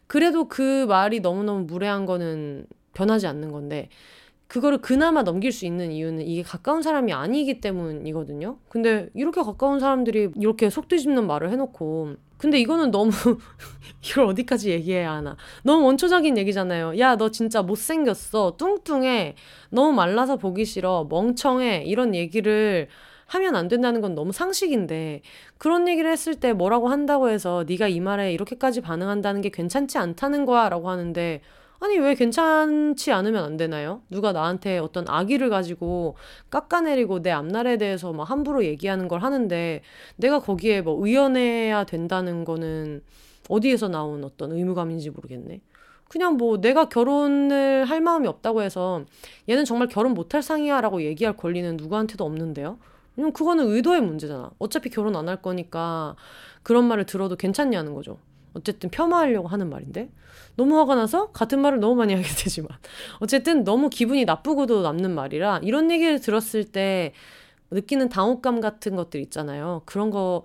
그래도 0.08 0.48
그 0.48 0.86
말이 0.86 1.20
너무너무 1.20 1.64
무례한 1.66 2.06
거는 2.06 2.66
변하지 2.94 3.28
않는 3.28 3.52
건데 3.52 3.90
그거를 4.48 4.78
그나마 4.78 5.22
넘길 5.22 5.52
수 5.52 5.66
있는 5.66 5.92
이유는 5.92 6.26
이게 6.26 6.42
가까운 6.42 6.82
사람이 6.82 7.12
아니기 7.12 7.60
때문이거든요. 7.60 8.58
근데 8.70 9.10
이렇게 9.14 9.42
가까운 9.42 9.78
사람들이 9.80 10.30
이렇게 10.36 10.70
속 10.70 10.88
뒤집는 10.88 11.26
말을 11.26 11.50
해놓고 11.52 12.16
근데 12.38 12.58
이거는 12.60 12.90
너무 12.90 13.10
이걸 14.04 14.24
어디까지 14.26 14.70
얘기해야 14.70 15.12
하나. 15.12 15.36
너무 15.64 15.84
원초적인 15.86 16.38
얘기잖아요. 16.38 16.98
야 16.98 17.16
너 17.16 17.30
진짜 17.30 17.62
못생겼어. 17.62 18.56
뚱뚱해. 18.56 19.34
너무 19.70 19.92
말라서 19.92 20.36
보기 20.36 20.64
싫어. 20.64 21.06
멍청해. 21.10 21.84
이런 21.86 22.14
얘기를 22.14 22.88
하면 23.28 23.56
안 23.56 23.68
된다는 23.68 24.00
건 24.00 24.14
너무 24.14 24.32
상식인데 24.32 25.22
그런 25.58 25.86
얘기를 25.86 26.10
했을 26.10 26.34
때 26.34 26.52
뭐라고 26.52 26.88
한다고 26.88 27.28
해서 27.28 27.64
네가 27.68 27.88
이 27.88 28.00
말에 28.00 28.32
이렇게까지 28.32 28.80
반응한다는 28.80 29.42
게 29.42 29.50
괜찮지 29.50 29.98
않다는 29.98 30.44
거야라고 30.46 30.90
하는데 30.90 31.40
아니 31.80 31.98
왜 31.98 32.14
괜찮지 32.14 33.12
않으면 33.12 33.44
안 33.44 33.56
되나요? 33.56 34.02
누가 34.10 34.32
나한테 34.32 34.78
어떤 34.78 35.04
악의를 35.08 35.48
가지고 35.48 36.16
깎아내리고 36.50 37.22
내 37.22 37.30
앞날에 37.30 37.76
대해서 37.76 38.12
막 38.12 38.28
함부로 38.28 38.64
얘기하는 38.64 39.06
걸 39.06 39.22
하는데 39.22 39.82
내가 40.16 40.40
거기에 40.40 40.80
뭐 40.80 41.06
의연해야 41.06 41.84
된다는 41.84 42.44
거는 42.44 43.02
어디에서 43.48 43.88
나온 43.88 44.24
어떤 44.24 44.52
의무감인지 44.52 45.10
모르겠네. 45.10 45.60
그냥 46.08 46.36
뭐 46.36 46.60
내가 46.60 46.88
결혼을 46.88 47.84
할 47.84 48.00
마음이 48.00 48.26
없다고 48.26 48.62
해서 48.62 49.04
얘는 49.48 49.64
정말 49.64 49.88
결혼 49.88 50.14
못할 50.14 50.42
상이야라고 50.42 51.02
얘기할 51.02 51.36
권리는 51.36 51.76
누구한테도 51.76 52.24
없는데요. 52.24 52.78
왜냐면 53.18 53.32
그거는 53.32 53.66
의도의 53.66 54.00
문제잖아. 54.00 54.52
어차피 54.58 54.90
결혼 54.90 55.16
안 55.16 55.28
할 55.28 55.42
거니까 55.42 56.14
그런 56.62 56.84
말을 56.84 57.04
들어도 57.04 57.34
괜찮냐는 57.36 57.92
거죠. 57.92 58.18
어쨌든 58.54 58.90
폄하하려고 58.90 59.48
하는 59.48 59.68
말인데 59.68 60.10
너무 60.56 60.78
화가 60.78 60.94
나서 60.94 61.30
같은 61.32 61.60
말을 61.60 61.80
너무 61.80 61.96
많이 61.96 62.14
하게 62.14 62.26
되지만 62.26 62.70
어쨌든 63.20 63.64
너무 63.64 63.90
기분이 63.90 64.24
나쁘고도 64.24 64.82
남는 64.82 65.14
말이라 65.14 65.60
이런 65.64 65.90
얘기를 65.90 66.20
들었을 66.20 66.64
때 66.64 67.12
느끼는 67.72 68.08
당혹감 68.08 68.60
같은 68.60 68.94
것들 68.96 69.20
있잖아요. 69.22 69.82
그런 69.84 70.10
거 70.10 70.44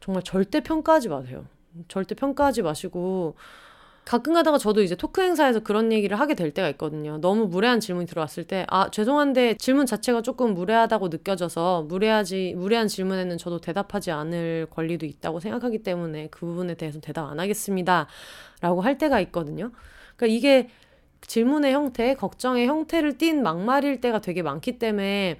정말 0.00 0.22
절대 0.22 0.60
평가하지 0.60 1.08
마세요. 1.08 1.46
절대 1.88 2.14
평가하지 2.14 2.62
마시고 2.62 3.34
가끔 4.10 4.32
가다가 4.32 4.58
저도 4.58 4.82
이제 4.82 4.96
토크 4.96 5.22
행사에서 5.22 5.60
그런 5.60 5.92
얘기를 5.92 6.18
하게 6.18 6.34
될 6.34 6.50
때가 6.50 6.68
있거든요. 6.70 7.18
너무 7.20 7.46
무례한 7.46 7.78
질문이 7.78 8.08
들어왔을 8.08 8.42
때, 8.42 8.66
아, 8.68 8.90
죄송한데 8.90 9.54
질문 9.54 9.86
자체가 9.86 10.22
조금 10.22 10.52
무례하다고 10.52 11.10
느껴져서 11.10 11.82
무례하지, 11.82 12.54
무례한 12.56 12.88
질문에는 12.88 13.38
저도 13.38 13.60
대답하지 13.60 14.10
않을 14.10 14.66
권리도 14.70 15.06
있다고 15.06 15.38
생각하기 15.38 15.84
때문에 15.84 16.26
그 16.32 16.44
부분에 16.44 16.74
대해서 16.74 16.98
대답 16.98 17.30
안 17.30 17.38
하겠습니다. 17.38 18.08
라고 18.60 18.80
할 18.80 18.98
때가 18.98 19.20
있거든요. 19.20 19.70
그러니까 20.16 20.36
이게 20.36 20.70
질문의 21.20 21.72
형태, 21.72 22.16
걱정의 22.16 22.66
형태를 22.66 23.16
띤 23.16 23.44
막말일 23.44 24.00
때가 24.00 24.20
되게 24.20 24.42
많기 24.42 24.80
때문에 24.80 25.38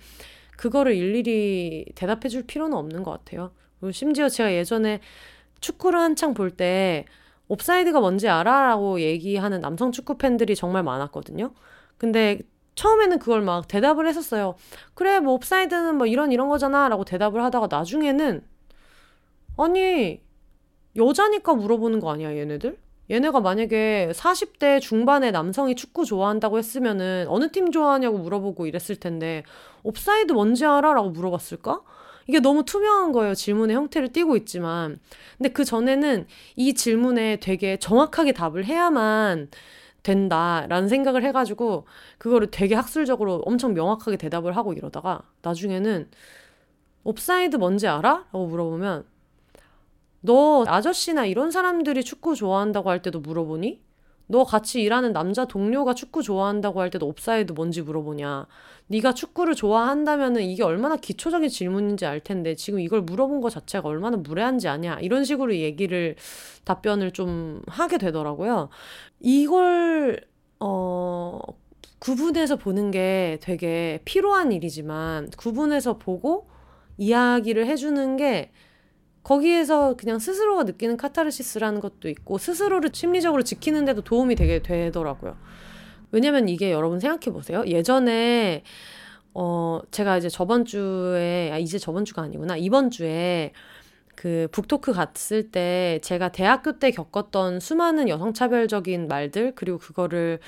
그거를 0.56 0.94
일일이 0.94 1.86
대답해 1.96 2.28
줄 2.28 2.44
필요는 2.44 2.76
없는 2.76 3.02
것 3.02 3.10
같아요. 3.10 3.50
심지어 3.92 4.28
제가 4.28 4.54
예전에 4.54 5.00
축구를 5.60 5.98
한창 5.98 6.34
볼 6.34 6.52
때 6.52 7.04
옵사이드가 7.50 8.00
뭔지 8.00 8.28
알아? 8.28 8.68
라고 8.68 9.00
얘기하는 9.00 9.60
남성 9.60 9.90
축구 9.90 10.16
팬들이 10.16 10.54
정말 10.54 10.84
많았거든요. 10.84 11.52
근데 11.98 12.38
처음에는 12.76 13.18
그걸 13.18 13.42
막 13.42 13.66
대답을 13.66 14.06
했었어요. 14.06 14.54
그래, 14.94 15.18
뭐 15.18 15.34
옵사이드는 15.34 15.96
뭐 15.96 16.06
이런 16.06 16.30
이런 16.30 16.48
거잖아. 16.48 16.88
라고 16.88 17.04
대답을 17.04 17.42
하다가 17.42 17.66
나중에는 17.70 18.42
아니, 19.58 20.22
여자니까 20.96 21.54
물어보는 21.54 22.00
거 22.00 22.12
아니야, 22.12 22.34
얘네들? 22.36 22.78
얘네가 23.10 23.40
만약에 23.40 24.12
40대 24.14 24.80
중반의 24.80 25.32
남성이 25.32 25.74
축구 25.74 26.04
좋아한다고 26.04 26.58
했으면은 26.58 27.26
어느 27.28 27.50
팀 27.50 27.72
좋아하냐고 27.72 28.18
물어보고 28.18 28.66
이랬을 28.68 29.00
텐데 29.00 29.42
옵사이드 29.82 30.32
뭔지 30.32 30.64
알아? 30.64 30.94
라고 30.94 31.10
물어봤을까? 31.10 31.80
이게 32.30 32.38
너무 32.38 32.64
투명한 32.64 33.10
거예요. 33.10 33.34
질문의 33.34 33.74
형태를 33.74 34.12
띠고 34.12 34.36
있지만. 34.36 35.00
근데 35.36 35.50
그 35.50 35.64
전에는 35.64 36.28
이 36.54 36.74
질문에 36.74 37.40
되게 37.40 37.76
정확하게 37.76 38.32
답을 38.32 38.64
해야만 38.64 39.48
된다라는 40.04 40.88
생각을 40.88 41.24
해가지고 41.24 41.86
그거를 42.18 42.52
되게 42.52 42.76
학술적으로 42.76 43.42
엄청 43.44 43.74
명확하게 43.74 44.16
대답을 44.16 44.56
하고 44.56 44.72
이러다가 44.72 45.22
나중에는 45.42 46.08
옵사이드 47.02 47.56
뭔지 47.56 47.88
알아? 47.88 48.26
라고 48.32 48.46
물어보면 48.46 49.04
너 50.20 50.64
아저씨나 50.68 51.26
이런 51.26 51.50
사람들이 51.50 52.04
축구 52.04 52.36
좋아한다고 52.36 52.90
할 52.90 53.02
때도 53.02 53.18
물어보니? 53.18 53.80
너 54.30 54.44
같이 54.44 54.80
일하는 54.80 55.12
남자 55.12 55.44
동료가 55.44 55.92
축구 55.92 56.22
좋아한다고 56.22 56.80
할 56.80 56.88
때도 56.90 57.06
옵사이드 57.08 57.52
뭔지 57.52 57.82
물어보냐. 57.82 58.46
네가 58.86 59.12
축구를 59.12 59.56
좋아한다면은 59.56 60.42
이게 60.42 60.62
얼마나 60.62 60.96
기초적인 60.96 61.48
질문인지 61.48 62.06
알 62.06 62.20
텐데 62.20 62.54
지금 62.54 62.78
이걸 62.78 63.02
물어본 63.02 63.40
것 63.40 63.50
자체가 63.50 63.88
얼마나 63.88 64.16
무례한지 64.16 64.68
아냐. 64.68 64.98
이런 65.00 65.24
식으로 65.24 65.56
얘기를 65.56 66.14
답변을 66.64 67.10
좀 67.10 67.60
하게 67.66 67.98
되더라고요. 67.98 68.68
이걸 69.18 70.20
어 70.60 71.40
구분해서 71.98 72.54
보는 72.54 72.92
게 72.92 73.38
되게 73.42 74.00
필요한 74.04 74.52
일이지만 74.52 75.30
구분해서 75.36 75.98
보고 75.98 76.48
이야기를 76.98 77.66
해주는 77.66 78.16
게 78.16 78.52
거기에서 79.22 79.94
그냥 79.96 80.18
스스로가 80.18 80.64
느끼는 80.64 80.96
카타르시스라는 80.96 81.80
것도 81.80 82.08
있고 82.08 82.38
스스로를 82.38 82.90
심리적으로 82.92 83.42
지키는데도 83.42 84.02
도움이 84.02 84.34
되게 84.34 84.60
되더라고요. 84.62 85.36
왜냐면 86.12 86.48
이게 86.48 86.72
여러분 86.72 86.98
생각해 87.00 87.32
보세요. 87.32 87.62
예전에 87.66 88.62
어 89.34 89.80
제가 89.90 90.18
이제 90.18 90.28
저번 90.28 90.64
주에 90.64 91.50
아 91.52 91.58
이제 91.58 91.78
저번 91.78 92.04
주가 92.04 92.22
아니구나. 92.22 92.56
이번 92.56 92.90
주에 92.90 93.52
그 94.16 94.48
북토크 94.52 94.92
갔을 94.92 95.50
때 95.50 96.00
제가 96.02 96.30
대학교 96.32 96.78
때 96.78 96.90
겪었던 96.90 97.60
수많은 97.60 98.08
여성차별적인 98.08 99.08
말들 99.08 99.54
그리고 99.54 99.78
그거를 99.78 100.40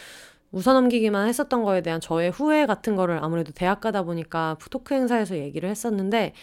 웃어넘기기만 0.50 1.28
했었던 1.28 1.62
거에 1.62 1.80
대한 1.80 2.00
저의 2.00 2.30
후회 2.30 2.66
같은 2.66 2.96
거를 2.96 3.18
아무래도 3.22 3.52
대학 3.52 3.80
가다 3.80 4.02
보니까 4.02 4.56
북토크 4.58 4.94
행사에서 4.94 5.38
얘기를 5.38 5.70
했었는데 5.70 6.34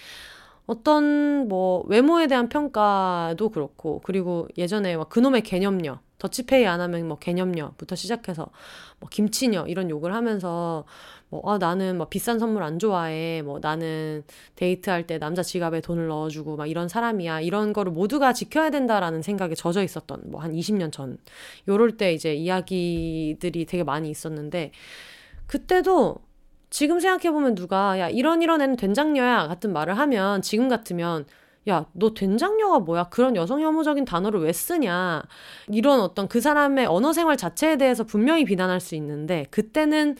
어떤 0.70 1.48
뭐 1.48 1.84
외모에 1.88 2.28
대한 2.28 2.48
평가도 2.48 3.50
그렇고 3.50 4.02
그리고 4.04 4.48
예전에 4.56 4.96
막 4.98 5.10
그놈의 5.10 5.42
개념녀 5.42 6.00
더치페이 6.20 6.68
안 6.68 6.80
하면 6.82 7.08
뭐 7.08 7.18
개념녀부터 7.18 7.96
시작해서 7.96 8.50
뭐 9.00 9.10
김치녀 9.10 9.66
이런 9.68 9.90
욕을 9.90 10.14
하면서 10.14 10.86
뭐 11.30 11.42
아, 11.52 11.58
나는 11.58 11.98
뭐 11.98 12.08
비싼 12.08 12.38
선물 12.38 12.62
안 12.64 12.78
좋아해. 12.78 13.42
뭐 13.42 13.60
나는 13.60 14.24
데이트할 14.58 15.08
때 15.08 15.18
남자 15.18 15.42
지갑에 15.42 15.82
돈을 15.82 16.08
넣어주고 16.08 16.56
막 16.58 16.68
이런 16.68 16.88
사람이야. 16.88 17.42
이런 17.42 17.74
거를 17.74 17.92
모두가 17.92 18.34
지켜야 18.34 18.70
된다라는 18.70 19.22
생각에 19.24 19.56
젖어 19.56 19.82
있었던 19.84 20.22
뭐 20.26 20.42
한 20.42 20.52
20년 20.54 20.92
전. 20.92 21.18
요럴 21.68 21.98
때 21.98 22.14
이제 22.14 22.36
이야기들이 22.36 23.66
되게 23.66 23.84
많이 23.84 24.10
있었는데 24.12 24.72
그때도 25.48 26.18
지금 26.70 27.00
생각해보면 27.00 27.56
누가 27.56 28.00
야 28.00 28.10
이런 28.10 28.42
이런 28.42 28.62
애는 28.62 28.76
된장녀야 28.76 29.48
같은 29.48 29.74
말을 29.74 29.98
하면 29.98 30.42
지금 30.42 30.70
같으면 30.70 31.26
야, 31.68 31.86
너 31.94 32.14
된장녀가 32.14 32.80
뭐야? 32.80 33.10
그런 33.10 33.36
여성 33.36 33.62
혐오적인 33.62 34.06
단어를 34.06 34.40
왜 34.42 34.54
쓰냐? 34.54 35.24
이런 35.68 36.00
어떤 36.00 36.28
그 36.28 36.42
사람의 36.42 36.86
언어 36.88 37.14
생활 37.14 37.38
자체에 37.38 37.78
대해서 37.78 38.04
분명히 38.04 38.46
비난할 38.46 38.80
수 38.80 38.96
있는데 38.96 39.46
그때는 39.52 40.16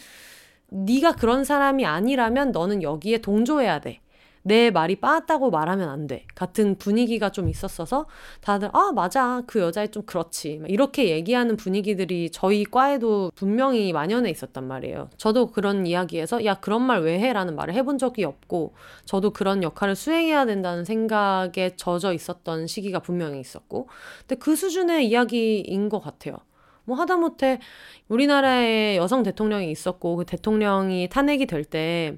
네가 0.70 1.14
그런 1.14 1.44
사람이 1.44 1.86
아니라면 1.86 2.52
너는 2.52 2.84
여기에 2.84 3.20
동조해야 3.20 3.80
돼. 3.80 4.02
내 4.50 4.72
말이 4.72 4.96
빠았다고 4.96 5.52
말하면 5.52 5.88
안 5.90 6.08
돼. 6.08 6.26
같은 6.34 6.76
분위기가 6.78 7.30
좀 7.32 7.48
있었어서 7.50 8.08
다들 8.42 8.70
아 8.74 8.92
맞아 8.94 9.44
그 9.48 9.60
여자애 9.60 9.88
좀 9.88 10.04
그렇지 10.04 10.62
이렇게 10.68 11.10
얘기하는 11.10 11.56
분위기들이 11.56 12.32
저희 12.32 12.64
과에도 12.66 13.32
분명히 13.36 13.94
만연해 13.94 14.30
있었단 14.32 14.68
말이에요. 14.68 15.10
저도 15.18 15.48
그런 15.52 15.86
이야기에서 15.86 16.44
야 16.46 16.56
그런 16.56 16.82
말 16.82 17.00
왜 17.00 17.20
해라는 17.20 17.56
말을 17.56 17.74
해본 17.76 17.98
적이 17.98 18.26
없고 18.26 18.74
저도 19.06 19.32
그런 19.32 19.64
역할을 19.64 19.96
수행해야 19.96 20.46
된다는 20.46 20.84
생각에 20.84 21.76
젖어 21.78 22.12
있었던 22.14 22.68
시기가 22.68 23.00
분명히 23.00 23.40
있었고 23.40 23.88
근데 24.28 24.36
그 24.36 24.56
수준의 24.56 25.08
이야기인 25.08 25.88
것 25.90 26.00
같아요. 26.02 26.36
뭐 26.84 26.98
하다못해 26.98 27.60
우리나라에 28.08 28.98
여성 28.98 29.22
대통령이 29.24 29.70
있었고 29.72 30.16
그 30.18 30.26
대통령이 30.26 31.08
탄핵이 31.10 31.46
될 31.46 31.64
때 31.64 32.18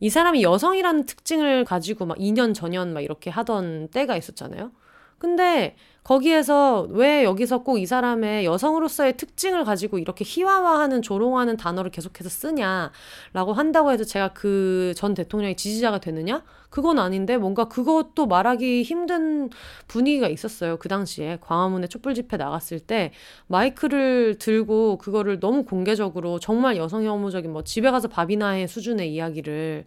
이 0.00 0.10
사람이 0.10 0.42
여성이라는 0.42 1.06
특징을 1.06 1.64
가지고 1.64 2.06
막 2.06 2.18
2년 2.18 2.54
전년 2.54 2.92
막 2.92 3.00
이렇게 3.00 3.30
하던 3.30 3.88
때가 3.90 4.16
있었잖아요. 4.16 4.70
근데 5.18 5.74
거기에서 6.04 6.86
왜 6.90 7.24
여기서 7.24 7.64
꼭 7.64 7.78
이 7.78 7.86
사람의 7.86 8.44
여성으로서의 8.44 9.16
특징을 9.16 9.64
가지고 9.64 9.98
이렇게 9.98 10.24
희화화하는 10.26 11.02
조롱하는 11.02 11.56
단어를 11.56 11.90
계속해서 11.90 12.28
쓰냐라고 12.30 13.52
한다고 13.54 13.90
해서 13.92 14.04
제가 14.04 14.28
그 14.32 14.92
전 14.96 15.14
대통령의 15.14 15.56
지지자가 15.56 15.98
되느냐? 15.98 16.44
그건 16.70 16.98
아닌데 16.98 17.38
뭔가 17.38 17.64
그것도 17.68 18.26
말하기 18.26 18.82
힘든 18.82 19.48
분위기가 19.86 20.28
있었어요. 20.28 20.76
그 20.76 20.88
당시에 20.88 21.38
광화문에 21.40 21.86
촛불 21.86 22.14
집회 22.14 22.36
나갔을 22.36 22.78
때 22.80 23.12
마이크를 23.46 24.36
들고 24.38 24.98
그거를 24.98 25.40
너무 25.40 25.64
공개적으로 25.64 26.38
정말 26.38 26.76
여성 26.76 27.04
혐오적인 27.04 27.52
뭐 27.52 27.64
집에 27.64 27.90
가서 27.90 28.08
밥이나 28.08 28.50
해 28.50 28.66
수준의 28.66 29.12
이야기를 29.12 29.84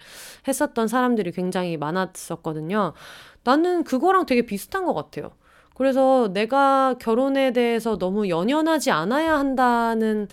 했었던 0.47 0.87
사람들이 0.87 1.31
굉장히 1.31 1.77
많았었거든요. 1.77 2.93
나는 3.43 3.83
그거랑 3.83 4.25
되게 4.25 4.43
비슷한 4.43 4.85
것 4.85 4.93
같아요. 4.93 5.31
그래서 5.75 6.29
내가 6.33 6.95
결혼에 6.99 7.53
대해서 7.53 7.97
너무 7.97 8.29
연연하지 8.29 8.91
않아야 8.91 9.37
한다는 9.37 10.27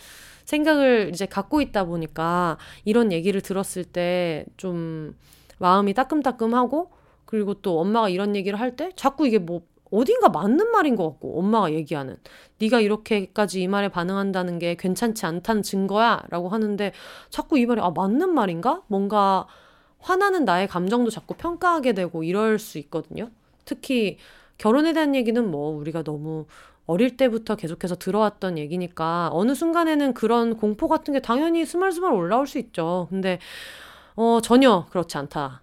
생각을 0.45 1.11
이제 1.12 1.27
갖고 1.27 1.61
있다 1.61 1.85
보니까 1.85 2.57
이런 2.85 3.12
얘기를 3.12 3.41
들었을 3.41 3.85
때좀 3.85 5.15
마음이 5.59 5.95
따끔따끔하고 5.95 6.91
그리고 7.25 7.55
또 7.55 7.81
엄마가 7.81 8.09
이런 8.09 8.37
얘기를 8.37 8.59
할 8.61 8.77
때 8.77 8.91
자꾸 8.97 9.27
이게 9.27 9.39
뭐 9.39 9.63
어딘가 9.91 10.29
맞는 10.29 10.71
말인 10.71 10.97
것 10.97 11.09
같고 11.11 11.39
엄마가 11.39 11.73
얘기하는 11.73 12.17
네가 12.59 12.81
이렇게까지 12.81 13.63
이 13.63 13.69
말에 13.69 13.89
반응한다는 13.89 14.59
게 14.59 14.75
괜찮지 14.77 15.25
않다는 15.27 15.63
증거야 15.63 16.25
라고 16.29 16.49
하는데 16.51 16.93
자꾸 17.31 17.59
이 17.59 17.65
말이 17.67 17.81
아 17.81 17.91
맞는 17.91 18.35
말인가? 18.35 18.83
뭔가 18.89 19.47
화나는 20.01 20.45
나의 20.45 20.69
감정도 20.69 21.11
자꾸 21.11 21.35
평가하게 21.35 21.93
되고 21.95 22.23
이럴 22.23 22.59
수 22.59 22.79
있거든요. 22.79 23.31
특히 23.65 24.19
결혼에 24.59 24.93
대한 24.93 25.15
얘기는 25.15 25.51
뭐 25.51 25.71
우리가 25.77 26.03
너무 26.03 26.47
어릴 26.87 27.17
때부터 27.17 27.57
계속해서 27.57 27.97
들어왔던 27.97 28.59
얘기니까 28.59 29.29
어느 29.33 29.55
순간에는 29.55 30.15
그런 30.15 30.57
공포 30.57 30.89
같은 30.89 31.13
게 31.15 31.21
당연히 31.21 31.67
스멀스멀 31.67 32.13
올라올 32.13 32.47
수 32.47 32.59
있죠. 32.59 33.07
근데 33.11 33.39
어 34.20 34.40
전혀 34.43 34.85
그렇지 34.90 35.16
않다. 35.16 35.62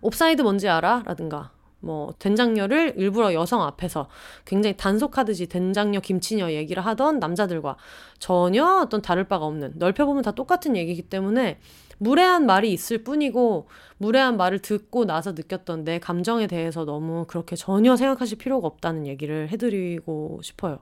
옵사이드 0.00 0.40
뭔지 0.40 0.70
알아? 0.70 1.02
라든가 1.04 1.50
뭐 1.80 2.14
된장녀를 2.18 2.94
일부러 2.96 3.34
여성 3.34 3.62
앞에서 3.62 4.08
굉장히 4.46 4.74
단속하듯이 4.78 5.48
된장녀 5.48 6.00
김치녀 6.00 6.50
얘기를 6.50 6.82
하던 6.86 7.18
남자들과 7.18 7.76
전혀 8.18 8.64
어떤 8.82 9.02
다를 9.02 9.24
바가 9.24 9.44
없는 9.44 9.74
넓혀보면 9.76 10.22
다 10.22 10.30
똑같은 10.30 10.78
얘기이기 10.78 11.02
때문에 11.02 11.60
무례한 11.98 12.46
말이 12.46 12.72
있을 12.72 13.04
뿐이고 13.04 13.68
무례한 13.98 14.38
말을 14.38 14.60
듣고 14.60 15.04
나서 15.04 15.32
느꼈던 15.32 15.84
내 15.84 15.98
감정에 15.98 16.46
대해서 16.46 16.86
너무 16.86 17.26
그렇게 17.28 17.54
전혀 17.54 17.96
생각하실 17.96 18.38
필요가 18.38 18.66
없다는 18.66 19.06
얘기를 19.06 19.50
해드리고 19.50 20.40
싶어요. 20.42 20.78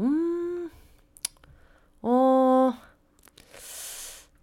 음, 0.00 0.70
어, 2.02 2.74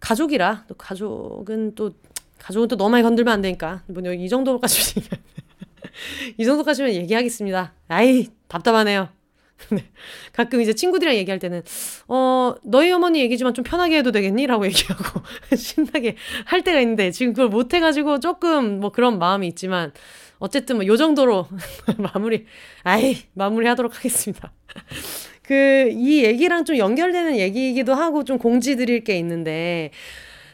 가족이라 0.09 0.65
또 0.67 0.73
가족은 0.73 1.75
또 1.75 1.91
가족은 2.39 2.67
또 2.67 2.77
너무 2.77 2.89
많이 2.89 3.03
건들면 3.03 3.31
안 3.31 3.41
되니까 3.41 3.83
뭐이 3.87 4.27
정도로까지 4.27 5.01
이 6.37 6.45
정도까지면 6.45 6.93
얘기하겠습니다. 6.97 7.73
아이 7.89 8.27
답답하네요. 8.47 9.09
가끔 10.33 10.61
이제 10.61 10.73
친구들이랑 10.73 11.15
얘기할 11.17 11.37
때는 11.37 11.61
어 12.07 12.55
너희 12.63 12.91
어머니 12.91 13.19
얘기지만 13.19 13.53
좀 13.53 13.63
편하게 13.63 13.97
해도 13.97 14.11
되겠니?라고 14.11 14.65
얘기하고 14.67 15.21
신나게 15.55 16.15
할 16.45 16.63
때가 16.63 16.79
있는데 16.79 17.11
지금 17.11 17.33
그걸 17.33 17.49
못 17.49 17.71
해가지고 17.73 18.19
조금 18.19 18.79
뭐 18.79 18.91
그런 18.91 19.19
마음이 19.19 19.47
있지만 19.49 19.91
어쨌든 20.39 20.77
뭐 20.77 20.87
요 20.87 20.97
정도로 20.97 21.47
마무리 21.99 22.45
아이 22.83 23.17
마무리하도록 23.33 23.95
하겠습니다. 23.95 24.53
그 25.49 25.79
이 25.91 26.23
얘기랑 26.23 26.65
좀 26.65 26.77
연결되는 26.77 27.37
얘기이기도 27.37 27.93
하고 27.93 28.23
좀 28.23 28.37
공지 28.37 28.75
드릴 28.75 29.03
게 29.03 29.17
있는데 29.17 29.91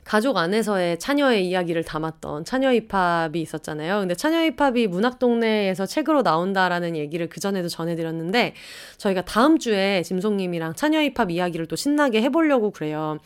가족 0.06 0.38
안에서의 0.38 1.00
차녀의 1.00 1.48
이야기를 1.48 1.84
담았던 1.84 2.46
차녀 2.46 2.72
힙합이 2.72 3.42
있었잖아요. 3.42 4.02
근데 4.02 4.14
차녀 4.14 4.40
힙합이 4.52 4.86
문학 4.86 5.18
동네에서 5.18 5.88
책으로 5.88 6.22
나온다라는 6.22 6.96
얘기를 6.96 7.28
그전에도 7.28 7.70
전해드렸는데 7.70 8.54
저희가 8.98 9.24
다음 9.26 9.58
주에 9.58 10.04
짐송님이랑 10.04 10.76
차녀 10.76 11.02
힙합 11.02 11.32
이야기를 11.32 11.66
또 11.66 11.76
신나게 11.76 12.22
해보려고 12.22 12.70
그래요. 12.70 13.18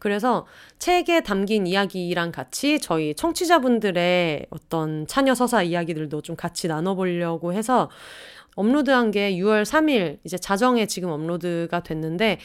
그래서 0.00 0.44
책에 0.80 1.22
담긴 1.22 1.68
이야기랑 1.68 2.32
같이 2.32 2.80
저희 2.80 3.14
청취자분들의 3.14 4.46
어떤 4.50 5.06
차녀 5.06 5.36
서사 5.36 5.62
이야기들도 5.62 6.20
좀 6.22 6.34
같이 6.34 6.66
나눠보려고 6.66 7.52
해서 7.52 7.88
업로드한 8.54 9.10
게 9.10 9.32
6월 9.32 9.64
3일 9.64 10.18
이제 10.24 10.36
자정에 10.38 10.86
지금 10.86 11.10
업로드가 11.10 11.82
됐는데 11.82 12.38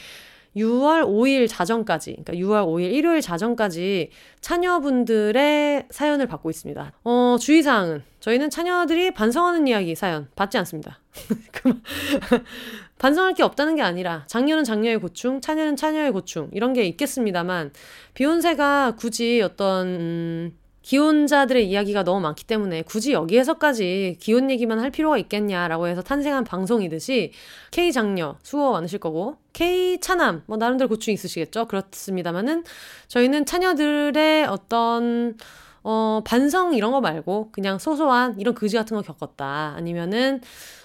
6월 0.56 1.04
5일 1.04 1.48
자정까지, 1.48 2.16
그러니까 2.24 2.32
6월 2.32 2.66
5일 2.66 2.92
일요일 2.92 3.20
자정까지 3.20 4.10
차녀분들의 4.40 5.86
사연을 5.90 6.26
받고 6.26 6.50
있습니다. 6.50 6.92
어, 7.04 7.36
주의사항은 7.40 8.02
저희는 8.18 8.50
차녀들이 8.50 9.12
반성하는 9.12 9.68
이야기 9.68 9.94
사연 9.94 10.28
받지 10.34 10.58
않습니다. 10.58 10.98
반성할 12.98 13.34
게 13.34 13.42
없다는 13.42 13.76
게 13.76 13.82
아니라 13.82 14.24
장녀는 14.26 14.64
장녀의 14.64 14.98
고충, 14.98 15.40
차녀는 15.40 15.76
차녀의 15.76 16.12
고충 16.12 16.50
이런 16.52 16.72
게 16.72 16.84
있겠습니다만 16.84 17.72
비욘세가 18.14 18.96
굳이 18.96 19.40
어떤 19.42 19.86
음, 19.86 20.58
기혼자들의 20.82 21.68
이야기가 21.68 22.04
너무 22.04 22.20
많기 22.20 22.44
때문에 22.44 22.82
굳이 22.82 23.12
여기에서까지 23.12 24.16
기혼 24.18 24.50
얘기만 24.50 24.78
할 24.78 24.90
필요가 24.90 25.18
있겠냐라고 25.18 25.88
해서 25.88 26.02
탄생한 26.02 26.44
방송이듯이 26.44 27.32
K 27.70 27.92
장녀 27.92 28.36
수호 28.42 28.72
많으실 28.72 28.98
거고 28.98 29.36
K 29.52 30.00
차남 30.00 30.42
뭐 30.46 30.56
나름대로 30.56 30.88
고충 30.88 31.12
있으시겠죠? 31.12 31.66
그렇습니다만은 31.66 32.64
저희는 33.08 33.44
차녀들의 33.44 34.46
어떤 34.46 35.36
어 35.82 36.22
반성 36.26 36.74
이런 36.74 36.92
거 36.92 37.00
말고 37.00 37.50
그냥 37.52 37.78
소소한 37.78 38.38
이런 38.38 38.54
그지 38.54 38.76
같은 38.76 38.96
거 38.96 39.02
겪었다. 39.02 39.74
아니면은 39.76 40.40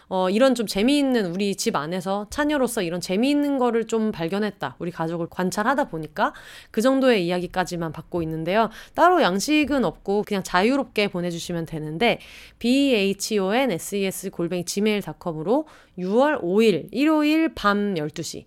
어, 0.07 0.30
이런 0.30 0.56
좀 0.56 0.68
재미있는 0.68 1.34
우리 1.34 1.56
집 1.56 1.76
안에서 1.76 2.27
차녀로서 2.30 2.82
이런 2.82 3.02
재미있는 3.02 3.57
거를 3.57 3.86
좀 3.86 4.11
발견했다. 4.11 4.76
우리 4.80 4.91
가족을 4.91 5.27
관찰하다 5.30 5.86
보니까 5.86 6.34
그 6.72 6.82
정도의 6.82 7.26
이야기까지만 7.27 7.91
받고 7.91 8.22
있는데요. 8.23 8.69
따로 8.94 9.22
양식은 9.22 9.86
없고 9.86 10.23
그냥 10.27 10.44
자유롭게 10.44 11.07
보내주시면 11.10 11.65
되는데 11.65 12.19
bhonses 12.60 14.30
골뱅이 14.32 14.65
gmail.com으로 14.65 15.68
6월 15.98 16.41
5일 16.41 16.90
일요일 16.91 17.53
밤 17.53 17.95
12시 17.95 18.45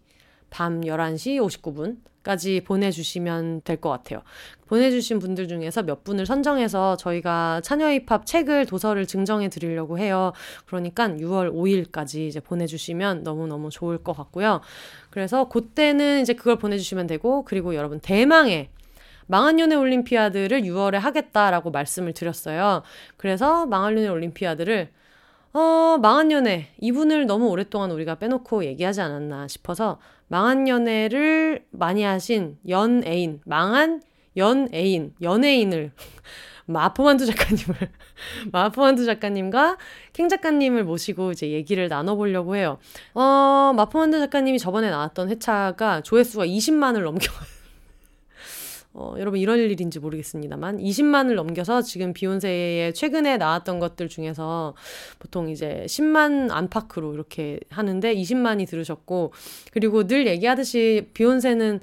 밤 0.51 0.81
11시 0.83 1.37
59분 1.37 1.99
까지 2.29 2.61
보내주시면 2.61 3.63
될 3.65 3.79
것 3.79 3.89
같아요. 3.89 4.21
보내주신 4.67 5.19
분들 5.19 5.49
중에서 5.49 5.83
몇 5.83 6.05
분을 6.05 6.27
선정해서 6.27 6.97
저희가 6.97 7.63
차녀 7.63 7.91
입합 7.91 8.27
책을 8.27 8.67
도서를 8.67 9.07
증정해 9.07 9.49
드리려고 9.49 9.99
해요. 9.99 10.33
그러니까 10.67 11.09
6월 11.09 11.51
5일까지 11.51 12.27
이제 12.27 12.39
보내주시면 12.41 13.23
너무너무 13.23 13.71
좋을 13.71 13.99
것 14.03 14.15
같고요. 14.15 14.61
그래서 15.09 15.49
그때는 15.49 16.21
이제 16.21 16.35
그걸 16.35 16.57
보내주시면 16.57 17.07
되고, 17.07 17.45
그리고 17.47 17.75
여러분 17.75 17.99
대망의 17.99 18.69
망한 19.27 19.59
연애 19.59 19.75
올림피아드를 19.77 20.63
6월에 20.63 20.99
하겠다라고 20.99 21.71
말씀을 21.71 22.13
드렸어요. 22.13 22.83
그래서 23.17 23.65
망한 23.65 23.97
연애 23.97 24.09
올림피아드를 24.09 24.91
어, 25.55 25.99
망한 26.03 26.31
연애. 26.31 26.69
이분을 26.79 27.27
너무 27.27 27.49
오랫동안 27.49 27.91
우리가 27.91 28.17
빼놓고 28.17 28.67
얘기하지 28.67 29.01
않았나 29.01 29.49
싶어서 29.49 29.99
망한 30.29 30.69
연애를 30.69 31.65
많이 31.71 32.03
하신 32.03 32.59
연애인, 32.69 33.41
망한 33.45 34.03
연애인, 34.37 35.15
연예인을 35.21 35.93
마포만두 36.67 37.25
작가님을 37.27 37.77
마포만두 38.53 39.07
작가님과 39.07 39.79
캥 40.13 40.29
작가님을 40.29 40.85
모시고 40.85 41.33
이제 41.33 41.51
얘기를 41.51 41.89
나눠보려고 41.89 42.57
해요. 42.57 42.79
어, 43.15 43.73
마포만두 43.75 44.19
작가님이 44.19 44.59
저번에 44.59 44.91
나왔던 44.91 45.31
회차가 45.31 46.03
조회수가 46.03 46.45
20만을 46.45 47.03
넘겨 47.03 47.33
어, 48.94 49.15
여러분 49.19 49.39
이럴 49.39 49.59
일인지 49.59 49.98
모르겠습니다만 50.01 50.78
20만을 50.78 51.35
넘겨서 51.35 51.82
지금 51.82 52.12
비욘세의 52.12 52.94
최근에 52.94 53.36
나왔던 53.36 53.78
것들 53.78 54.09
중에서 54.09 54.74
보통 55.19 55.51
이제 55.51 55.85
10만 55.86 56.51
안팎으로 56.51 57.15
이렇게 57.15 57.60
하는데 57.70 58.15
20만이 58.15 58.66
들으셨고 58.66 59.32
그리고 59.73 60.06
늘 60.06 60.27
얘기하듯이 60.27 61.10
비욘세는 61.15 61.81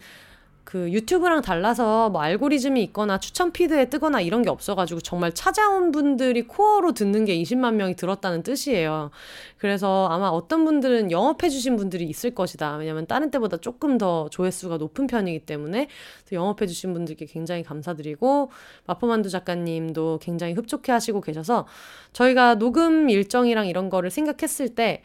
그 0.76 0.92
유튜브랑 0.92 1.42
달라서 1.42 2.10
뭐 2.10 2.20
알고리즘이 2.20 2.84
있거나 2.84 3.18
추천 3.18 3.54
피드에 3.54 3.86
뜨거나 3.86 4.20
이런 4.20 4.42
게 4.42 4.50
없어가지고 4.50 5.00
정말 5.00 5.34
찾아온 5.34 5.94
분들이 5.94 6.42
코어로 6.42 6.92
듣는 6.92 7.24
게 7.24 7.34
20만 7.42 7.76
명이 7.76 7.96
들었다는 7.96 8.44
뜻이에요. 8.44 9.10
그래서 9.58 10.10
아마 10.12 10.28
어떤 10.28 10.66
분들은 10.66 11.12
영업해주신 11.12 11.78
분들이 11.78 12.04
있을 12.04 12.36
것이다. 12.36 12.76
왜냐면 12.76 13.08
다른 13.08 13.32
때보다 13.32 13.56
조금 13.56 13.98
더 13.98 14.28
조회수가 14.32 14.76
높은 14.76 15.08
편이기 15.08 15.46
때문에 15.46 15.88
영업해주신 16.34 16.92
분들께 16.92 17.26
굉장히 17.28 17.64
감사드리고 17.64 18.52
마포만두 18.86 19.30
작가님도 19.30 20.20
굉장히 20.22 20.52
흡족해 20.56 20.92
하시고 20.92 21.22
계셔서 21.22 21.68
저희가 22.12 22.56
녹음 22.56 23.10
일정이랑 23.10 23.68
이런 23.68 23.90
거를 23.90 24.10
생각했을 24.10 24.76
때 24.76 25.04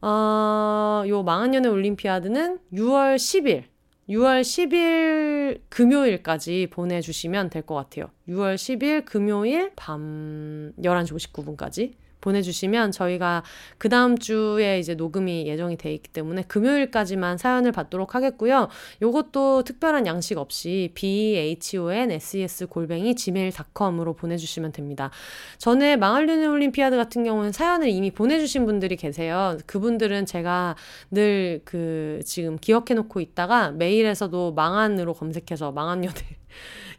어, 0.00 1.04
요 1.06 1.22
망한 1.22 1.50
년의 1.50 1.70
올림피아드는 1.70 2.58
6월 2.72 3.16
10일 3.16 3.73
6월 4.08 4.42
10일 4.42 5.60
금요일까지 5.70 6.68
보내주시면 6.70 7.50
될 7.50 7.62
것 7.64 7.74
같아요. 7.74 8.10
6월 8.28 8.54
10일 8.56 9.04
금요일 9.04 9.72
밤 9.76 10.72
11시 10.78 11.32
59분까지 11.32 11.94
보내주시면 12.24 12.92
저희가 12.92 13.42
그 13.78 13.88
다음 13.88 14.16
주에 14.16 14.78
이제 14.78 14.94
녹음이 14.94 15.46
예정이 15.46 15.76
돼 15.76 15.92
있기 15.92 16.10
때문에 16.10 16.42
금요일까지만 16.42 17.36
사연을 17.38 17.72
받도록 17.72 18.14
하겠고요. 18.14 18.68
요것도 19.02 19.64
특별한 19.64 20.06
양식 20.06 20.38
없이 20.38 20.90
behonses 20.94 22.66
골뱅이 22.68 23.14
gmail.com으로 23.14 24.14
보내주시면 24.14 24.72
됩니다. 24.72 25.10
전에 25.58 25.96
망할리는 25.96 26.48
올림피아드 26.48 26.96
같은 26.96 27.24
경우는 27.24 27.52
사연을 27.52 27.88
이미 27.88 28.10
보내주신 28.10 28.64
분들이 28.64 28.96
계세요. 28.96 29.58
그분들은 29.66 30.24
제가 30.26 30.76
늘 31.10 31.60
그 31.64 32.20
지금 32.24 32.58
기억해 32.58 32.94
놓고 32.94 33.20
있다가 33.20 33.70
메일에서도 33.72 34.52
망한으로 34.52 35.14
검색해서 35.14 35.72
망한 35.72 36.04
연애 36.04 36.14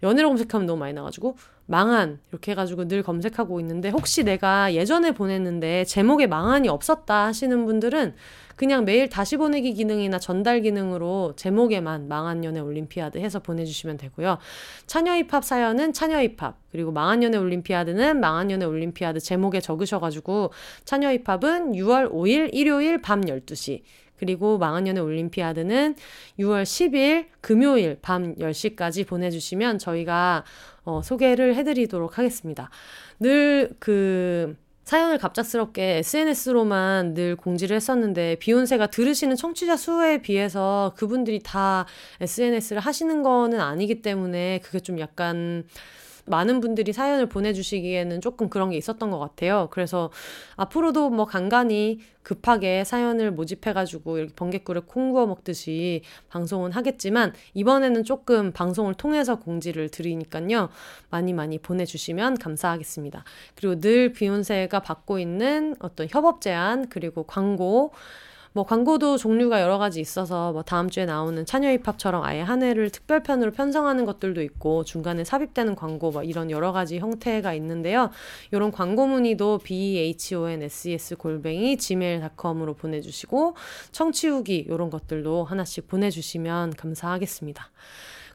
연애로 0.03 0.29
검색하면 0.29 0.65
너무 0.65 0.79
많이 0.79 0.93
나가지고 0.93 1.37
망한 1.67 2.19
이렇게 2.31 2.51
해가지고 2.51 2.87
늘 2.87 3.01
검색하고 3.01 3.59
있는데 3.61 3.89
혹시 3.89 4.23
내가 4.23 4.73
예전에 4.73 5.11
보냈는데 5.11 5.85
제목에 5.85 6.27
망한이 6.27 6.69
없었다 6.69 7.25
하시는 7.25 7.65
분들은 7.65 8.13
그냥 8.55 8.85
매일 8.85 9.09
다시 9.09 9.35
보내기 9.35 9.73
기능이나 9.73 10.17
전달 10.17 10.61
기능으로 10.61 11.33
제목에만 11.35 12.07
망한 12.07 12.45
연애 12.45 12.59
올림피아드 12.61 13.17
해서 13.17 13.39
보내주시면 13.39 13.97
되고요. 13.97 14.37
차녀 14.87 15.15
입합 15.17 15.43
사연은 15.43 15.91
차녀 15.91 16.21
입합 16.21 16.57
그리고 16.71 16.91
망한 16.91 17.23
연애 17.23 17.37
올림피아드는 17.37 18.19
망한 18.19 18.51
연애 18.51 18.65
올림피아드 18.65 19.19
제목에 19.19 19.59
적으셔가지고 19.59 20.51
차녀 20.85 21.11
입합은 21.11 21.73
6월 21.73 22.11
5일 22.11 22.49
일요일 22.53 23.01
밤 23.01 23.21
12시 23.21 23.81
그리고 24.17 24.57
망한연의 24.57 25.03
올림피아드는 25.03 25.95
6월 26.39 26.63
10일 26.63 27.25
금요일 27.41 27.97
밤 28.01 28.35
10시까지 28.35 29.07
보내주시면 29.07 29.79
저희가 29.79 30.43
어, 30.83 31.01
소개를 31.03 31.55
해드리도록 31.55 32.17
하겠습니다. 32.17 32.69
늘그 33.19 34.55
사연을 34.85 35.17
갑작스럽게 35.17 35.97
SNS로만 35.97 37.15
늘 37.15 37.35
공지를 37.35 37.75
했었는데 37.75 38.35
비욘세가 38.35 38.87
들으시는 38.87 39.35
청취자 39.35 39.77
수에 39.77 40.21
비해서 40.21 40.93
그분들이 40.95 41.39
다 41.41 41.87
SNS를 42.21 42.81
하시는 42.81 43.23
거는 43.23 43.59
아니기 43.59 44.03
때문에 44.03 44.59
그게 44.63 44.79
좀 44.79 44.99
약간 44.99 45.63
많은 46.25 46.59
분들이 46.59 46.91
사연을 46.91 47.27
보내주시기에는 47.27 48.21
조금 48.21 48.49
그런 48.49 48.71
게 48.71 48.77
있었던 48.77 49.09
것 49.11 49.19
같아요. 49.19 49.67
그래서 49.71 50.09
앞으로도 50.55 51.09
뭐 51.09 51.25
간간히 51.25 51.99
급하게 52.23 52.83
사연을 52.83 53.31
모집해가지고 53.31 54.17
이렇게 54.17 54.33
번개꿀에 54.35 54.81
콩 54.87 55.11
구워 55.11 55.27
먹듯이 55.27 56.01
방송은 56.29 56.71
하겠지만 56.71 57.33
이번에는 57.53 58.03
조금 58.03 58.51
방송을 58.51 58.95
통해서 58.95 59.35
공지를 59.39 59.89
드리니까요. 59.89 60.69
많이 61.11 61.33
많이 61.33 61.59
보내주시면 61.59 62.39
감사하겠습니다. 62.39 63.23
그리고 63.55 63.79
늘 63.79 64.11
비욘세가 64.11 64.79
받고 64.79 65.19
있는 65.19 65.75
어떤 65.79 66.07
협업 66.09 66.41
제안 66.41 66.89
그리고 66.89 67.23
광고 67.23 67.91
뭐 68.55 68.63
광고도 68.63 69.17
종류가 69.17 69.61
여러 69.61 69.77
가지 69.77 69.99
있어서 69.99 70.53
뭐 70.53 70.63
다음 70.63 70.89
주에 70.89 71.05
나오는 71.05 71.45
차녀 71.45 71.69
힙합처럼 71.77 72.23
아예 72.23 72.39
한 72.39 72.63
해를 72.63 72.89
특별편으로 72.89 73.51
편성하는 73.51 74.05
것들도 74.05 74.41
있고 74.43 74.85
중간에 74.85 75.25
삽입되는 75.25 75.75
광고 75.75 76.09
뭐 76.09 76.23
이런 76.23 76.49
여러 76.49 76.71
가지 76.71 76.97
형태가 76.97 77.53
있는데요. 77.55 78.11
이런 78.51 78.71
광고 78.71 79.07
문의도 79.07 79.57
b 79.57 79.97
h 79.97 80.35
o 80.35 80.47
n 80.47 80.63
s 80.63 80.87
s 80.87 81.17
골뱅이 81.17 81.75
gmail.com으로 81.75 82.75
보내주시고 82.75 83.57
청취 83.91 84.29
후기 84.29 84.55
이런 84.59 84.89
것들도 84.89 85.43
하나씩 85.43 85.89
보내주시면 85.89 86.75
감사하겠습니다. 86.75 87.69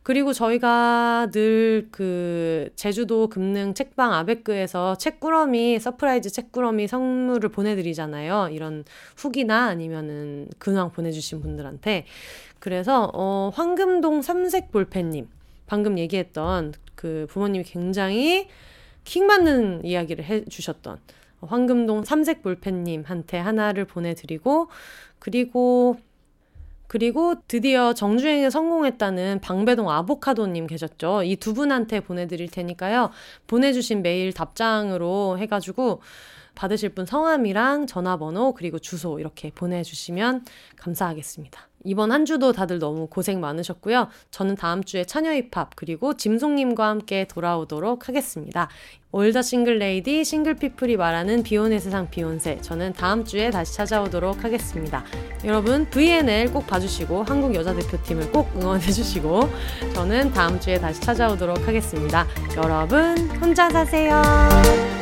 그리고 0.03 0.33
저희가 0.33 1.29
늘 1.33 1.89
그 1.91 2.71
제주도 2.77 3.29
금능 3.29 3.75
책방 3.75 4.13
아베크에서 4.13 4.97
책꾸러미 4.97 5.79
surprise 5.79 6.31
책꾸러미 6.31 6.87
선물을 6.89 7.51
보내드리잖아요. 7.51 8.49
이런 8.53 8.85
후기나 9.17 9.67
아니면은 9.67 10.49
근황 10.59 10.91
보내주신 10.93 11.41
분들한테 11.41 12.07
그래서 12.59 13.11
어 13.15 13.51
황금동 13.55 14.23
삼색 14.23 14.71
볼펜님 14.73 15.29
방금 15.67 15.99
얘기했던 15.99 16.75
그 16.95 17.27
부모님이 17.31 17.65
굉장히 17.65 18.49
킹 19.05 19.27
받는 19.27 19.85
이야기를 19.85 20.25
해주셨던 20.25 20.99
황금동 21.41 22.05
삼색 22.05 22.43
볼펜님한테 22.43 23.39
하나를 23.39 23.87
보내드리고 23.87 24.69
그리고 25.19 25.97
그리고 26.91 27.37
드디어 27.47 27.95
정주행에 27.95 28.51
성공했다는 28.51 29.41
방배동 29.43 29.89
아보카도님 29.89 30.67
계셨죠. 30.67 31.23
이 31.23 31.37
두 31.37 31.55
분한테 31.55 32.01
보내드릴 32.01 32.51
테니까요. 32.51 33.11
보내주신 33.47 34.03
메일 34.03 34.33
답장으로 34.33 35.39
해가지고 35.39 36.03
받으실 36.57 36.89
분 36.89 37.07
성함이랑 37.07 37.87
전화번호 37.87 38.55
그리고 38.55 38.81
주소 38.81 39.21
이렇게 39.21 39.53
보내주시면 39.55 40.45
감사하겠습니다. 40.79 41.70
이번 41.85 42.13
한 42.13 42.25
주도 42.25 42.53
다들 42.53 42.79
너무 42.79 43.07
고생 43.07 43.41
많으셨고요. 43.41 44.09
저는 44.31 44.57
다음 44.57 44.85
주에 44.85 45.05
차녀 45.05 45.33
힙합 45.33 45.77
그리고 45.77 46.17
짐송님과 46.17 46.89
함께 46.89 47.27
돌아오도록 47.27 48.09
하겠습니다. 48.09 48.69
All 49.13 49.28
the 49.28 49.43
single 49.43 49.79
lady 49.79 50.25
single 50.25 50.55
people이 50.55 50.97
말하는 50.97 51.43
비혼의 51.43 51.81
세상 51.81 52.09
비혼세 52.11 52.61
저는 52.61 52.93
다음 52.93 53.25
주에 53.25 53.51
다시 53.51 53.75
찾아오도록 53.75 54.45
하겠습니다. 54.45 55.05
여러분 55.45 55.87
VNL 55.91 56.53
꼭 56.53 56.67
봐주시고 56.67 57.25
한국 57.25 57.55
여자 57.55 57.75
대표팀을 57.75 58.31
꼭 58.31 58.49
응원해주시고 58.57 59.41
저는 59.95 60.33
다음 60.33 60.61
주에 60.61 60.79
다시 60.79 61.01
찾아오도록 61.01 61.67
하겠습니다. 61.67 62.27
여러분 62.57 63.17
혼자 63.41 63.69
사세요. 63.71 65.00